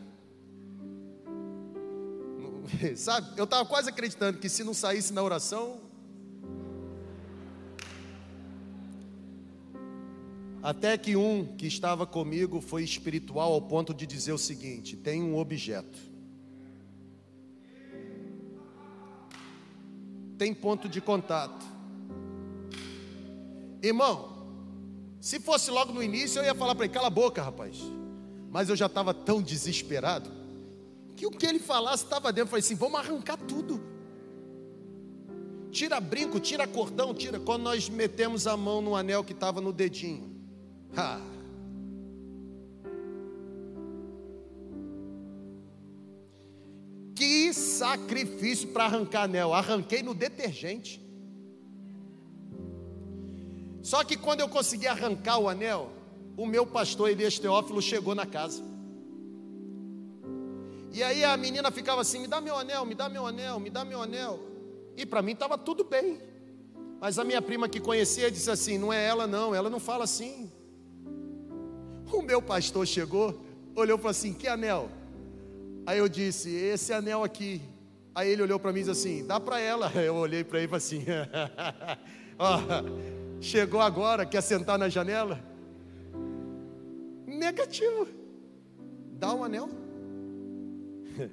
Sabe? 2.96 3.38
Eu 3.38 3.44
estava 3.44 3.64
quase 3.66 3.88
acreditando 3.88 4.38
que 4.38 4.48
se 4.48 4.64
não 4.64 4.74
saísse 4.74 5.12
na 5.12 5.22
oração. 5.22 5.80
Até 10.62 10.98
que 10.98 11.16
um 11.16 11.56
que 11.56 11.66
estava 11.66 12.06
comigo 12.06 12.60
foi 12.60 12.82
espiritual 12.82 13.52
ao 13.52 13.62
ponto 13.62 13.94
de 13.94 14.06
dizer 14.06 14.32
o 14.32 14.38
seguinte: 14.38 14.96
tem 14.96 15.22
um 15.22 15.38
objeto. 15.38 16.10
tem 20.40 20.54
ponto 20.54 20.88
de 20.88 21.02
contato. 21.02 21.66
Irmão, 23.82 24.39
se 25.20 25.38
fosse 25.38 25.70
logo 25.70 25.92
no 25.92 26.02
início, 26.02 26.40
eu 26.40 26.44
ia 26.46 26.54
falar 26.54 26.74
para 26.74 26.86
ele: 26.86 26.94
cala 26.94 27.08
a 27.08 27.10
boca, 27.10 27.42
rapaz. 27.42 27.76
Mas 28.50 28.68
eu 28.68 28.74
já 28.74 28.86
estava 28.86 29.12
tão 29.12 29.42
desesperado 29.42 30.30
que 31.14 31.26
o 31.26 31.30
que 31.30 31.46
ele 31.46 31.58
falasse 31.58 32.04
estava 32.04 32.32
dentro. 32.32 32.46
Eu 32.46 32.50
falei 32.50 32.60
assim: 32.60 32.74
vamos 32.74 32.98
arrancar 32.98 33.36
tudo. 33.36 33.80
Tira 35.70 36.00
brinco, 36.00 36.40
tira 36.40 36.66
cordão, 36.66 37.14
tira. 37.14 37.38
Quando 37.38 37.62
nós 37.62 37.88
metemos 37.88 38.46
a 38.46 38.56
mão 38.56 38.80
no 38.80 38.96
anel 38.96 39.22
que 39.22 39.32
estava 39.32 39.60
no 39.60 39.72
dedinho. 39.72 40.34
Ha. 40.96 41.20
Que 47.14 47.52
sacrifício 47.52 48.68
para 48.68 48.86
arrancar 48.86 49.24
anel. 49.24 49.52
Arranquei 49.52 50.02
no 50.02 50.14
detergente. 50.14 51.09
Só 53.82 54.04
que 54.04 54.16
quando 54.16 54.40
eu 54.40 54.48
consegui 54.48 54.86
arrancar 54.86 55.38
o 55.38 55.48
anel, 55.48 55.90
o 56.36 56.46
meu 56.46 56.66
pastor 56.66 57.10
Elias 57.10 57.38
Teófilo 57.38 57.80
chegou 57.80 58.14
na 58.14 58.26
casa. 58.26 58.62
E 60.92 61.02
aí 61.02 61.24
a 61.24 61.36
menina 61.36 61.70
ficava 61.70 62.00
assim: 62.00 62.18
me 62.18 62.26
dá 62.26 62.40
meu 62.40 62.56
anel, 62.56 62.84
me 62.84 62.94
dá 62.94 63.08
meu 63.08 63.26
anel, 63.26 63.60
me 63.60 63.70
dá 63.70 63.84
meu 63.84 64.02
anel. 64.02 64.40
E 64.96 65.06
para 65.06 65.22
mim 65.22 65.32
estava 65.32 65.56
tudo 65.56 65.84
bem. 65.84 66.20
Mas 67.00 67.18
a 67.18 67.24
minha 67.24 67.40
prima 67.40 67.68
que 67.68 67.80
conhecia 67.80 68.30
disse 68.30 68.50
assim: 68.50 68.76
não 68.76 68.92
é 68.92 69.06
ela, 69.06 69.26
não, 69.26 69.54
ela 69.54 69.70
não 69.70 69.80
fala 69.80 70.04
assim. 70.04 70.50
O 72.12 72.22
meu 72.22 72.42
pastor 72.42 72.86
chegou, 72.86 73.40
olhou 73.74 73.96
e 73.96 74.00
falou 74.00 74.10
assim: 74.10 74.34
que 74.34 74.48
anel? 74.48 74.90
Aí 75.86 75.98
eu 75.98 76.08
disse: 76.08 76.50
esse 76.50 76.92
anel 76.92 77.22
aqui. 77.24 77.62
Aí 78.14 78.28
ele 78.28 78.42
olhou 78.42 78.58
para 78.58 78.72
mim 78.72 78.80
e 78.80 78.84
disse 78.84 78.90
assim: 78.90 79.26
dá 79.26 79.38
para 79.38 79.60
ela. 79.60 79.90
Eu 79.94 80.16
olhei 80.16 80.42
para 80.42 80.58
ele 80.58 80.66
e 80.66 80.68
falei 80.68 80.84
assim: 80.84 81.04
ó, 82.38 82.58
chegou 83.40 83.80
agora, 83.80 84.26
quer 84.26 84.42
sentar 84.42 84.78
na 84.78 84.88
janela? 84.88 85.40
Negativo. 87.26 88.06
Dá 89.12 89.34
o 89.34 89.44
anel. 89.44 89.68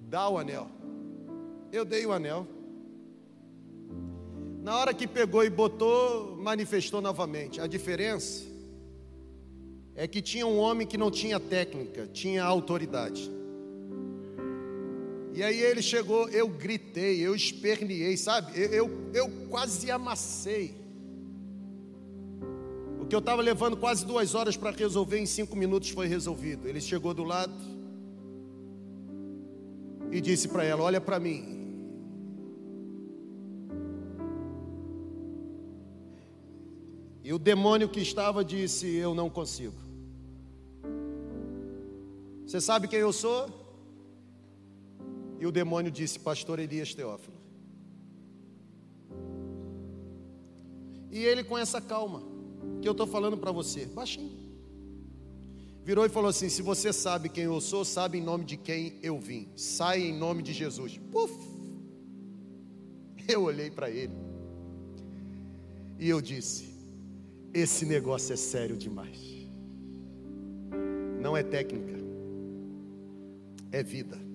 Dá 0.00 0.28
o 0.28 0.38
anel. 0.38 0.68
Eu 1.72 1.84
dei 1.84 2.04
o 2.04 2.12
anel. 2.12 2.46
Na 4.62 4.76
hora 4.76 4.92
que 4.92 5.06
pegou 5.06 5.42
e 5.44 5.50
botou, 5.50 6.36
manifestou 6.36 7.00
novamente. 7.00 7.60
A 7.60 7.66
diferença 7.66 8.44
é 9.94 10.06
que 10.06 10.20
tinha 10.20 10.46
um 10.46 10.58
homem 10.58 10.86
que 10.86 10.98
não 10.98 11.10
tinha 11.10 11.40
técnica, 11.40 12.06
tinha 12.06 12.44
autoridade. 12.44 13.30
E 15.32 15.42
aí 15.42 15.60
ele 15.60 15.80
chegou, 15.80 16.28
eu 16.28 16.48
gritei, 16.48 17.20
eu 17.20 17.34
esperneei, 17.34 18.16
sabe? 18.16 18.52
Eu, 18.58 18.70
eu, 18.72 19.10
eu 19.14 19.30
quase 19.48 19.90
amassei. 19.90 20.74
O 23.00 23.06
que 23.06 23.14
eu 23.14 23.20
estava 23.20 23.40
levando 23.40 23.76
quase 23.76 24.04
duas 24.04 24.34
horas 24.34 24.56
para 24.56 24.70
resolver, 24.70 25.18
em 25.18 25.26
cinco 25.26 25.56
minutos 25.56 25.90
foi 25.90 26.06
resolvido. 26.06 26.68
Ele 26.68 26.80
chegou 26.80 27.14
do 27.14 27.24
lado 27.24 27.54
e 30.10 30.20
disse 30.20 30.48
para 30.48 30.64
ela: 30.64 30.82
Olha 30.82 31.00
para 31.00 31.20
mim, 31.20 31.60
E 37.30 37.32
o 37.32 37.38
demônio 37.38 37.88
que 37.88 38.00
estava 38.00 38.44
disse: 38.44 38.92
Eu 38.96 39.14
não 39.14 39.30
consigo. 39.30 39.76
Você 42.44 42.60
sabe 42.60 42.88
quem 42.88 42.98
eu 42.98 43.12
sou? 43.12 43.48
E 45.40 45.46
o 45.46 45.50
demônio 45.50 45.90
disse: 45.90 46.18
Pastor 46.18 46.58
Elias 46.58 46.94
Teófilo. 46.94 47.40
E 51.10 51.24
ele, 51.24 51.42
com 51.42 51.58
essa 51.58 51.80
calma, 51.80 52.22
que 52.80 52.86
eu 52.86 52.92
estou 52.92 53.06
falando 53.06 53.36
para 53.36 53.50
você, 53.50 53.86
baixinho, 53.86 54.38
virou 55.82 56.06
e 56.06 56.08
falou 56.08 56.30
assim: 56.30 56.48
Se 56.48 56.62
você 56.62 56.92
sabe 56.92 57.28
quem 57.28 57.44
eu 57.44 57.60
sou, 57.60 57.84
sabe 57.84 58.18
em 58.18 58.22
nome 58.22 58.44
de 58.44 58.56
quem 58.56 58.98
eu 59.02 59.18
vim. 59.18 59.48
Sai 59.56 60.02
em 60.02 60.16
nome 60.16 60.42
de 60.42 60.52
Jesus. 60.52 60.98
Puf! 61.10 61.34
Eu 63.26 63.44
olhei 63.44 63.70
para 63.70 63.90
ele 63.90 64.14
e 65.98 66.08
eu 66.08 66.20
disse: 66.20 66.70
esse 67.52 67.84
negócio 67.84 68.32
é 68.32 68.36
sério 68.36 68.76
demais. 68.76 69.18
Não 71.20 71.36
é 71.36 71.42
técnica, 71.42 71.98
é 73.72 73.82
vida. 73.82 74.29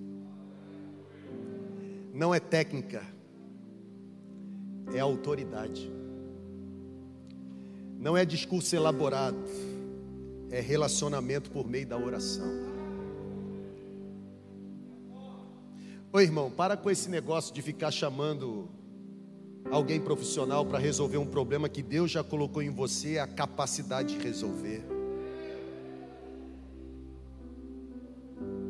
Não 2.16 2.34
é 2.34 2.40
técnica, 2.40 3.06
é 4.94 4.98
autoridade. 4.98 5.92
Não 7.98 8.16
é 8.16 8.24
discurso 8.24 8.74
elaborado, 8.74 9.36
é 10.50 10.58
relacionamento 10.58 11.50
por 11.50 11.68
meio 11.68 11.86
da 11.86 11.98
oração. 11.98 12.50
Ô 16.10 16.18
irmão, 16.18 16.50
para 16.50 16.74
com 16.74 16.90
esse 16.90 17.10
negócio 17.10 17.54
de 17.54 17.60
ficar 17.60 17.90
chamando 17.90 18.66
alguém 19.70 20.00
profissional 20.00 20.64
para 20.64 20.78
resolver 20.78 21.18
um 21.18 21.26
problema 21.26 21.68
que 21.68 21.82
Deus 21.82 22.10
já 22.10 22.24
colocou 22.24 22.62
em 22.62 22.70
você 22.70 23.18
a 23.18 23.26
capacidade 23.26 24.16
de 24.16 24.24
resolver. 24.24 24.82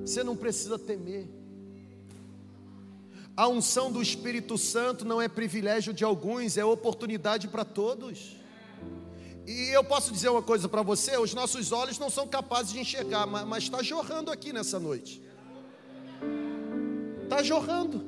Você 0.05 0.25
não 0.25 0.37
precisa 0.37 0.77
temer. 0.77 1.46
A 3.37 3.47
unção 3.49 3.93
do 3.93 4.01
Espírito 4.01 4.57
Santo 4.57 5.05
não 5.05 5.21
é 5.21 5.29
privilégio 5.29 5.93
de 5.93 6.03
alguns, 6.03 6.57
é 6.57 6.65
oportunidade 6.65 7.49
para 7.49 7.67
todos. 7.67 8.35
E 9.47 9.69
eu 9.69 9.85
posso 9.85 10.11
dizer 10.11 10.31
uma 10.31 10.43
coisa 10.43 10.69
para 10.69 10.81
você: 10.81 11.19
os 11.19 11.35
nossos 11.35 11.71
olhos 11.71 11.99
não 11.99 12.09
são 12.09 12.27
capazes 12.27 12.73
de 12.73 12.81
enxergar, 12.81 13.27
mas 13.27 13.65
está 13.65 13.83
jorrando 13.83 14.31
aqui 14.31 14.55
nessa 14.55 14.81
noite. 14.81 15.23
Está 17.25 17.43
jorrando. 17.43 18.05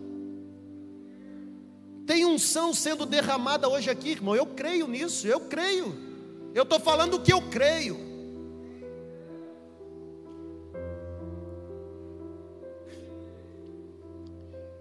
Tem 2.07 2.25
unção 2.25 2.73
sendo 2.73 3.05
derramada 3.05 3.69
hoje 3.69 3.91
aqui, 3.91 4.13
irmão. 4.13 4.35
Eu 4.35 4.47
creio 4.47 4.89
nisso, 4.89 5.27
eu 5.27 5.41
creio. 5.41 5.95
Eu 6.55 6.63
estou 6.63 6.81
falando 6.81 7.15
o 7.15 7.21
que 7.21 7.33
eu 7.35 7.43
creio. 7.51 8.08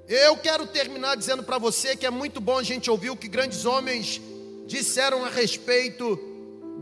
Eu 0.08 0.38
quero 0.38 0.66
terminar 0.66 1.18
dizendo 1.18 1.44
para 1.44 1.58
você 1.58 1.96
que 1.96 2.06
é 2.06 2.10
muito 2.10 2.40
bom 2.40 2.58
a 2.58 2.64
gente 2.64 2.90
ouvir 2.90 3.10
o 3.10 3.18
que 3.18 3.28
grandes 3.28 3.66
homens 3.66 4.22
disseram 4.66 5.26
a 5.26 5.30
respeito 5.30 6.18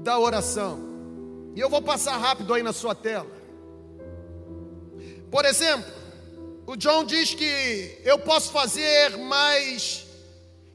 da 0.03 0.19
oração. 0.19 0.79
E 1.55 1.59
eu 1.59 1.67
vou 1.67 1.81
passar 1.81 2.17
rápido 2.17 2.53
aí 2.53 2.61
na 2.61 2.71
sua 2.71 2.93
tela. 2.93 3.31
Por 5.31 5.43
exemplo, 5.43 5.91
o 6.67 6.75
John 6.75 7.03
diz 7.03 7.33
que 7.33 7.99
eu 8.03 8.19
posso 8.19 8.51
fazer 8.51 9.17
mais 9.17 10.05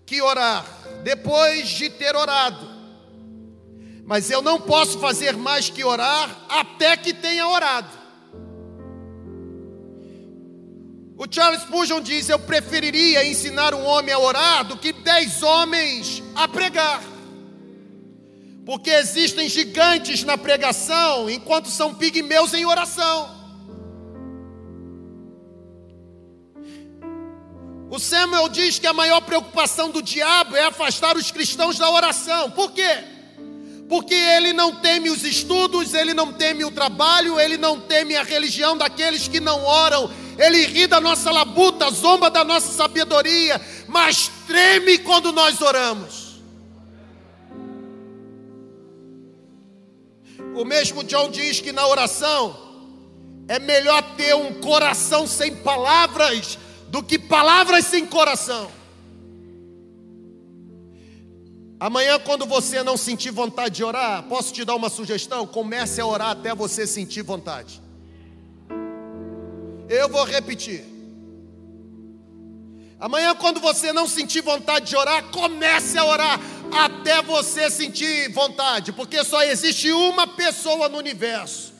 que 0.04 0.20
orar, 0.20 0.66
depois 1.04 1.68
de 1.68 1.88
ter 1.88 2.16
orado. 2.16 2.68
Mas 4.04 4.28
eu 4.28 4.42
não 4.42 4.60
posso 4.60 4.98
fazer 4.98 5.36
mais 5.36 5.70
que 5.70 5.84
orar 5.84 6.46
até 6.48 6.96
que 6.96 7.14
tenha 7.14 7.46
orado. 7.46 7.99
O 11.22 11.26
Charles 11.30 11.60
Spurgeon 11.60 12.00
diz: 12.00 12.30
Eu 12.30 12.38
preferiria 12.38 13.28
ensinar 13.28 13.74
um 13.74 13.84
homem 13.84 14.14
a 14.14 14.18
orar 14.18 14.64
do 14.64 14.78
que 14.78 14.90
dez 14.90 15.42
homens 15.42 16.22
a 16.34 16.48
pregar. 16.48 17.02
Porque 18.64 18.88
existem 18.88 19.46
gigantes 19.46 20.24
na 20.24 20.38
pregação, 20.38 21.28
enquanto 21.28 21.68
são 21.68 21.94
pigmeus 21.94 22.54
em 22.54 22.64
oração. 22.64 23.38
O 27.90 27.98
Samuel 27.98 28.48
diz 28.48 28.78
que 28.78 28.86
a 28.86 28.94
maior 28.94 29.20
preocupação 29.20 29.90
do 29.90 30.00
diabo 30.00 30.56
é 30.56 30.64
afastar 30.64 31.18
os 31.18 31.30
cristãos 31.30 31.76
da 31.76 31.90
oração. 31.90 32.50
Por 32.52 32.72
quê? 32.72 32.96
Porque 33.90 34.14
ele 34.14 34.54
não 34.54 34.76
teme 34.76 35.10
os 35.10 35.22
estudos, 35.22 35.92
ele 35.92 36.14
não 36.14 36.32
teme 36.32 36.64
o 36.64 36.70
trabalho, 36.70 37.38
ele 37.38 37.58
não 37.58 37.78
teme 37.78 38.16
a 38.16 38.22
religião 38.22 38.74
daqueles 38.74 39.28
que 39.28 39.40
não 39.40 39.62
oram. 39.64 40.08
Ele 40.40 40.64
ri 40.64 40.86
da 40.86 41.00
nossa 41.02 41.30
labuta, 41.30 41.90
zomba 41.90 42.30
da 42.30 42.42
nossa 42.42 42.72
sabedoria, 42.72 43.60
mas 43.86 44.30
treme 44.46 44.96
quando 44.98 45.32
nós 45.32 45.60
oramos. 45.60 46.40
O 50.54 50.64
mesmo 50.64 51.04
John 51.04 51.30
diz 51.30 51.60
que 51.60 51.72
na 51.72 51.86
oração 51.86 52.56
é 53.46 53.58
melhor 53.58 54.02
ter 54.16 54.34
um 54.34 54.54
coração 54.60 55.26
sem 55.26 55.56
palavras 55.56 56.58
do 56.88 57.02
que 57.02 57.18
palavras 57.18 57.84
sem 57.84 58.06
coração. 58.06 58.70
Amanhã, 61.78 62.18
quando 62.18 62.46
você 62.46 62.82
não 62.82 62.96
sentir 62.96 63.30
vontade 63.30 63.76
de 63.76 63.84
orar, 63.84 64.22
posso 64.22 64.54
te 64.54 64.64
dar 64.64 64.74
uma 64.74 64.88
sugestão? 64.88 65.46
Comece 65.46 66.00
a 66.00 66.06
orar 66.06 66.30
até 66.30 66.54
você 66.54 66.86
sentir 66.86 67.22
vontade. 67.22 67.89
Eu 69.90 70.08
vou 70.08 70.24
repetir. 70.24 70.84
Amanhã, 73.00 73.34
quando 73.34 73.58
você 73.58 73.92
não 73.92 74.06
sentir 74.06 74.40
vontade 74.40 74.86
de 74.86 74.96
orar, 74.96 75.24
comece 75.32 75.98
a 75.98 76.04
orar 76.04 76.40
até 76.72 77.20
você 77.20 77.68
sentir 77.68 78.30
vontade, 78.30 78.92
porque 78.92 79.24
só 79.24 79.42
existe 79.42 79.90
uma 79.90 80.28
pessoa 80.28 80.88
no 80.88 80.96
universo 80.96 81.70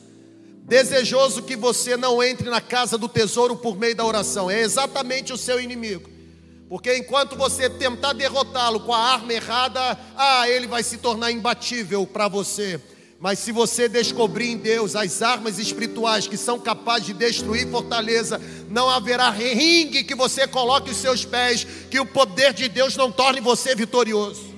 desejoso 0.63 1.43
que 1.43 1.55
você 1.55 1.97
não 1.97 2.23
entre 2.23 2.49
na 2.49 2.61
casa 2.61 2.97
do 2.97 3.09
tesouro 3.09 3.55
por 3.55 3.77
meio 3.77 3.95
da 3.95 4.05
oração. 4.05 4.49
É 4.49 4.61
exatamente 4.61 5.33
o 5.33 5.37
seu 5.37 5.59
inimigo. 5.59 6.09
Porque 6.69 6.95
enquanto 6.95 7.35
você 7.35 7.69
tentar 7.69 8.13
derrotá-lo 8.13 8.79
com 8.81 8.93
a 8.93 8.97
arma 8.97 9.33
errada, 9.33 9.99
ah, 10.15 10.47
ele 10.49 10.67
vai 10.67 10.83
se 10.83 10.97
tornar 10.97 11.31
imbatível 11.31 12.07
para 12.07 12.29
você. 12.29 12.79
Mas 13.21 13.37
se 13.37 13.51
você 13.51 13.87
descobrir 13.87 14.49
em 14.49 14.57
Deus 14.57 14.95
as 14.95 15.21
armas 15.21 15.59
espirituais 15.59 16.25
que 16.25 16.35
são 16.35 16.59
capazes 16.59 17.05
de 17.05 17.13
destruir 17.13 17.69
fortaleza, 17.69 18.41
não 18.67 18.89
haverá 18.89 19.29
ringue 19.29 20.03
que 20.03 20.15
você 20.15 20.47
coloque 20.47 20.89
os 20.89 20.97
seus 20.97 21.23
pés, 21.23 21.63
que 21.63 21.99
o 21.99 22.05
poder 22.05 22.51
de 22.51 22.67
Deus 22.67 22.97
não 22.97 23.11
torne 23.11 23.39
você 23.39 23.75
vitorioso. 23.75 24.49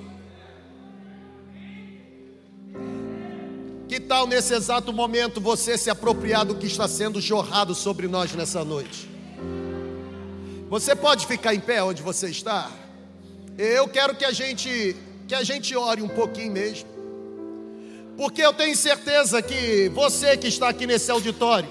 Que 3.89 3.99
tal 3.99 4.25
nesse 4.25 4.53
exato 4.53 4.93
momento 4.93 5.41
você 5.41 5.77
se 5.77 5.89
apropriar 5.89 6.45
do 6.45 6.55
que 6.55 6.65
está 6.65 6.87
sendo 6.87 7.19
jorrado 7.19 7.75
sobre 7.75 8.07
nós 8.07 8.31
nessa 8.31 8.63
noite? 8.63 9.09
Você 10.69 10.95
pode 10.95 11.27
ficar 11.27 11.53
em 11.53 11.59
pé 11.59 11.83
onde 11.83 12.01
você 12.01 12.29
está? 12.29 12.71
Eu 13.57 13.89
quero 13.89 14.15
que 14.15 14.23
a 14.23 14.31
gente 14.31 14.95
que 15.27 15.35
a 15.35 15.43
gente 15.43 15.75
ore 15.75 16.01
um 16.01 16.07
pouquinho 16.07 16.53
mesmo. 16.53 16.92
Porque 18.17 18.41
eu 18.41 18.53
tenho 18.53 18.75
certeza 18.75 19.41
que 19.41 19.89
você 19.89 20.37
que 20.37 20.47
está 20.47 20.69
aqui 20.69 20.85
nesse 20.85 21.09
auditório, 21.09 21.69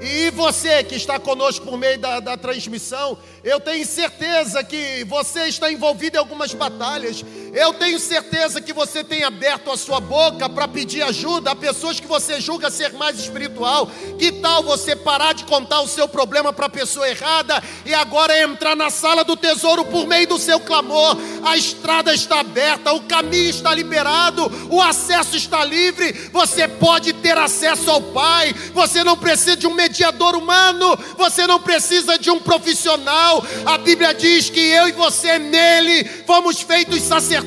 e 0.00 0.30
você 0.30 0.82
que 0.82 0.94
está 0.94 1.18
conosco 1.18 1.66
por 1.66 1.76
meio 1.76 1.98
da, 1.98 2.20
da, 2.20 2.36
transmissão, 2.36 3.18
eu 3.42 3.60
tenho 3.60 3.84
certeza 3.84 4.62
que 4.62 5.04
você 5.04 5.46
está 5.46 5.70
envolvido 5.70 6.16
em 6.16 6.18
algumas 6.18 6.54
batalhas. 6.54 7.24
Eu 7.52 7.74
tenho 7.74 7.98
certeza 7.98 8.60
que 8.60 8.72
você 8.72 9.02
tem 9.02 9.24
aberto 9.24 9.70
a 9.70 9.76
sua 9.76 9.98
boca 9.98 10.48
para 10.48 10.68
pedir 10.68 11.02
ajuda 11.02 11.50
a 11.50 11.56
pessoas 11.56 11.98
que 11.98 12.06
você 12.06 12.40
julga 12.40 12.70
ser 12.70 12.92
mais 12.92 13.18
espiritual. 13.18 13.90
Que 14.18 14.30
tal 14.30 14.62
você 14.62 14.94
parar 14.94 15.32
de 15.32 15.44
contar 15.44 15.80
o 15.80 15.88
seu 15.88 16.06
problema 16.06 16.52
para 16.52 16.66
a 16.66 16.70
pessoa 16.70 17.08
errada 17.08 17.60
e 17.84 17.92
agora 17.92 18.40
entrar 18.40 18.76
na 18.76 18.88
sala 18.88 19.24
do 19.24 19.36
tesouro 19.36 19.84
por 19.84 20.06
meio 20.06 20.28
do 20.28 20.38
seu 20.38 20.60
clamor? 20.60 21.16
A 21.44 21.56
estrada 21.56 22.14
está 22.14 22.40
aberta, 22.40 22.92
o 22.92 23.02
caminho 23.02 23.50
está 23.50 23.74
liberado, 23.74 24.50
o 24.70 24.80
acesso 24.80 25.36
está 25.36 25.64
livre. 25.64 26.12
Você 26.32 26.68
pode 26.68 27.12
ter 27.14 27.36
acesso 27.36 27.90
ao 27.90 28.00
Pai. 28.00 28.54
Você 28.74 29.02
não 29.02 29.16
precisa 29.16 29.56
de 29.56 29.66
um 29.66 29.74
mediador 29.74 30.36
humano, 30.36 30.96
você 31.16 31.46
não 31.48 31.60
precisa 31.60 32.16
de 32.16 32.30
um 32.30 32.38
profissional. 32.38 33.44
A 33.66 33.76
Bíblia 33.76 34.14
diz 34.14 34.48
que 34.50 34.60
eu 34.60 34.88
e 34.88 34.92
você 34.92 35.38
nele 35.38 36.04
fomos 36.26 36.60
feitos 36.60 37.02
sacerdotes. 37.02 37.39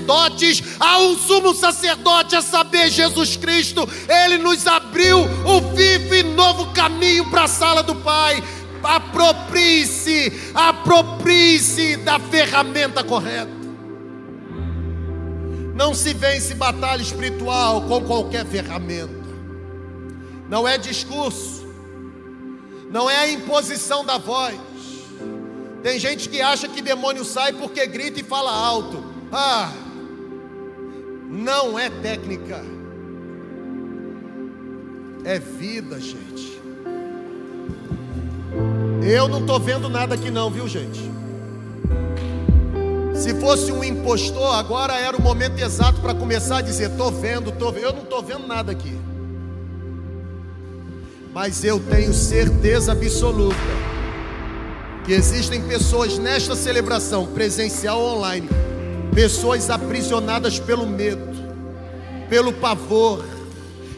Há 0.80 1.00
um 1.00 1.18
sumo 1.18 1.54
sacerdote, 1.54 2.36
a 2.36 2.42
saber, 2.42 2.90
Jesus 2.90 3.38
Cristo. 3.38 3.88
Ele 4.08 4.38
nos 4.38 4.68
abriu 4.68 5.20
o 5.20 5.62
vivo 5.76 6.16
e 6.16 6.24
novo 6.24 6.72
caminho 6.74 7.30
para 7.30 7.44
a 7.44 7.48
sala 7.48 7.84
do 7.84 7.96
Pai. 7.96 8.44
Aproprie-se, 8.84 10.52
aproprie-se 10.54 11.98
da 11.98 12.20
ferramenta 12.20 13.04
correta. 13.04 13.64
Não 15.74 15.94
se 15.94 16.14
vence 16.14 16.54
batalha 16.54 17.02
espiritual 17.02 17.82
com 17.84 18.02
qualquer 18.04 18.46
ferramenta. 18.46 19.24
Não 20.50 20.68
é 20.68 20.78
discurso, 20.78 21.66
não 22.92 23.10
é 23.10 23.18
a 23.18 23.32
imposição 23.32 24.06
da 24.06 24.18
voz. 24.18 24.60
Tem 25.82 26.00
gente 26.00 26.30
que 26.30 26.42
acha 26.42 26.68
que 26.68 26.82
demônio 26.82 27.26
sai 27.26 27.54
porque 27.54 27.86
grita 27.88 28.20
e 28.20 28.24
fala 28.24 28.52
alto. 28.52 29.04
Ah, 29.32 29.72
não 31.34 31.80
é 31.80 31.90
técnica, 31.90 32.62
é 35.26 35.40
vida, 35.40 36.00
gente. 36.00 36.62
Eu 39.02 39.28
não 39.28 39.40
estou 39.42 39.60
vendo 39.60 39.90
nada 39.90 40.14
aqui, 40.14 40.30
não, 40.30 40.52
viu, 40.52 40.68
gente? 40.68 41.12
Se 43.16 43.34
fosse 43.40 43.72
um 43.72 43.84
impostor, 43.84 44.56
agora 44.56 44.94
era 44.94 45.18
o 45.18 45.22
momento 45.22 45.60
exato 45.60 46.00
para 46.02 46.14
começar 46.14 46.58
a 46.58 46.62
dizer: 46.62 46.92
estou 46.92 47.12
vendo, 47.12 47.50
estou 47.50 47.72
vendo. 47.72 47.86
Eu 47.86 47.94
não 47.94 48.04
estou 48.04 48.22
vendo 48.22 48.48
nada 48.48 48.72
aqui. 48.72 48.98
Mas 51.34 51.64
eu 51.64 51.80
tenho 51.80 52.14
certeza 52.14 52.92
absoluta 52.92 53.58
que 55.04 55.12
existem 55.12 55.62
pessoas 55.64 56.18
nesta 56.18 56.56
celebração 56.56 57.26
presencial 57.26 58.00
ou 58.00 58.18
online, 58.18 58.48
pessoas 59.14 59.70
aprisionadas 59.70 60.60
pelo 60.60 60.86
medo, 60.86 61.28
pelo 62.30 62.54
pavor, 62.54 63.24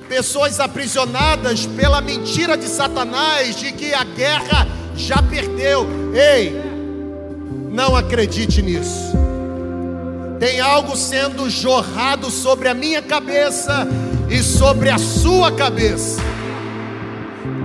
pessoas 0.08 0.60
aprisionadas 0.60 1.66
pela 1.66 2.02
mentira 2.02 2.58
de 2.58 2.68
Satanás 2.68 3.56
de 3.56 3.72
que 3.72 3.94
a 3.94 4.04
guerra 4.04 4.68
já 4.96 5.22
perdeu. 5.22 5.88
Ei, 6.14 6.62
não 7.72 7.96
acredite 7.96 8.62
nisso. 8.62 9.14
Tem 10.40 10.60
algo 10.60 10.96
sendo 10.96 11.50
jorrado 11.50 12.30
sobre 12.30 12.68
a 12.68 12.74
minha 12.74 13.02
cabeça 13.02 13.88
e 14.30 14.44
sobre 14.44 14.90
a 14.90 14.98
sua 14.98 15.52
cabeça 15.52 16.22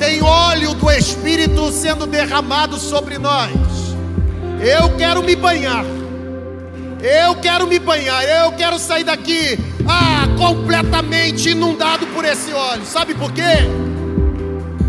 tem 0.01 0.23
óleo 0.23 0.73
do 0.73 0.91
Espírito 0.91 1.71
sendo 1.71 2.07
derramado 2.07 2.79
sobre 2.79 3.19
nós. 3.19 3.51
Eu 4.59 4.97
quero 4.97 5.23
me 5.23 5.37
banhar. 5.37 5.85
Eu 7.03 7.35
quero 7.37 7.67
me 7.67 7.79
banhar. 7.79 8.23
Eu 8.25 8.53
quero 8.53 8.79
sair 8.79 9.05
daqui 9.05 9.59
ah, 9.89 10.29
completamente 10.39 11.51
inundado 11.51 12.07
por 12.09 12.25
esse 12.25 12.53
óleo. 12.53 12.85
Sabe 12.85 13.15
por 13.15 13.33
quê? 13.33 13.69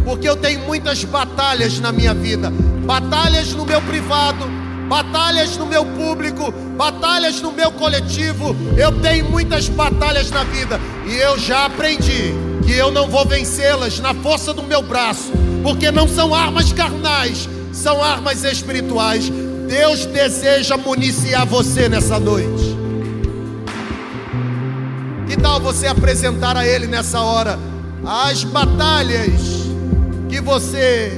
Porque 0.03 0.27
eu 0.27 0.35
tenho 0.35 0.61
muitas 0.61 1.03
batalhas 1.03 1.79
na 1.79 1.91
minha 1.91 2.13
vida. 2.13 2.51
Batalhas 2.85 3.53
no 3.53 3.65
meu 3.65 3.81
privado, 3.81 4.45
batalhas 4.89 5.55
no 5.55 5.65
meu 5.65 5.85
público, 5.85 6.51
batalhas 6.75 7.39
no 7.39 7.51
meu 7.51 7.71
coletivo. 7.71 8.55
Eu 8.75 8.99
tenho 8.99 9.29
muitas 9.29 9.69
batalhas 9.69 10.29
na 10.29 10.43
vida 10.43 10.79
e 11.07 11.15
eu 11.15 11.39
já 11.39 11.65
aprendi 11.65 12.33
que 12.65 12.73
eu 12.73 12.91
não 12.91 13.07
vou 13.07 13.25
vencê-las 13.25 13.99
na 13.99 14.13
força 14.13 14.53
do 14.53 14.63
meu 14.63 14.81
braço, 14.81 15.31
porque 15.63 15.91
não 15.91 16.07
são 16.07 16.35
armas 16.35 16.73
carnais, 16.73 17.47
são 17.71 18.03
armas 18.03 18.43
espirituais. 18.43 19.31
Deus 19.71 20.05
deseja 20.05 20.75
municiar 20.75 21.45
você 21.45 21.87
nessa 21.87 22.19
noite. 22.19 22.77
Que 25.25 25.37
tal 25.37 25.61
você 25.61 25.87
apresentar 25.87 26.57
a 26.57 26.67
Ele 26.67 26.87
nessa 26.87 27.21
hora 27.21 27.57
as 28.05 28.43
batalhas 28.43 29.31
que 30.27 30.41
você 30.41 31.17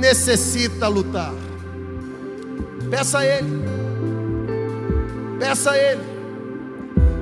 necessita 0.00 0.88
lutar? 0.88 1.32
Peça 2.90 3.20
a 3.20 3.24
Ele, 3.24 3.62
peça 5.38 5.70
a 5.70 5.78
Ele, 5.78 6.02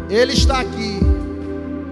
Ele 0.09 0.33
está 0.33 0.61
aqui. 0.61 1.10